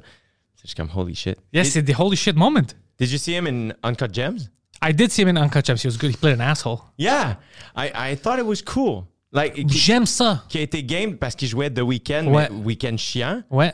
[0.56, 1.38] C'est juste comme, holy shit.
[1.54, 2.68] Yes, c'est the holy shit moment.
[3.00, 4.50] Did you see him in Uncut Gems?
[4.82, 5.78] I did see him in Uncut Gems.
[5.84, 6.12] He was good.
[6.12, 6.82] He played an asshole.
[6.98, 7.38] Yeah,
[7.76, 9.06] I, I thought it was cool.
[9.32, 10.44] Like, J'aime ça.
[10.50, 12.50] qui a été game parce qu'il jouait The Weeknd, Ouais.
[12.52, 13.44] Weeknd chiant.
[13.50, 13.74] Ouais.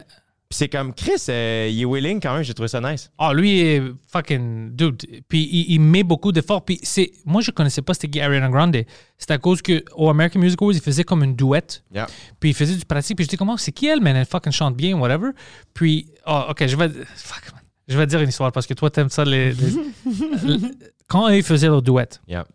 [0.53, 3.09] C'est comme, Chris, euh, il est willing quand même, j'ai trouvé ça nice.
[3.17, 5.01] Ah, lui est fucking dude.
[5.27, 6.63] Puis il, il met beaucoup d'efforts.
[6.63, 8.77] Puis c'est, moi, je connaissais pas c'était Ariana Grande.
[9.17, 11.83] C'est à cause que au American Music Awards, il faisait comme une douette.
[11.93, 12.07] Yeah.
[12.39, 13.17] Puis il faisait du pratique.
[13.17, 14.15] Puis je dis comment c'est qui elle, man?
[14.15, 15.29] Elle fucking chante bien, whatever.
[15.73, 17.61] Puis, oh, ok, je vais, fuck, man.
[17.87, 19.25] Je vais te dire une histoire parce que toi, t'aimes ça.
[19.25, 19.71] Les, les-
[20.45, 20.59] le-
[21.07, 22.45] quand ils faisaient leur douette, Yeah.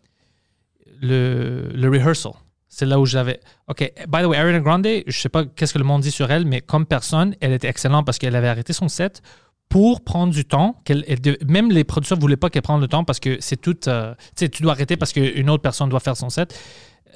[1.01, 2.31] le, le rehearsal.
[2.69, 3.39] C'est là où j'avais.
[3.67, 3.91] OK.
[4.07, 6.45] By the way, Ariana Grande, je sais pas qu'est-ce que le monde dit sur elle,
[6.45, 9.21] mais comme personne, elle était excellente parce qu'elle avait arrêté son set
[9.69, 10.81] pour prendre du temps.
[10.87, 11.03] elle
[11.47, 13.77] même les producteurs voulaient pas qu'elle prenne le temps parce que c'est tout.
[13.87, 16.57] euh, tu sais, tu dois arrêter parce qu'une autre personne doit faire son set.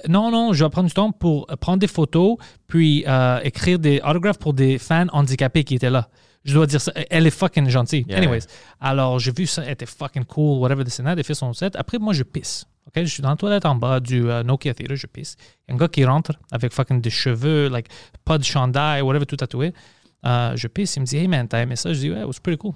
[0.09, 4.01] Non, non, je vais prendre du temps pour prendre des photos, puis euh, écrire des
[4.03, 6.09] autographes pour des fans handicapés qui étaient là.
[6.45, 6.91] Je dois dire ça.
[7.09, 8.05] Elle est fucking gentille.
[8.07, 8.17] Yeah.
[8.17, 8.41] Anyways.
[8.81, 11.13] Alors, j'ai vu ça, elle était fucking cool, whatever this and that.
[11.17, 11.75] Elle fait son set.
[11.75, 12.65] Après, moi, je pisse.
[12.95, 15.35] Je suis dans la toilette en bas du euh, Nokia Theater, je pisse.
[15.67, 17.87] Il y a un gars qui rentre avec fucking des cheveux, like,
[18.23, 19.73] pas de chandail, whatever, tout tatoué.
[20.25, 20.95] Euh, je pisse.
[20.95, 21.91] Il me dit, hey man, t'as aimé ça?
[21.91, 22.73] Je dis, ouais, it was pretty cool.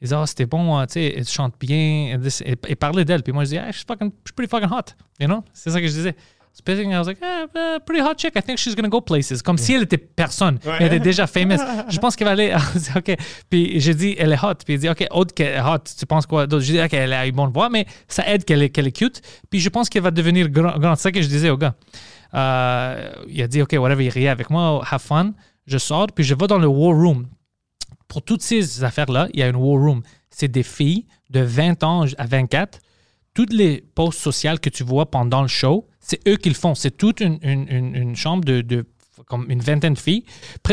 [0.00, 2.18] Il dit, ah, c'était bon, euh, tu sais, elle chante bien.
[2.46, 3.22] Et parlait d'elle.
[3.22, 4.94] Puis moi, je dis, ah, she's, fucking, she's pretty fucking hot.
[5.20, 5.44] You know?
[5.52, 6.16] C'est ça que je disais.
[6.52, 8.36] Spitting, I was like, eh, uh, pretty hot chick.
[8.36, 9.40] I think she's gonna go places.
[9.40, 10.58] Comme si elle était personne.
[10.78, 11.58] Elle était déjà famous.
[11.88, 12.54] Je pense qu'elle va aller.
[12.96, 13.16] OK.
[13.48, 14.54] Puis j'ai dit, elle est hot.
[14.64, 16.64] Puis il dit, OK, autre qu'elle est hot, tu penses quoi d'autre?
[16.64, 19.22] J'ai dit, OK, elle a une bonne voix, mais ça aide qu'elle est, cute.
[19.48, 20.78] Puis je pense qu'elle va devenir grand.
[20.78, 20.96] grand.
[20.96, 21.74] C'est ça que je disais au gars.
[22.34, 25.32] Euh, il a dit, OK, whatever, il riait avec moi, have fun.
[25.66, 27.26] Je sors, puis je vais dans le war room
[28.10, 30.02] pour toutes ces affaires-là, il y a une war room.
[30.30, 32.80] C'est des filles de 20 ans à 24.
[33.34, 36.74] Toutes les posts sociales que tu vois pendant le show, c'est eux qui le font.
[36.74, 38.84] C'est toute une, une- une- une chambre de, de-
[39.26, 40.24] comme une vingtaine de filles.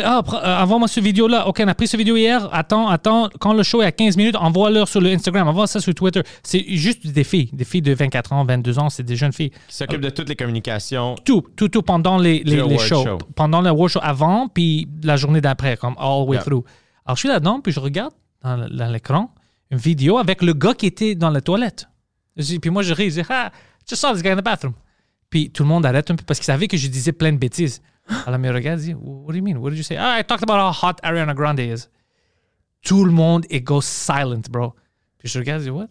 [0.04, 1.48] Ah, euh, envoie-moi ce vidéo-là.
[1.48, 2.48] OK, on a pris ce vidéo hier.
[2.54, 3.30] Attends, attends.
[3.40, 5.48] Quand le show est à 15 minutes, envoie-leur sur le Instagram.
[5.50, 6.22] Envoie ça sur Twitter.
[6.44, 7.50] C'est juste des filles.
[7.54, 8.90] Des filles de 24 ans, 22 ans.
[8.90, 11.16] C'est des jeunes filles Qui s'occupe de toutes les communications.
[11.26, 13.04] tout, tout, tout pendant les, les, shows.
[13.06, 13.18] show.
[13.36, 16.44] Pendant le award show avant, puis la journée d'après, comme all the way Yeah.
[16.44, 16.64] through.
[17.06, 18.14] Alors, je suis là-dedans, puis je regarde
[18.44, 19.30] dans l'écran
[19.72, 21.88] une vidéo avec le gars qui était dans la toilette.
[22.38, 23.52] Puis moi, je ris, je dis, ah,
[23.88, 24.74] just saw this guy in the bathroom.
[25.30, 27.38] Puis tout le monde arrête un peu parce qu'il savait que je disais plein de
[27.38, 27.82] bêtises.
[28.26, 29.58] Alors, me regarde, dit, what do you mean?
[29.58, 29.98] What did you say?
[29.98, 31.88] Ah, I talked about how hot Ariana Grande is.
[32.84, 34.74] Tout le monde est go silent, bro.
[35.18, 35.88] Puis je regarde, je dis, what?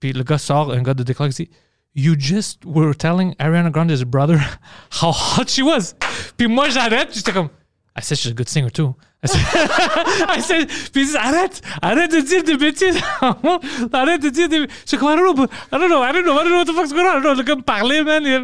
[0.00, 1.50] Puis le gars sort, un gars de décor, il dit,
[1.94, 4.38] You just were telling Ariana Grande's brother
[5.00, 5.94] how hot she was.
[6.36, 7.48] Puis moi, j'arrête, j'étais comme,
[7.96, 8.94] I said she's a good singer too.
[9.22, 9.40] I said,
[10.28, 12.98] I said- puis arrête, arrête de dire des bêtises.
[13.92, 14.66] arrête de dire des.
[14.90, 16.92] Don't know, but- I don't know, I don't know, I don't know what the fuck's
[16.92, 17.18] going on.
[17.18, 17.34] I don't know.
[17.34, 18.26] Le gars me parlait, man.
[18.26, 18.34] Et,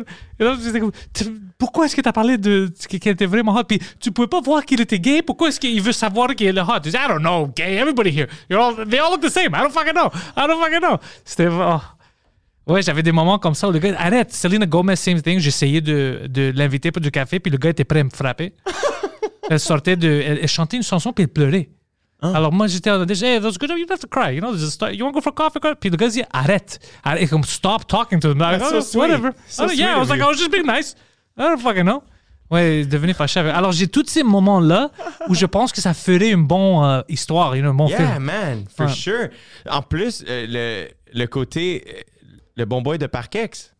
[0.41, 0.91] et là, j'étais comme,
[1.59, 3.65] pourquoi est-ce que t'as parlé de qu'elle était vraiment hot?
[3.65, 5.21] Puis tu pouvais pas voir qu'il était gay.
[5.23, 6.81] Pourquoi est-ce qu'il veut savoir qu'il est hot?
[6.85, 7.75] Je dis, I don't know, gay.
[7.77, 8.29] Everybody here.
[8.49, 9.55] You're all, they all look the same.
[9.55, 10.11] I don't fucking know.
[10.37, 10.97] I don't fucking know.
[11.25, 11.49] C'était.
[12.67, 15.39] Ouais, j'avais des moments comme ça où le gars, arrête, Selena Gomez, same thing.
[15.41, 18.55] J'essayais de, de l'inviter pour du café, puis le gars était prêt à me frapper.
[19.51, 20.09] elle sortait de.
[20.09, 21.69] Elle, elle chantait une chanson, puis elle pleurait.
[22.23, 24.33] Alors moi, j'étais en train de dire, hey, that's good, you don't have to cry,
[24.33, 25.59] you know, just start, you want to go for coffee?
[25.81, 28.29] Puis le gars dit, arrête, arrête, comme stop talking to.
[28.33, 29.33] Like, That's oh, so whatever.
[29.49, 30.21] So Oh, yeah, I was like.
[30.21, 30.95] I was just being nice.
[31.37, 32.05] I don't fucking know.
[32.49, 33.41] Ouais, devenu fâché.
[33.41, 34.91] Alors j'ai tous ces moments-là
[35.29, 38.25] où je pense que ça ferait une bonne euh, histoire, know, un bon Yeah, film.
[38.25, 38.93] man, for Ouais.
[38.93, 39.29] sure.
[39.69, 42.01] En plus, euh, le, le côté, euh,
[42.57, 43.72] le bon boy de Parkex.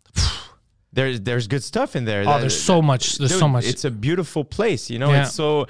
[0.95, 2.23] There's, there's good stuff in there.
[2.27, 3.65] Oh, there's so much, there's so much.
[3.65, 5.11] It's a beautiful place, you know.
[5.11, 5.23] Yeah.
[5.25, 5.67] It's so,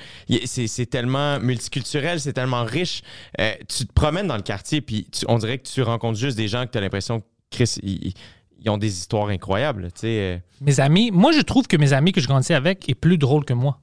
[0.47, 3.03] c'est, tellement multiculturel, c'est tellement riche.
[3.41, 6.37] Euh, tu te promènes dans le quartier, puis tu- on dirait que tu rencontres juste
[6.37, 8.13] des gens que tu as l'impression que Chris, ils,
[8.61, 9.93] ils ont des histoires incroyables.
[9.93, 10.39] Tu sais, euh.
[10.61, 13.45] Mes amis, moi je trouve que mes amis que je grandissais avec est plus drôle
[13.45, 13.79] que moi.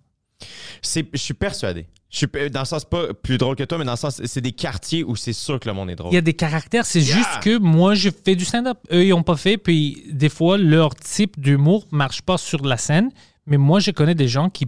[0.82, 1.86] C'est- je suis persuadé.
[2.12, 4.42] Je suis, dans le sens pas plus drôle que toi, mais dans le sens, c'est
[4.42, 6.12] des quartiers où c'est sûr que le monde est drôle.
[6.12, 7.18] Il y a des caractères, c'est Yeah.
[7.18, 8.80] juste que moi, je fais du stand-up.
[8.92, 12.78] Eux, ils n'ont pas fait, puis des fois, leur type d'humour marche pas sur la
[12.78, 13.12] scène.
[13.46, 14.66] Mais moi, je connais des gens qui,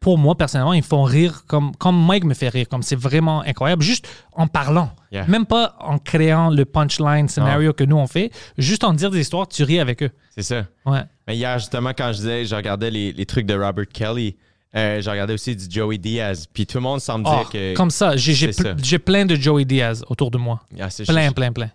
[0.00, 2.66] pour moi, personnellement, ils font rire comme, comme Mike me fait rire.
[2.68, 4.90] Comme c'est vraiment incroyable, juste en parlant.
[5.10, 5.26] Yeah.
[5.26, 8.30] Même pas en créant le punchline scénario que nous, on fait.
[8.58, 10.10] Juste en dire des histoires, tu ris avec eux.
[10.34, 10.66] C'est ça.
[10.86, 11.02] Ouais.
[11.26, 14.36] Mais hier, justement, quand je disais, je regardais les, les trucs de Robert Kelly,
[14.74, 16.46] euh, je regardais aussi du Joey Diaz.
[16.52, 17.74] Puis tout le monde semble Oh, dire que.
[17.74, 20.60] comme ça, j'ai j'ai pl- j'ai plein de Joey Diaz autour de moi.
[20.80, 21.70] Ah, Plein, plein, plein.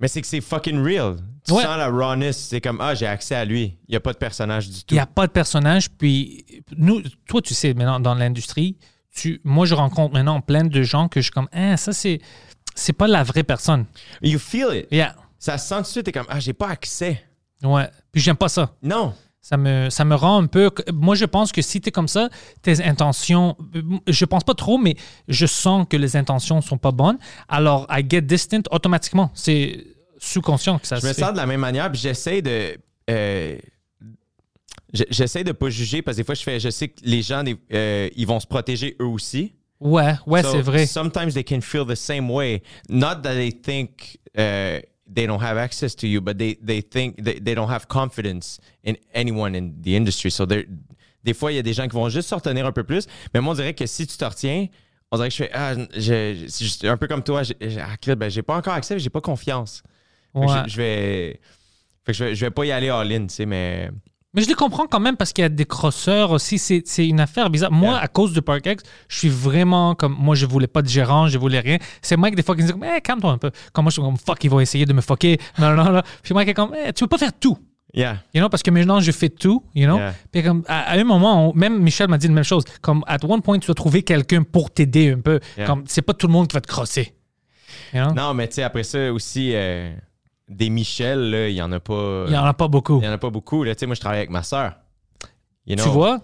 [0.00, 1.16] Mais c'est que c'est fucking real.
[1.46, 1.62] Tu Ouais.
[1.62, 2.36] sens la rawness.
[2.36, 3.76] C'est comme, ah, j'ai accès à lui.
[3.86, 4.86] Il n'y a pas de personnage du tout.
[4.90, 5.88] Il n'y a pas de personnage.
[5.90, 6.44] Puis,
[6.76, 8.76] nous, toi, tu sais, maintenant, dans l'industrie,
[9.14, 12.20] tu, moi, je rencontre maintenant plein de gens que je suis comme, hein, ça, c'est,
[12.74, 13.84] c'est pas la vraie personne.
[14.22, 14.86] You feel it.
[14.90, 15.14] Yeah.
[15.38, 17.22] Ça se sent tout de suite, t'es comme, ah, j'ai pas accès.
[17.62, 17.88] Ouais.
[18.10, 18.74] Puis j'aime pas ça.
[18.82, 19.14] Non.
[19.44, 20.70] Ça me, ça me rend un peu.
[20.92, 22.28] Moi, je pense que si tu es comme ça,
[22.62, 23.56] tes intentions.
[24.06, 24.94] Je pense pas trop, mais
[25.26, 27.18] je sens que les intentions sont pas bonnes.
[27.48, 29.32] Alors, I get distant automatiquement.
[29.34, 29.84] C'est
[30.18, 31.20] sous-conscient que ça Je se me fait.
[31.22, 32.76] sens de la même manière, puis j'essaie de.
[33.10, 33.58] euh,
[34.92, 37.22] je- j'essaie de pas juger parce que des fois, je fais, je sais que les
[37.22, 37.42] gens,
[37.72, 39.54] euh, ils vont se protéger eux aussi.
[39.80, 40.86] Ouais, ouais, So, c'est vrai.
[40.86, 42.62] Sometimes they can feel the same way.
[42.88, 44.78] Not that they think uh,
[45.14, 48.58] they don't have access to you, but they, they think they, they don't have confidence
[48.84, 50.30] in anyone in the industry.
[50.30, 50.46] So
[51.24, 53.06] des fois, il y a des gens qui vont juste se retenir un peu plus.
[53.32, 54.66] Mais moi, on dirait que si tu te retiens,
[55.10, 57.42] on dirait que je fais ah, je- juste un peu comme toi.
[57.42, 59.82] J'ai ah, ben, j'ai pas encore accès, j'ai pas confiance.
[60.34, 60.46] Ouais.
[60.64, 61.40] je, je vais.
[62.04, 63.90] Fait que je vais, je vais pas y aller all-in, tu sais, mais.
[64.34, 66.58] Mais je les comprends quand même parce qu'il y a des crosseurs aussi.
[66.58, 67.70] C'est c'est une affaire bizarre.
[67.70, 67.98] Moi, Yeah.
[68.02, 68.76] à cause de ParkX,
[69.08, 70.16] je suis vraiment comme.
[70.18, 71.76] Moi, je voulais pas de gérant, je voulais rien.
[72.00, 73.50] C'est Mike, des fois, qui me dit comme, Eh, calme-toi un peu.
[73.74, 75.38] Comme moi, je suis comme, fuck, ils vont essayer de me fucker.
[75.58, 76.02] Non, non, non.
[76.22, 77.58] Puis Mike est comme, Eh, tu peux pas faire tout.
[77.94, 78.22] Yeah.
[78.32, 79.98] You know, parce que maintenant, je fais tout, you know.
[79.98, 80.14] Yeah.
[80.32, 82.64] Puis comme, à, à un moment, on- même Michel m'a dit la même chose.
[82.80, 85.40] Comme, at one point, tu dois trouver quelqu'un pour t'aider un peu.
[85.58, 85.66] Yeah.
[85.66, 87.12] Comme, c'est pas tout le monde qui va te crosser.
[87.92, 88.14] You know?
[88.14, 89.92] Non, mais tu sais, après ça aussi, euh,
[90.56, 92.24] des Michel, là, il y en a pas.
[92.28, 92.98] Il y en a pas beaucoup.
[93.00, 93.64] Il y en a pas beaucoup.
[93.64, 93.74] Là.
[93.86, 94.74] Moi, je travaille avec ma soeur.
[95.66, 96.20] You know, tu vois?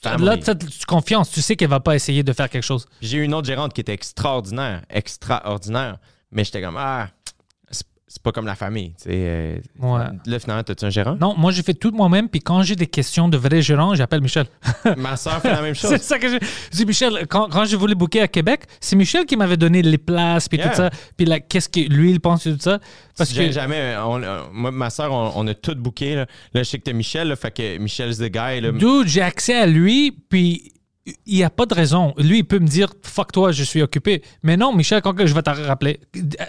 [0.00, 0.24] family.
[0.24, 1.30] Là, tu as confiance.
[1.30, 2.86] Tu sais qu'elle va pas essayer de faire quelque chose.
[3.00, 5.98] J'ai eu une autre gérante qui était extraordinaire, extraordinaire.
[6.30, 7.08] Mais j'étais comme, ah,
[8.08, 8.90] c'est c'est pas comme la famille.
[8.96, 10.04] Tu sais, euh, Ouais.
[10.26, 11.16] Là, finalement, t'as-tu un gérant?
[11.20, 12.28] Non, moi, j'ai fait tout moi-même.
[12.30, 14.46] Puis quand j'ai des questions de vrais gérants, j'appelle Michel.
[14.96, 15.90] Ma soeur fait la même chose.
[15.90, 16.38] c'est ça que j'ai.
[16.72, 19.82] Je dis, Michel, quand, quand je voulais booker à Québec, c'est Michel qui m'avait donné
[19.82, 20.70] les places, puis Yeah.
[20.70, 20.90] tout ça.
[21.16, 22.78] Puis là, qu'est-ce que lui, il pense de tout ça?
[23.18, 23.50] Parce que.
[23.52, 23.94] jamais.
[23.98, 24.20] on-
[24.52, 26.14] moi, ma soeur, on, on a tout booké.
[26.14, 26.26] Là.
[26.54, 28.60] là, je sais que t'as Michel, là, fait que Michel's the guy.
[28.62, 28.72] Là.
[28.72, 30.72] Dude, j'ai accès à lui, puis
[31.06, 32.14] il n'y a pas de raison.
[32.18, 34.22] Lui, il peut me dire fuck toi, je suis occupé.
[34.42, 36.00] Mais non, Michel, quand je vais te rappeler.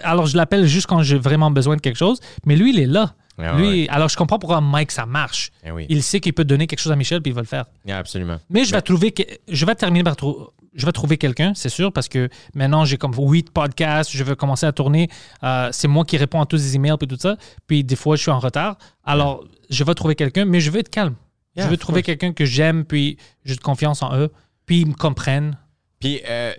[0.02, 2.86] Alors, je l'appelle juste quand j'ai vraiment besoin de quelque chose, mais lui, il est
[2.86, 3.14] là.
[3.40, 3.88] Ah lui, ouais.
[3.88, 5.52] alors je comprends pourquoi Mike ça marche.
[5.64, 5.86] Eh oui.
[5.88, 7.66] Il sait qu'il peut donner quelque chose à Michel puis il va le faire.
[7.86, 8.38] Yeah, absolument.
[8.50, 11.68] Mais je vais trouver que je vais terminer par trou- je vais trouver quelqu'un, c'est
[11.68, 15.08] sûr, parce que maintenant j'ai comme huit podcasts, je vais commencer à tourner.
[15.44, 17.36] Euh, c'est moi qui réponds à tous les emails et tout ça.
[17.68, 18.76] Puis des fois je suis en retard.
[19.04, 21.14] Alors je vais trouver quelqu'un, mais je vais être calme.
[21.56, 24.30] Je vais of trouver quelqu'un que j'aime, puis j'ai de confiance en eux,
[24.68, 25.56] puis ils me comprennent.
[25.98, 26.52] Puis, euh,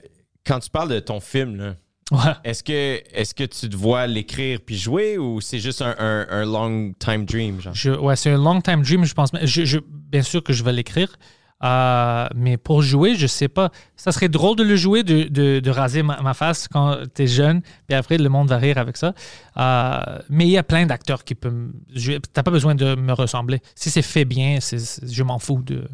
[0.45, 1.75] quand tu parles de ton film, là,
[2.11, 2.33] Ouais.
[2.43, 2.71] est-ce que,
[3.13, 6.91] est que tu te vois l'écrire puis jouer ou c'est juste un, un- un long
[6.97, 7.61] time dream?
[7.61, 7.73] Genre?
[7.75, 9.29] Je- ouais, c'est un long time dream, je pense.
[9.43, 11.15] Je, je- bien sûr que je vais l'écrire.
[11.61, 13.69] Euh, mais pour jouer, je sais pas.
[13.97, 17.23] Ça serait drôle de le jouer, de, de- de raser ma, ma face quand tu
[17.23, 19.13] es jeune, puis après, le monde va rire avec ça.
[19.57, 21.69] Euh, mais il y a plein d'acteurs qui peuvent.
[22.33, 23.59] T'as pas besoin de me ressembler.
[23.75, 25.87] Si c'est fait bien, je m'en fous de.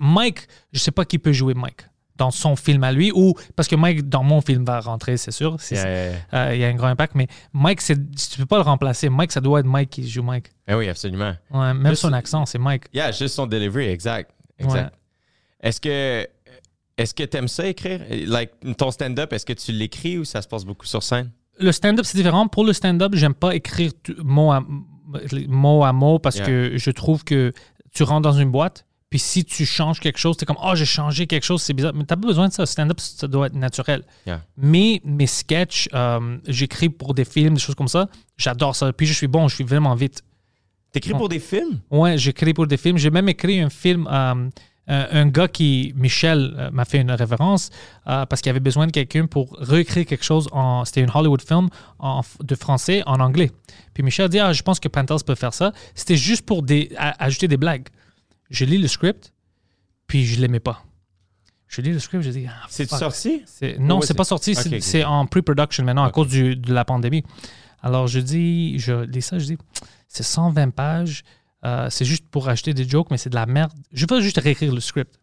[0.00, 1.82] Mike, je sais pas qui peut jouer Mike
[2.16, 5.30] dans son film à lui, ou parce que Mike, dans mon film, va rentrer, c'est
[5.30, 5.56] sûr.
[5.58, 6.18] C'est- Yeah, yeah, yeah.
[6.48, 7.96] euh, Il y a un grand impact, mais Mike, tu
[8.38, 9.08] peux pas le remplacer.
[9.08, 10.50] Mike, ça doit être Mike qui joue Mike.
[10.68, 11.34] Eh oui, absolument.
[11.50, 12.84] Ouais, même Juste- son accent, c'est Mike.
[12.92, 14.30] Yeah, juste son delivery, exact.
[14.58, 14.94] exact.
[15.62, 16.26] Est-ce que
[16.98, 18.00] est-ce que t'aimes ça écrire?
[18.26, 21.30] Like ton stand-up, est-ce que tu l'écris ou ça se passe beaucoup sur scène?
[21.58, 22.46] Le stand-up, c'est différent.
[22.48, 23.92] Pour le stand-up, j'aime pas écrire
[24.22, 24.60] mot à
[25.48, 27.54] mot, à mot parce que je trouve que
[27.92, 30.74] tu rentres dans une boîte, puis si tu changes quelque chose, tu es comme, oh,
[30.74, 31.92] j'ai changé quelque chose, c'est bizarre.
[31.94, 32.64] Mais t'as pas besoin de ça.
[32.64, 34.04] Stand-up, ça doit être naturel.
[34.26, 34.40] Yeah.
[34.56, 38.08] Mais mes sketchs, euh, j'écris pour des films, des choses comme ça.
[38.38, 38.92] J'adore ça.
[38.92, 40.22] Puis je suis bon, je suis vraiment vite.
[40.92, 41.80] T'écris pour des films?
[41.90, 42.98] Ouais, j'écris pour des films.
[42.98, 44.08] J'ai même écrit un film.
[44.10, 44.48] euh,
[44.92, 47.70] un, un gars qui, Michel, euh, m'a fait une référence
[48.08, 50.48] euh, parce qu'il avait besoin de quelqu'un pour réécrire quelque chose.
[50.50, 51.68] en C'était une Hollywood film
[52.00, 53.52] en- de français en anglais.
[53.94, 55.72] Puis Michel a dit Ah, je pense que Panthers peut faire ça.
[55.94, 57.86] C'était juste pour des, ajouter des blagues.
[58.50, 59.32] Je lis le script,
[60.06, 60.84] puis je l'aimais pas.
[61.68, 63.42] Je lis le script, je dis ah, C'est sorti?
[63.78, 64.54] Non, c'est pas sorti.
[64.80, 67.22] c'est en pre-production maintenant à cause du- de la pandémie.
[67.82, 69.58] Alors, je dis, je lis ça, je dis,
[70.08, 71.22] c'est 120 pages.
[71.64, 73.72] euh, c'est juste pour acheter des jokes, mais c'est de la merde.
[73.92, 75.18] Je veux juste réécrire le script.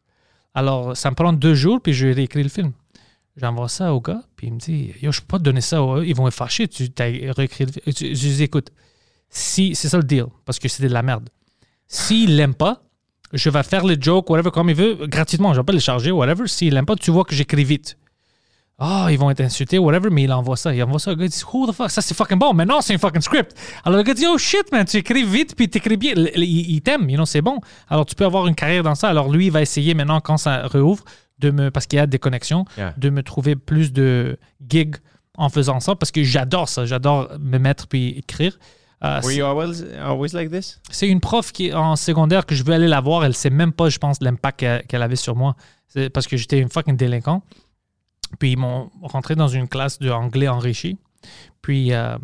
[0.53, 2.71] Alors, ça me prend deux jours, puis je réécris le film.
[3.35, 5.77] J'envoie ça au gars, puis il me dit, yo, je peux pas te donner ça.
[5.77, 6.07] à eux.
[6.07, 6.67] Ils vont être fâchés.
[6.67, 7.83] Tu as réécrit le film.
[7.87, 8.71] Je, dis, écoute,
[9.29, 11.29] si, c'est ça le deal, parce que c'était de la merde.
[11.87, 12.83] S'il l'aime pas,
[13.33, 15.53] je vais faire les jokes, whatever, comme il veut, gratuitement.
[15.53, 16.47] Je vais pas les charger, whatever.
[16.47, 17.97] S'il l'aime pas, tu vois que j'écris vite.
[18.79, 20.71] Ah, ils vont être insultés, whatever, mais il envoie ça.
[20.73, 21.09] Il envoie ça.
[21.09, 21.89] Le gars dit, Who the fuck?
[21.89, 22.53] Ça, c'est fucking bon.
[22.53, 23.55] Maintenant, c'est un fucking script.
[23.83, 26.13] Alors, le gars dit, Oh shit, man, tu écris vite, puis tu écris bien.
[26.15, 27.59] Le- le- Il, il t'aime, you know, c'est bon.
[27.89, 29.09] Alors, tu peux avoir une carrière dans ça.
[29.09, 31.03] Alors, lui, il va essayer maintenant, quand ça rouvre,
[31.39, 32.93] de me, parce qu'il y a des connexions, Yeah.
[32.97, 34.37] de me trouver plus de
[34.69, 34.95] gigs
[35.39, 36.85] en faisant ça, parce que j'adore ça.
[36.85, 38.57] J'adore me mettre puis écrire.
[39.03, 40.79] Euh, Were you always, always like this?
[40.89, 43.23] c'est une prof qui en secondaire que je veux aller la voir.
[43.25, 45.55] Elle sait même pas, je pense, l'impact qu'elle avait sur moi.
[45.87, 47.43] C'est parce que j'étais une fucking délinquant.
[48.39, 50.97] Puis ils m'ont rentré dans une classe d'anglais enrichi.
[51.61, 52.17] Puis, euh,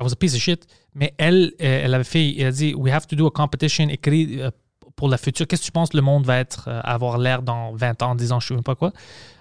[0.00, 0.66] I was a piece of shit.
[0.94, 3.86] Mais elle, euh, elle avait fait, elle a dit, we have to do a competition
[3.88, 4.50] écrit euh,
[4.96, 5.46] pour la future.
[5.46, 8.40] Qu'est-ce que tu penses le monde va être, avoir l'air dans 20 ans, 10 ans,
[8.40, 8.92] je sais même pas quoi.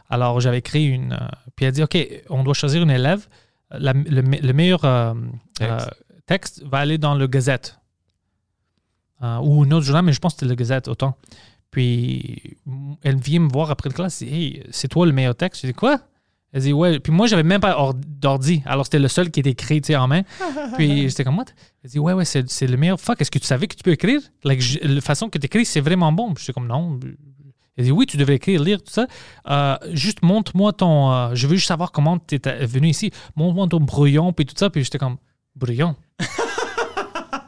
[0.09, 1.17] Alors, j'avais écrit une.
[1.55, 1.97] puis elle a dit, OK,
[2.29, 3.27] on doit choisir une élève.
[3.71, 5.13] La- le, me- le meilleur euh,
[6.25, 6.63] Texte.
[6.65, 7.79] va aller dans le Gazette.
[9.23, 11.15] Euh, ou un autre journal, mais je pense que c'était le Gazette autant.
[11.71, 12.57] Puis
[13.03, 15.61] elle vient me voir après le classe, elle dit Hey, c'est toi le meilleur texte?
[15.61, 15.99] Je dis quoi?
[16.53, 16.99] Elle dit ouais.
[16.99, 18.61] Puis moi, j'avais même pas or- d'ordi.
[18.65, 20.21] Alors c'était le seul qui était écrit en main.
[20.77, 21.45] Puis j'étais comme what?
[21.83, 22.99] Elle dit ouais, ouais, c'est c'est le meilleur.
[22.99, 24.21] Fuck, est-ce que tu savais que tu peux écrire?
[24.43, 26.33] Like, je- La façon que tu écris, c'est vraiment bon.
[26.33, 26.99] Puis J'étais comme non.
[27.77, 29.05] Elle dit oui, tu devrais écrire, lire, tout ça.
[29.49, 31.11] Euh, juste montre-moi ton.
[31.11, 33.11] euh, je veux juste savoir comment tu es venu ici.
[33.35, 34.69] Montre-moi ton brouillon, puis tout ça.
[34.69, 35.17] Puis j'étais comme
[35.55, 35.95] brouillon.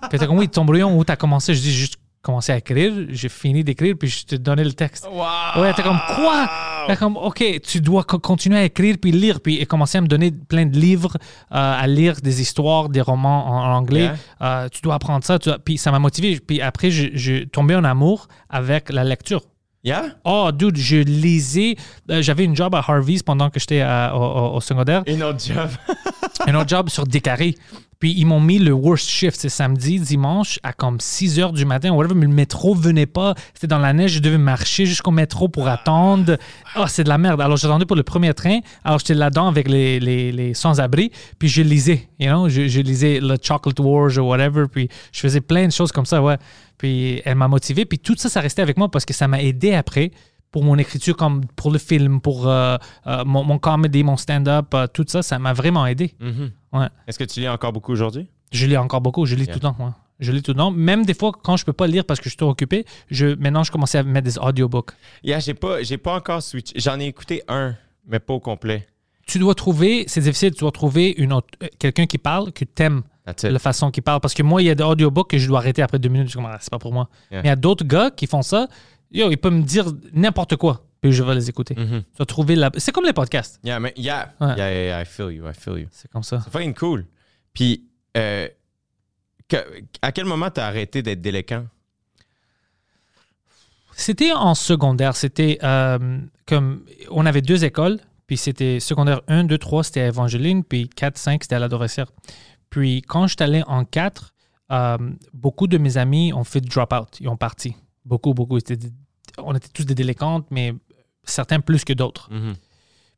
[0.09, 2.57] Puis était comme oui, ton brouillon, où tu as commencé Je dis juste commencé à
[2.57, 5.07] écrire, j'ai fini d'écrire, puis je te donnais le texte.
[5.09, 5.61] Wow!
[5.61, 6.49] Ouais, t'es comme quoi?
[6.88, 10.01] T'es comme ok, tu dois co- continuer à écrire puis lire puis et commencer à
[10.01, 11.15] me donner plein de livres
[11.53, 14.03] euh, à lire des histoires, des romans en, en anglais.
[14.03, 14.15] Yeah.
[14.41, 15.39] Euh, tu dois apprendre ça.
[15.39, 16.39] tu dois- Puis ça m'a motivé.
[16.45, 19.41] Puis après, je- je tombé en amour avec la lecture.
[19.84, 20.15] Yeah?
[20.25, 21.75] Oh, dude, je lisais.
[22.11, 25.03] euh, J'avais une job à Harvey's pendant que j'étais au, secondaire.
[25.07, 25.69] Un autre job.
[26.47, 27.55] un autre job sur des carrés.
[27.99, 31.65] Puis ils m'ont mis le worst shift, c'est samedi, dimanche, à comme 6 heures du
[31.65, 33.34] matin, whatever, mais le métro venait pas.
[33.53, 36.38] C'était dans la neige, je devais marcher jusqu'au métro pour attendre.
[36.78, 37.41] Oh, c'est de la merde.
[37.41, 38.60] Alors j'attendais pour le premier train.
[38.84, 41.11] Alors j'étais là-dedans avec les, les, les sans-abri.
[41.40, 44.65] Puis je lisais, you know, je, je lisais le Chocolate Wars ou whatever.
[44.72, 46.38] Puis je faisais plein de choses comme ça, ouais.
[46.78, 47.86] Puis elle m'a motivé.
[47.86, 50.11] Puis tout ça, ça restait avec moi parce que ça m'a aidé après
[50.52, 54.74] pour mon écriture, comme pour le film, pour euh, euh, mon, mon comedy, mon stand-up,
[54.74, 56.15] euh, tout ça, ça m'a vraiment aidé.
[56.19, 56.52] Mhm.
[56.74, 56.88] Ouais.
[57.07, 58.28] Est-ce que tu lis encore beaucoup aujourd'hui?
[58.52, 59.53] Je lis encore beaucoup, je lis Yeah.
[59.53, 59.76] tout le temps.
[59.80, 59.91] ouais.
[60.19, 60.72] Je lis tout le temps.
[60.72, 63.36] Même des fois, quand je peux pas lire parce que je suis trop occupé, je,
[63.36, 64.91] maintenant, je commençais à mettre des audiobooks.
[65.24, 66.72] Yeah, j'ai pas, j'ai pas encore switch.
[66.76, 67.76] J'en ai écouté un,
[68.07, 68.88] mais pas au complet.
[69.28, 71.40] Tu dois trouver, c'est difficile, tu dois trouver une
[71.78, 73.52] quelqu'un qui parle, que That's it.
[73.52, 74.22] la façon qu'il parle.
[74.22, 76.30] Parce que moi, il y a des audiobooks que je dois arrêter après deux minutes.
[76.30, 77.10] Je ah, c'est pas pour moi.
[77.30, 77.41] Yeah.
[77.41, 78.68] Mais il y a d'autres gars qui font ça.
[79.11, 81.75] Yo, ils peuvent me dire n'importe quoi, puis je vais les écouter.
[81.75, 82.01] Mhm.
[82.11, 82.69] Tu dois trouver la.
[82.77, 83.59] C'est comme les podcasts.
[83.63, 84.34] Yeah, mais yeah.
[84.41, 84.47] Ouais.
[84.57, 85.88] yeah, yeah, yeah, I feel you, I feel you.
[85.91, 86.41] C'est comme ça.
[86.43, 87.05] C'est fucking cool.
[87.53, 87.85] Puis,
[88.17, 88.47] euh,
[89.47, 91.65] que- à quel moment t'as arrêté d'être délinquant?
[93.95, 95.15] C'était en secondaire.
[95.15, 96.84] C'était euh, comme.
[97.09, 97.99] On avait deux écoles.
[98.27, 100.63] Puis c'était secondaire 1, 2, 3, c'était à Evangeline.
[100.65, 102.11] Puis 4, 5, c'était à la Doressière.
[102.69, 104.34] Puis quand je suis allé en 4,
[104.69, 104.97] euh,
[105.34, 107.07] beaucoup de mes amis ont fait drop-out.
[107.21, 107.73] Ils ont parti.
[108.07, 108.57] Beaucoup, beaucoup.
[109.38, 110.73] On était tous des délinquantes, mais
[111.23, 112.29] certains plus que d'autres.
[112.31, 112.55] Mhm.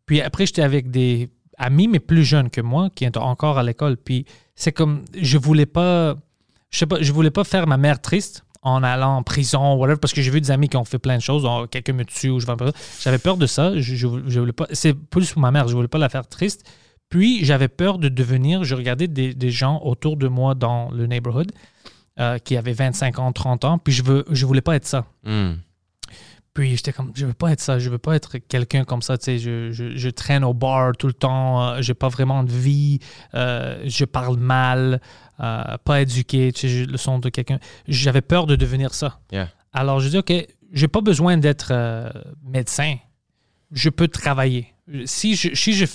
[0.06, 3.64] Puis après, j'étais avec des amis, mais plus jeunes que moi, qui étaient encore à
[3.64, 3.98] l'école.
[3.98, 4.26] Puis
[4.56, 6.16] c'est comme, je voulais pas,
[6.72, 10.00] je sais pas, je voulais pas faire ma mère triste en allant en prison, whatever,
[10.00, 12.30] parce que j'ai vu des amis qui ont fait plein de choses, quelqu'un me tue
[12.30, 12.58] ou je vais en
[13.00, 13.74] J'avais peur de ça.
[13.76, 16.28] Je, je, je voulais pas, c'est plus pour ma mère, je voulais pas la faire
[16.28, 16.68] triste.
[17.10, 21.08] Puis j'avais peur de devenir, je regardais des, des gens autour de moi dans le
[21.08, 21.52] neighborhood
[22.20, 25.06] euh, qui avaient 25 ans, 30 ans, puis je veux, je voulais pas être ça.
[25.24, 25.54] Mm.
[26.54, 29.18] Puis j'étais comme, je veux pas être ça, je veux pas être quelqu'un comme ça,
[29.18, 32.44] tu sais, je, je, je traîne au bar tout le temps, euh, j'ai pas vraiment
[32.44, 33.00] de vie,
[33.36, 35.00] euh, je parle mal,
[35.40, 37.60] euh, pas éduqué, tu sais, le son de quelqu'un.
[37.88, 39.20] J'avais peur de devenir ça.
[39.32, 39.50] Yeah.
[39.74, 40.34] Alors je dis, OK,
[40.74, 41.72] j'ai pas besoin d'être
[42.44, 42.96] médecin,
[43.72, 44.74] je peux travailler.
[45.06, 45.86] Si je, si je,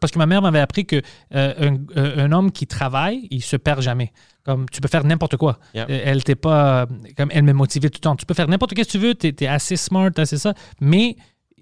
[0.00, 1.02] parce que ma mère m'avait appris que
[1.34, 4.12] euh, un, un homme qui travaille, il se perd jamais.
[4.44, 5.58] Comme tu peux faire n'importe quoi.
[5.90, 6.86] Euh, Elle t'est pas, euh,
[7.16, 8.14] comme elle me motivait tout le temps.
[8.16, 11.16] Tu peux faire n'importe quoi que tu veux, tu es, assez smart, assez ça, mais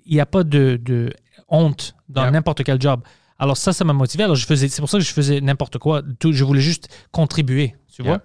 [0.05, 1.11] il n'y a pas de, de
[1.49, 3.01] honte dans n'importe quel job.
[3.39, 4.25] Alors ça, ça m'a motivé.
[4.25, 6.03] Alors je faisais, c'est pour ça que je faisais n'importe quoi.
[6.21, 8.21] Tout- je voulais juste contribuer, tu vois.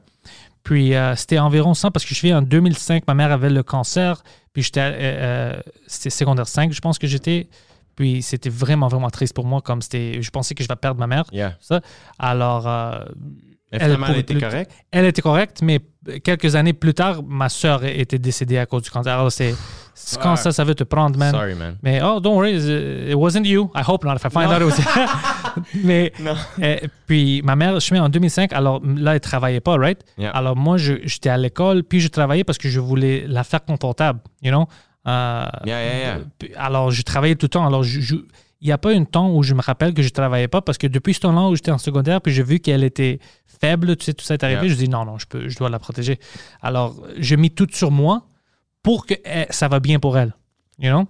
[0.63, 3.63] Puis euh, c'était environ ça parce que je suis en 2005, ma mère avait le
[3.63, 4.21] cancer,
[4.51, 7.47] puis j'étais, euh, euh, c'était secondaire 5, je pense que j'étais.
[7.99, 11.01] Puis c'était vraiment, vraiment triste pour moi, comme c'était, je pensais que je vais perdre
[11.01, 11.25] ma mère.
[11.33, 11.57] Yeah.
[11.59, 11.81] Ça.
[12.17, 13.03] Alors, euh,
[13.71, 14.71] Elle était correcte?
[14.89, 15.81] elle était correcte, mais
[16.23, 19.11] quelques années plus tard, ma soeur était décédée à cause du cancer.
[19.13, 19.53] Alors, c'est,
[20.21, 20.35] quand Ah.
[20.37, 21.31] ça, ça veut te prendre, man.
[21.33, 21.75] Sorry, man.
[21.83, 22.55] Mais oh, don't worry,
[23.11, 23.69] it wasn't you.
[23.75, 24.15] I hope not.
[24.15, 24.79] If I find out it was.
[25.83, 26.35] mais Non.
[26.63, 28.53] euh, puis ma mère, je suis en 2005.
[28.53, 29.99] Alors là, elle travaillait pas, right?
[30.17, 30.31] Yeah.
[30.31, 34.21] Alors moi, j'étais à l'école, puis je travaillais parce que je voulais la faire confortable,
[34.41, 34.67] you know?
[35.09, 36.19] Euh, Yeah, yeah, yeah.
[36.37, 37.65] puis- Alors je travaillais tout le temps.
[37.65, 38.15] Alors je- je-
[38.61, 40.77] il n'y a pas un temps où je me rappelle que je travaillais pas parce
[40.77, 43.19] que depuis ce temps-là où j'étais en secondaire, puis j'ai vu qu'elle était
[43.61, 44.73] faible, tu sais, tout ça est arrivé, Yeah.
[44.73, 46.19] je dis non, non, je, peux, je dois la protéger.
[46.61, 48.23] Alors j'ai mis tout sur moi
[48.83, 50.33] pour que eh, ça va bien pour elle,
[50.79, 51.05] you know?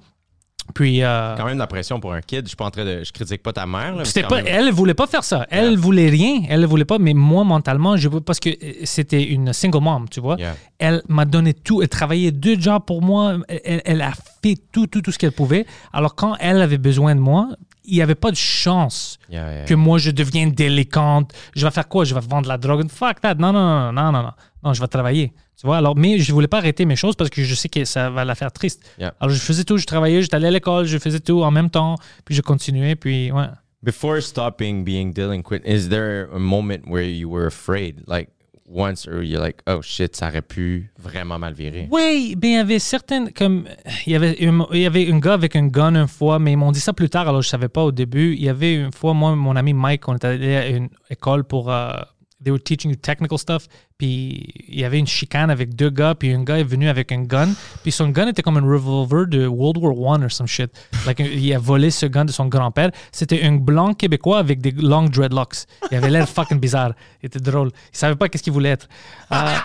[0.73, 2.43] Puis, euh, Quand même de la pression pour un kid.
[2.43, 3.03] Je suis pas en train de.
[3.03, 3.95] Je critique pas ta mère.
[3.95, 5.45] là, C'était pas, même- elle voulait pas faire ça.
[5.49, 5.79] Elle Yeah.
[5.79, 6.43] voulait rien.
[6.49, 6.99] Elle voulait pas.
[6.99, 10.35] Mais moi, mentalement, je parce que euh, c'était une single mom, tu vois.
[10.37, 10.55] Yeah.
[10.77, 11.81] Elle m'a donné tout.
[11.81, 13.37] Elle travaillait deux jobs pour moi.
[13.47, 14.11] Elle, elle a
[14.43, 15.65] fait tout, tout, tout ce qu'elle pouvait.
[15.93, 17.49] Alors quand elle avait besoin de moi,
[17.85, 21.33] il n'y avait pas de chance Yeah, que moi je devienne délinquante.
[21.55, 22.05] Je vais faire quoi?
[22.05, 23.35] Je vais vendre la drogue Fuck that.
[23.35, 24.31] Non, non, non, non, non, non.
[24.63, 25.33] Non, je vais travailler.
[25.59, 25.77] Tu vois.
[25.77, 28.25] Alors, mais je voulais pas arrêter mes choses parce que je sais que ça va
[28.25, 28.89] la faire triste.
[28.97, 29.13] Yeah.
[29.19, 29.77] Alors, je faisais tout.
[29.77, 30.21] Je travaillais.
[30.21, 30.85] J'étais allé à l'école.
[30.85, 31.95] Je faisais tout en même temps.
[32.25, 32.95] Puis je continuais.
[32.95, 33.45] Puis ouais.
[33.81, 38.03] Before stopping being delinquent, is there a moment where you were afraid?
[38.07, 38.29] Like
[38.69, 41.87] once or you're like, oh shit, ça aurait pu vraiment mal virer?
[41.89, 43.67] Oui, ben il y avait certaines comme
[44.05, 46.51] il y avait un, il y avait un gars avec un gun une fois, mais
[46.51, 48.33] ils m'ont dit ça plus tard, alors je savais pas au début.
[48.33, 51.43] Il y avait une fois moi mon ami Mike, on était allé à une école
[51.43, 51.93] pour euh,
[52.41, 53.67] they were teaching you technical stuff,
[53.97, 57.11] puis il y avait une chicane avec deux gars, puis un gars est venu avec
[57.11, 57.49] un gun,
[57.83, 60.71] puis son gun était comme un revolver de World War One or some shit.
[61.05, 62.91] Like, il a volé ce gun de son grand-père.
[63.11, 65.65] C'était un blanc québécois avec des longs dreadlocks.
[65.91, 66.93] Il avait l'air fucking bizarre.
[67.21, 67.71] Il était drôle.
[67.93, 68.87] Il savait pas qu'est-ce qu'il voulait être.
[69.31, 69.55] Euh,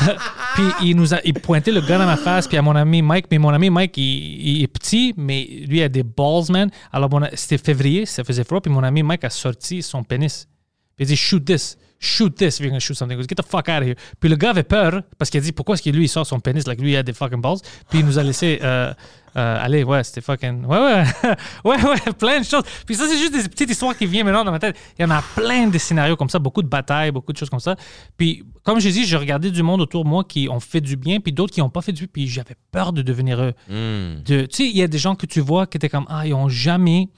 [0.54, 3.02] puis il nous a il pointait le gun à ma face puis à mon ami
[3.02, 7.10] Mike mais mon ami Mike il, est petit mais lui a des balls man alors
[7.34, 10.48] c'était février ça faisait froid puis mon ami Mike a sorti son pénis
[10.96, 13.42] puis il a dit shoot this shoot this if you're gonna shoot something get the
[13.46, 13.96] fuck out of here.
[14.18, 16.26] Puis le gars avait peur parce qu'il a dit pourquoi est-ce que lui il sort
[16.26, 17.58] son pénis like lui il a des fucking balls?
[17.90, 18.92] Puis il nous a laissé euh,
[19.36, 21.04] euh, aller ouais c'était fucking ouais ouais
[21.64, 22.64] ouais ouais plein de choses.
[22.86, 24.76] Puis ça c'est juste des petites histoires qui viennent maintenant dans ma tête.
[24.98, 27.50] Il y en a plein de scénarios comme ça beaucoup de batailles beaucoup de choses
[27.50, 27.76] comme ça.
[28.16, 30.96] Puis comme je dis je regardais du monde autour de moi qui ont fait du
[30.96, 33.52] bien puis d'autres qui n'ont pas fait du bien puis j'avais peur de devenir eux.
[33.68, 34.22] Hmm.
[34.24, 36.26] de tu sais il y a des gens que tu vois qui étaient comme ah
[36.26, 37.10] ils ont jamais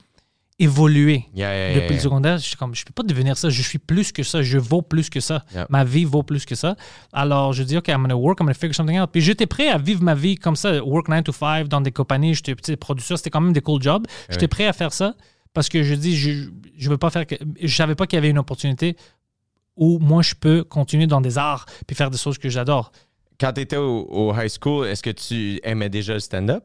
[0.62, 3.50] évolué Yeah, yeah, yeah, depuis le secondaire, je suis comme, je peux pas devenir ça.
[3.50, 4.42] Je suis plus que ça.
[4.42, 5.44] Je vaux plus que ça.
[5.70, 6.76] Ma vie vaut plus que ça.
[7.12, 9.10] Alors, je dis, OK, I'm gonna work, I'm gonna figure something out.
[9.12, 11.92] Puis j'étais prêt à vivre ma vie comme ça, work 9 to 5 dans des
[11.92, 12.34] compagnies.
[12.34, 14.06] J'étais petit producteur, c'était quand même des cool jobs.
[14.30, 15.14] J'étais prêt à faire ça
[15.54, 16.48] parce que je dis, je,
[16.78, 17.26] je veux pas faire.
[17.26, 18.96] que- Je savais pas qu'il y avait une opportunité
[19.76, 22.92] où moi, je peux continuer dans des arts puis faire des choses que j'adore.
[23.40, 26.62] Quand tu étais au, au high school, est-ce que tu aimais déjà le stand-up?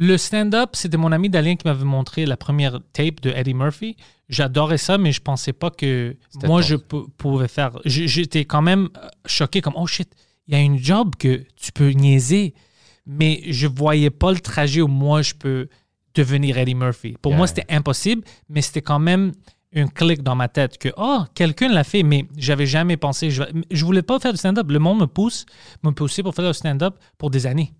[0.00, 3.96] Le stand-up, c'était mon ami Dalien qui m'avait montré la première tape de Eddie Murphy.
[4.28, 7.78] J'adorais ça, mais je pensais pas que moi, je pou- pouvais faire.
[7.84, 10.08] J'étais quand même euh, choqué, comme, oh shit,
[10.46, 12.54] il y a une job que tu peux niaiser,
[13.06, 15.68] mais je voyais pas le trajet où moi, je peux
[16.14, 17.16] devenir Eddie Murphy.
[17.20, 17.38] Pour Yeah.
[17.38, 19.32] moi, c'était impossible, mais c'était quand même
[19.74, 23.30] un clic dans ma tête que, oh, quelqu'un l'a fait, mais j'avais jamais pensé.
[23.30, 24.70] Je, je voulais pas faire du stand-up.
[24.70, 25.44] Le monde me pousse,
[25.82, 27.72] me poussait pour faire du stand-up pour des années.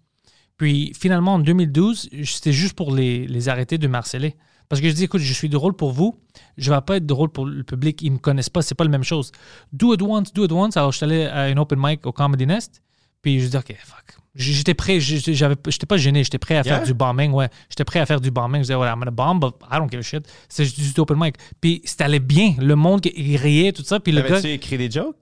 [0.58, 4.34] Puis finalement, en 2012, c'était juste pour les, les arrêter de marceler.
[4.68, 6.18] Parce que je dis, écoute, je suis drôle pour vous,
[6.58, 8.90] je vais pas être drôle pour le public, ils me connaissent pas, c'est pas la
[8.90, 9.32] même chose.
[9.72, 10.76] Do it once, do it once.
[10.76, 12.82] Alors, je suis allé à une open mic au Comedy Nest,
[13.22, 14.04] puis je dis, OK, fuck.
[14.34, 17.48] J'étais prêt, j'avais- j'étais pas gêné, j'étais prêt à faire du bombing, ouais.
[17.70, 18.58] J'étais prêt à faire du bombing.
[18.58, 20.28] Je disais, ouais, I'm gonna bomb, but I don't give a shit.
[20.50, 21.36] C'est juste open mic.
[21.60, 23.98] Puis c'était allé bien, le monde, il riait, tout ça.
[24.00, 25.16] Puis le gars, Avais-tu écrit des jokes?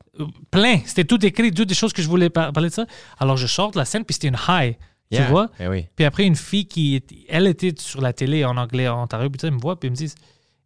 [0.50, 2.84] plein, c'était tout écrit, toutes des choses que je voulais par- parler de ça.
[3.18, 4.76] Alors, je sors de la scène, puis c'était une high.
[5.12, 5.48] Tu vois?
[5.60, 5.86] Eh oui.
[5.94, 9.30] Puis après, une fille qui, était- elle était sur la télé en anglais en Ontario,
[9.30, 10.12] puis elle me voit, puis elle me dit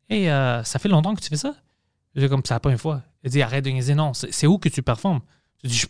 [0.08, 1.54] Hey, euh, ça fait longtemps que tu fais ça?
[2.14, 3.02] Je dis comme ça, pas une fois.
[3.22, 5.20] Elle dit Arrête de niaiser, non, c'est où que tu performes?
[5.62, 5.84] Je dis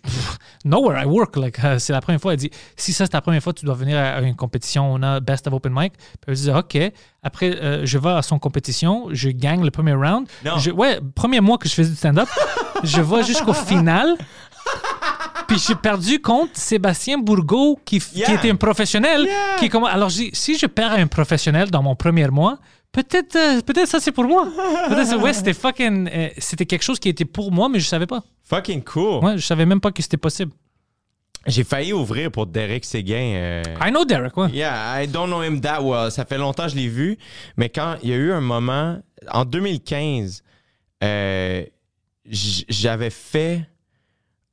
[0.65, 2.33] Nowhere I work, like, c'est la première fois.
[2.33, 5.01] Elle dit Si ça, c'est ta première fois, tu dois venir à une compétition, on
[5.03, 5.93] a Best of Open Mic.
[5.95, 6.77] Puis elle dit Ok.
[7.23, 10.27] Après, euh, je vais à son compétition, je gagne le premier round.
[10.45, 10.59] Non.
[10.59, 12.29] Je- ouais, premier mois que je faisais du stand-up,
[12.85, 14.17] je vais jusqu'au final.
[15.49, 19.23] Puis j'ai perdu contre Sébastien Bourgault, qui, était un professionnel.
[19.25, 19.69] Yeah.
[19.69, 22.59] Qui alors, j'ai- si je perds un professionnel dans mon premier mois,
[22.93, 24.47] peut-être euh, peut-être ça c'est pour moi.
[24.89, 26.09] Peut-être ouais, c'était fucking.
[26.13, 28.23] euh, c'était quelque chose qui était pour moi, mais je savais pas.
[28.45, 29.25] Fucking cool.
[29.25, 30.53] Ouais, je savais même pas que c'était possible.
[31.47, 33.33] J'ai failli ouvrir pour Derek Séguin.
[33.35, 34.51] euh, I know Derek, ouais.
[34.51, 36.13] Yeah, I don't know him that well.
[36.13, 37.19] Ça fait longtemps que je l'ai vu.
[37.57, 38.99] Mais quand il y a eu un moment,
[39.33, 40.43] en 2015,
[41.03, 41.65] euh,
[42.25, 43.67] j'avais fait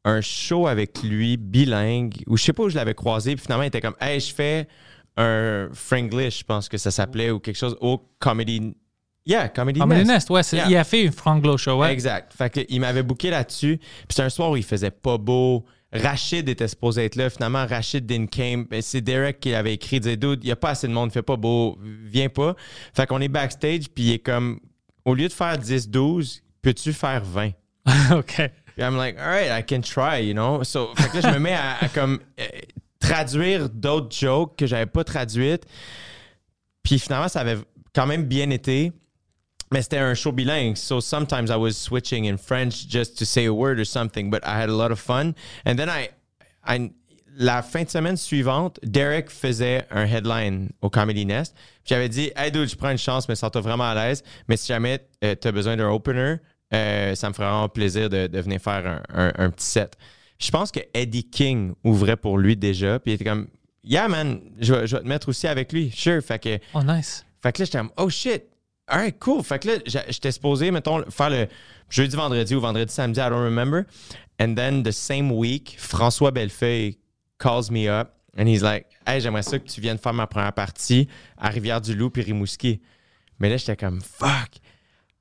[0.08, 3.64] un show avec lui bilingue, ou je sais pas où je l'avais croisé, puis finalement
[3.64, 4.68] il était comme, hey, je fais
[5.18, 8.74] un Franglish, je pense que ça s'appelait, ou quelque chose, au Comedy.
[9.26, 10.30] Yeah, Comedy Comedy Nest.
[10.30, 10.42] Nest, ouais.
[10.54, 10.70] Yeah.
[10.70, 11.92] Il a fait une Franglo Show, ouais.
[11.92, 12.34] Exact.
[12.34, 13.78] Fait que, il m'avait booké là-dessus.
[13.78, 15.66] Puis c'était un soir où il faisait pas beau.
[15.92, 17.30] Rachid était supposé être là.
[17.30, 18.64] Finalement, Rachid didn't came.
[18.70, 21.12] Ben, C'est Derek qui avait écrit, disait, dude, il y a pas assez de monde,
[21.12, 22.56] fait pas beau, viens pas.
[22.94, 24.62] Fait qu'on est backstage, puis il est comme,
[25.04, 27.52] au lieu de faire 10-12, peux-tu faire 20?
[28.18, 28.50] OK.
[28.80, 30.64] I'm like, all right, I can try, you know?
[30.64, 32.18] So, là, je me mets à, euh,
[33.00, 35.66] traduire d'autres jokes que j'avais pas traduites.
[36.84, 37.58] Puis finalement, ça avait
[37.94, 38.92] quand même bien été.
[39.72, 40.78] Mais c'était un show bilingue.
[40.78, 44.42] So sometimes I was switching in French just to say a word or something, but
[44.46, 45.36] I had a lot of fun.
[45.66, 46.10] And then I,
[47.38, 51.54] la fin de semaine suivante, Derek faisait un headline au Comedy Nest.
[51.84, 54.24] J'avais dit, hey dude, je prends une chance, mais sens-toi vraiment à l'aise.
[54.48, 56.38] Mais si jamais tu as besoin d'un opener,
[56.74, 59.96] euh, ça me ferait vraiment plaisir de, de venir faire un, un- un petit set.
[60.40, 63.00] Je pense que Eddie King ouvrait pour lui déjà.
[63.00, 63.48] Puis il était comme,
[63.84, 65.92] yeah man, je, vais- je vais te mettre aussi avec lui.
[65.96, 66.22] Sure.
[66.22, 67.26] Fait que Oh, nice.
[67.42, 68.44] fait que là, j'étais comme, oh shit.
[68.90, 69.44] All right, cool.
[69.44, 71.48] Fait que là, j'étais supposé, mettons, faire le
[71.90, 73.84] jeudi, vendredi ou vendredi, samedi, I don't remember.
[74.40, 76.98] And then the same week, François Bellefeuille
[77.38, 80.54] calls me up and he's like, hey, j'aimerais ça que tu viennes faire ma première
[80.54, 81.08] partie
[81.38, 82.80] à Rivière-du-Loup puis Rimouski.
[83.40, 84.52] Mais là, j'étais comme, fuck.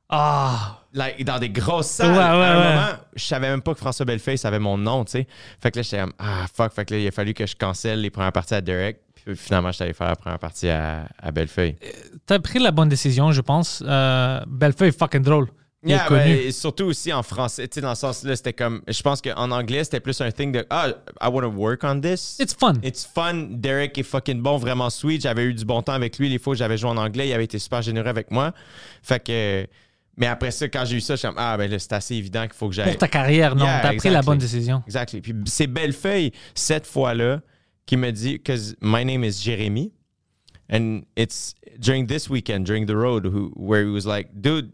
[0.08, 0.80] Ah.
[0.92, 2.12] Like, dans des grosses salles.
[2.12, 2.74] Ouais, ouais, à un ouais.
[2.74, 5.26] moment, je savais même pas que François Bellefeuille savait mon nom, tu sais.
[5.60, 6.72] Fait que là, j'étais comme, ah, fuck.
[6.72, 9.00] Fait que là, il a fallu que je cancelle les premières parties à Derek.
[9.14, 11.76] Puis finalement, je suis allé faire la première partie à, à Bellefeuille.
[12.24, 13.82] T'as pris la bonne décision, je pense.
[13.86, 15.48] Euh, Bellefeuille est fucking drôle.
[15.82, 16.20] Il est Yeah, connu.
[16.24, 19.02] ben, et surtout aussi en français, tu sais, dans le sens là, c'était comme, je
[19.02, 20.88] pense qu'en anglais, c'était plus un thing de, ah,
[21.20, 22.38] I want to work on this.
[22.40, 22.74] It's fun.
[22.82, 23.48] It's fun.
[23.50, 25.22] Derek est fucking bon, vraiment sweet.
[25.22, 27.28] J'avais eu du bon temps avec lui les fois où j'avais joué en anglais.
[27.28, 28.52] Il avait été super généreux avec moi.
[29.02, 29.66] Fait que,
[30.16, 32.14] mais après ça, quand j'ai eu ça, je suis comme, ah, ben là, c'est assez
[32.14, 32.90] évident qu'il faut que j'aille.
[32.90, 33.64] Pour ta carrière, non.
[33.64, 34.26] Yeah, T'as pris la exactly.
[34.26, 34.82] bonne décision.
[34.86, 35.20] Exactly.
[35.20, 37.40] Puis c'est Bellefeuille, cette fois-là,
[37.84, 39.92] qui me dit, because my name is Jérémy.
[40.68, 44.70] And it's during this weekend, during the road, who, where he was like, dude,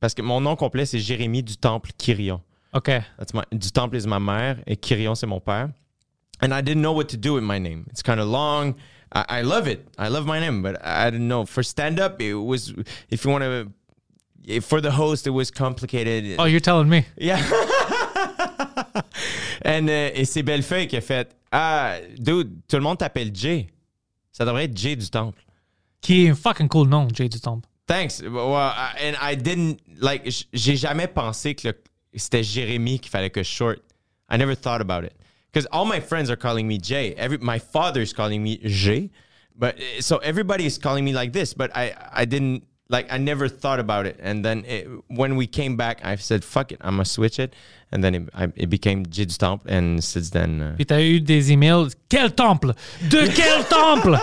[0.00, 2.42] parce que mon nom complet, c'est Jérémy du Temple Kyrion.
[2.74, 2.90] OK.
[3.16, 5.70] That's my, du Temple is ma mère et Kyrion, c'est mon père.
[6.42, 7.86] And I didn't know what to do with my name.
[7.90, 8.74] It's kind of long.
[9.12, 9.88] I, I love it.
[9.96, 11.46] I love my name, but I didn't know.
[11.46, 12.74] For stand up, it was,
[13.08, 13.70] if you want to,
[14.60, 16.36] for the host, it was complicated.
[16.38, 17.04] Oh, you're telling me.
[17.16, 17.38] Yeah.
[19.64, 23.68] And, euh, et c'est Bellefeuille qui a fait Ah, dude, tout le monde t'appelle Jay.
[24.32, 25.40] Ça devrait être Jay du Temple.
[26.00, 27.66] Qui est un fucking cool nom, Jay du Temple.
[27.86, 28.20] Thanks.
[28.22, 31.74] Well, I- and I didn't, like, j- j'ai jamais pensé que le-
[32.14, 33.78] c'était Jérémy qu'il fallait que je short.
[34.30, 35.12] I never thought about it.
[35.52, 37.14] Because all my friends are calling me Jay.
[37.16, 39.10] Every, my father's calling me Jay.
[39.56, 43.48] But so everybody is calling me like this, but I, I didn't, like, I never
[43.48, 44.18] thought about it.
[44.22, 47.54] And then it, when we came back, I said, fuck it, I'm to switch it.
[47.90, 49.70] And then it, I, it became du Temple.
[49.70, 51.94] And since then, uh, Puis t'as eu des emails.
[52.08, 52.74] Quel temple?
[53.08, 54.18] De quel temple?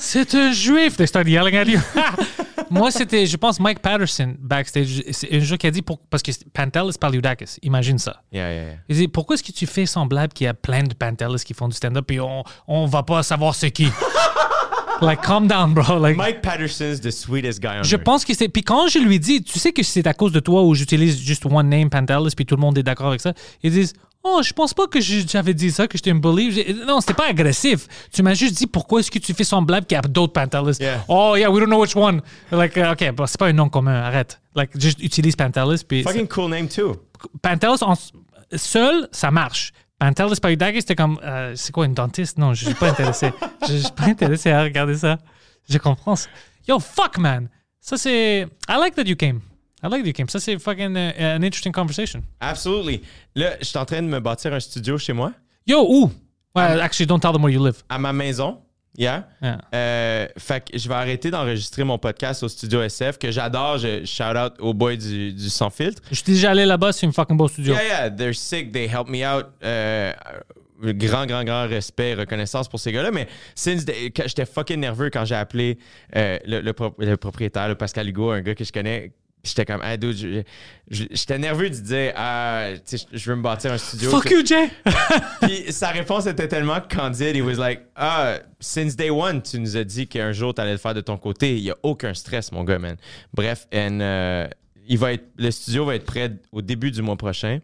[0.00, 0.96] C'est un juif.
[0.96, 1.78] They started yelling at you.
[2.70, 5.02] Moi, c'était, je pense, Mike Patterson backstage.
[5.10, 7.58] C'est un jour qui a dit, pour, parce que Pantelis par Liudakis.
[7.62, 8.22] Imagine ça.
[8.32, 8.74] yeah, yeah, yeah.
[8.88, 11.54] Il dit, pourquoi est-ce que tu fais semblable qu'il y a plein de Pantelis qui
[11.54, 13.88] font du stand-up et on, on va pas savoir c'est qui?
[15.06, 15.98] like, calm down, bro.
[16.00, 18.04] Like, Mike Patterson's the sweetest guy on je earth.
[18.04, 18.48] pense que c'est.
[18.48, 21.20] Puis quand je lui dis, tu sais que c'est à cause de toi où j'utilise
[21.20, 23.92] juste one name Pantelis, puis tout le monde est d'accord avec ça, ils disent.
[24.24, 26.76] Oh, je pense pas que j'avais dit ça, que j'étais un bully.
[26.86, 27.88] Non, c'était pas agressif.
[28.12, 30.76] Tu m'as juste dit pourquoi est-ce que tu fais semblable qu'il y a d'autres Pantelis?
[30.78, 31.04] Yeah.
[31.08, 32.22] Oh, yeah, we don't know which one.
[32.52, 34.40] Like, uh, OK, bon, c'est pas un nom commun, arrête.
[34.54, 35.82] Like, juste utilise Pantelis.
[35.84, 36.94] Puis Fucking cool name too.
[37.42, 37.94] Pantelis en-
[38.54, 39.72] seul, ça marche.
[40.02, 42.36] Pantelis Paridakis, c'était comme, euh, c'est quoi, une dentiste?
[42.36, 43.30] Non, je suis pas intéressé.
[43.68, 45.16] je suis pas intéressé à regarder ça.
[45.70, 46.16] Je comprends.
[46.66, 47.48] Yo, fuck, man.
[47.80, 48.40] Ça, c'est.
[48.68, 49.40] I like that you came.
[49.80, 50.28] I like that you came.
[50.28, 52.24] Ça, c'est fucking uh, an interesting conversation.
[52.40, 53.02] Absolutely.
[53.36, 55.32] Là, je suis en train de me bâtir un studio chez moi,
[55.68, 56.10] Yo, où?
[56.52, 57.84] Well, actually, don't tell them where you live.
[57.88, 58.58] à ma maison.
[58.98, 59.26] Yeah.
[59.42, 59.58] Yeah.
[59.74, 63.78] Euh, fait que je vais arrêter d'enregistrer mon podcast au studio SF que j'adore.
[63.78, 66.02] Je shout out aux boys du, du Sans Filtre.
[66.10, 67.72] Je suis déjà allé là-bas, c'est un fucking beau studio.
[67.74, 68.70] Yeah, yeah, they're sick.
[68.72, 69.46] They help me out.
[69.64, 70.12] Euh,
[70.82, 73.10] grand, grand, grand respect, reconnaissance pour ces gars-là.
[73.12, 75.78] Mais j'étais fucking nerveux quand j'ai appelé
[76.16, 79.12] euh, le, le pro- le propriétaire, le Pascal Hugo, un gars que je connais.
[79.44, 80.44] J'étais comme, hey, dude,
[80.88, 82.68] j'étais nerveux de dire, ah,
[83.12, 84.10] je veux me bâtir un studio.
[84.10, 84.70] Fuck you, Jay!
[85.42, 87.34] Puis sa réponse était tellement candide.
[87.34, 90.72] He was like, ah, since day one, tu nous as dit qu'un jour, tu allais
[90.72, 91.56] le faire de ton côté.
[91.56, 92.96] Il n'y a aucun stress, mon gars, man.
[93.34, 94.46] Bref, and, euh,
[94.86, 97.58] il va être, le studio va être prêt au début du mois prochain.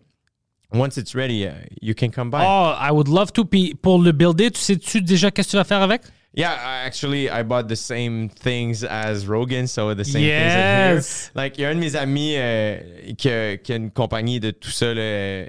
[0.73, 2.43] Once it's ready, uh, you can come by.
[2.45, 3.45] oh, I would love to.
[3.45, 6.03] Puis pour le builder, tu sais-tu déjà qu'est-ce que tu vas faire avec?
[6.35, 10.93] Yeah, I- actually, I bought the same things as Rogan, so the same things in
[10.93, 11.03] here.
[11.35, 12.79] Like, il y a un de mes amis euh,
[13.17, 15.47] qui, a, qui a une compagnie de tout ça, là,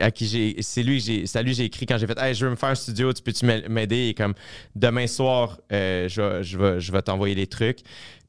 [0.00, 0.56] à qui j'ai.
[0.60, 1.26] C'est lui j'ai.
[1.26, 3.12] C'est à lui j'ai écrit quand j'ai fait Hey, je veux me faire un studio,
[3.12, 4.08] tu peux-tu m'a- m'aider?
[4.08, 4.34] Et comme
[4.74, 7.78] demain soir, euh, je, vais- je vais, je vais t'envoyer les trucs.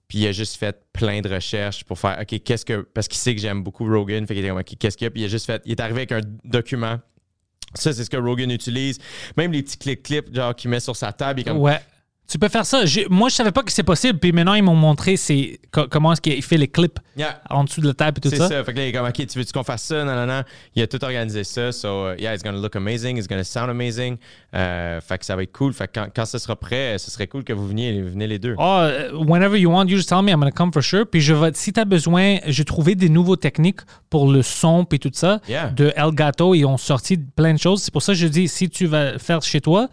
[0.07, 2.81] Puis il a juste fait plein de recherches pour faire OK, qu'est-ce que.
[2.93, 4.25] Parce qu'il sait que j'aime beaucoup Rogan.
[4.25, 5.11] Fait qu'il était comme OK, qu'est-ce qu'il y a?
[5.11, 5.61] Puis il a juste fait.
[5.65, 6.99] Il est arrivé avec un document.
[7.73, 8.97] Ça, c'est ce que Rogan utilise.
[9.35, 11.39] Même les petits clics-clips, genre, qu'il met sur sa table.
[11.39, 11.79] Il est comme Ouais.
[12.29, 12.81] Tu peux faire ça.
[13.09, 14.19] Moi, je savais pas que c'est possible.
[14.19, 17.41] Puis maintenant, ils m'ont montré c'est, co- comment est-ce qu'il fait les clips Yeah.
[17.49, 18.49] en dessous de la table et tout C'est ça.
[18.49, 18.63] ça.
[18.65, 20.03] Fait que là, il est comme, OK, tu veux-tu qu'on fasse ça?
[20.03, 20.41] Non, non, non.
[20.75, 21.71] Il a tout organisé ça.
[21.71, 23.17] So, uh, yeah, it's gonna look amazing.
[23.17, 24.17] It's gonna sound amazing.
[24.53, 25.73] Euh, fait que ça va être cool.
[25.73, 28.39] Fait que quand, quand ce sera prêt, ce serait cool que vous veniez, venez les
[28.39, 28.55] deux.
[28.59, 28.85] Oh,
[29.25, 31.05] whenever you want, you just tell me, I'm gonna come for sure.
[31.09, 33.79] Puis je vais, si tu as besoin, j'ai trouvé des nouveaux techniques
[34.09, 35.69] pour le son et tout ça Yeah.
[35.69, 36.53] de Elgato.
[36.55, 37.81] Ils ont sorti plein de choses.
[37.83, 39.87] C'est pour ça que je dis, si tu vas faire chez toi,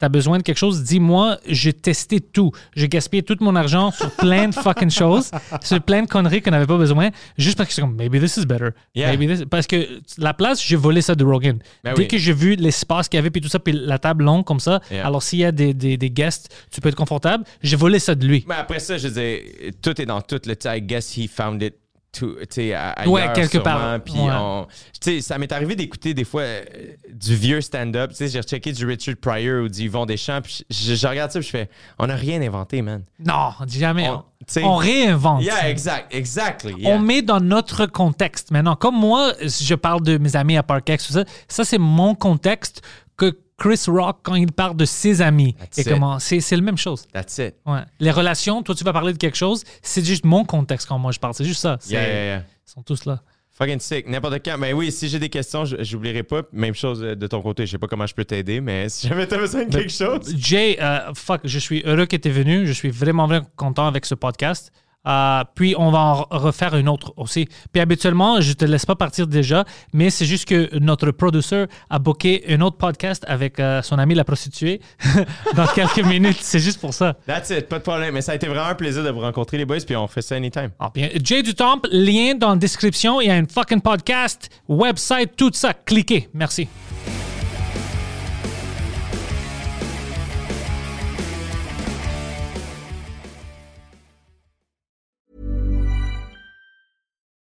[0.00, 2.50] tu as besoin de quelque chose, dis-moi, j'ai testé tout.
[2.74, 5.30] J'ai gaspillé tout mon argent sur plein de fucking choses,
[5.62, 8.36] sur plein de conneries qu'on n'avait pas besoin, juste parce que c'est comme, maybe this
[8.38, 8.70] is better.
[8.94, 9.14] Yeah.
[9.16, 11.58] Maybe this- Parce que la place, j'ai volé ça de Rogan.
[11.84, 12.08] Ben Dès oui.
[12.08, 14.60] que j'ai vu l'espace qu'il y avait, puis tout ça, puis la table longue comme
[14.60, 15.06] ça, Yeah.
[15.06, 18.14] alors s'il y a des, des, des guests, tu peux être confortable, j'ai volé ça
[18.14, 18.44] de lui.
[18.48, 19.38] Mais après ça, je dire,
[19.82, 20.40] tout est dans tout.
[20.46, 21.74] Le, I guess he found it.
[22.12, 23.78] To, tu sais, a- Ouais, ailleurs, quelque part.
[23.78, 24.34] sûrement, Puis Ouais.
[24.36, 24.66] on-
[25.00, 26.64] tu sais, ça m'est arrivé d'écouter des fois euh,
[27.12, 28.10] du vieux stand-up.
[28.10, 30.40] Tu sais, j'ai rechecké du Richard Pryor ou du Yvon Deschamps.
[30.42, 31.70] Puis je, je regarde ça, puis je fais,
[32.00, 33.04] on n'a rien inventé, man.
[33.24, 34.08] Non, jamais.
[34.08, 35.44] On- t'sais- on réinvente.
[35.44, 36.74] Yeah, exact, exactly.
[36.78, 36.90] yeah.
[36.94, 38.50] On met dans notre contexte.
[38.50, 42.16] Maintenant, comme moi, je parle de mes amis à Parkex, tout ça, ça c'est mon
[42.16, 42.82] contexte
[43.16, 45.88] que Chris Rock, quand il parle de ses amis, That's et it.
[45.90, 47.04] comment, c'est, c'est la même chose.
[47.12, 47.54] That's it.
[47.66, 47.82] Ouais.
[48.00, 51.12] Les relations, toi, tu vas parler de quelque chose, c'est juste mon contexte quand moi
[51.12, 51.34] je parle.
[51.34, 51.76] C'est juste ça.
[51.78, 52.38] C'est- Yeah, yeah, yeah.
[52.66, 53.20] Ils sont tous là.
[53.52, 54.08] Fucking sick.
[54.08, 54.56] N'importe quand.
[54.58, 56.40] Mais oui, si j'ai des questions, je- j'oublierai pas.
[56.52, 57.66] Même chose euh, de ton côté.
[57.66, 60.34] Je sais pas comment je peux t'aider, mais si jamais t'as besoin de quelque chose.
[60.34, 62.66] Jay, euh, fuck, je suis heureux que tu es venu.
[62.66, 64.72] Je suis vraiment, vraiment content avec ce podcast.
[65.06, 67.48] Euh, puis on va en re- refaire une autre aussi.
[67.72, 69.64] Puis habituellement, je te laisse pas partir déjà,
[69.94, 74.14] mais c'est juste que notre producer a booké un autre podcast avec euh, son ami
[74.14, 74.80] la prostituée
[75.56, 76.38] dans quelques minutes.
[76.40, 77.16] C'est juste pour ça.
[77.26, 77.68] That's it.
[77.68, 78.12] Pas de problème.
[78.14, 79.78] Mais ça a été vraiment un plaisir de vous rencontrer, les boys.
[79.86, 80.70] Puis on fait ça anytime.
[80.78, 83.20] Ah, bien, Jay du Temple, lien dans la description.
[83.20, 85.72] Il y a une fucking podcast, website, tout ça.
[85.72, 86.28] Cliquez.
[86.34, 86.68] Merci.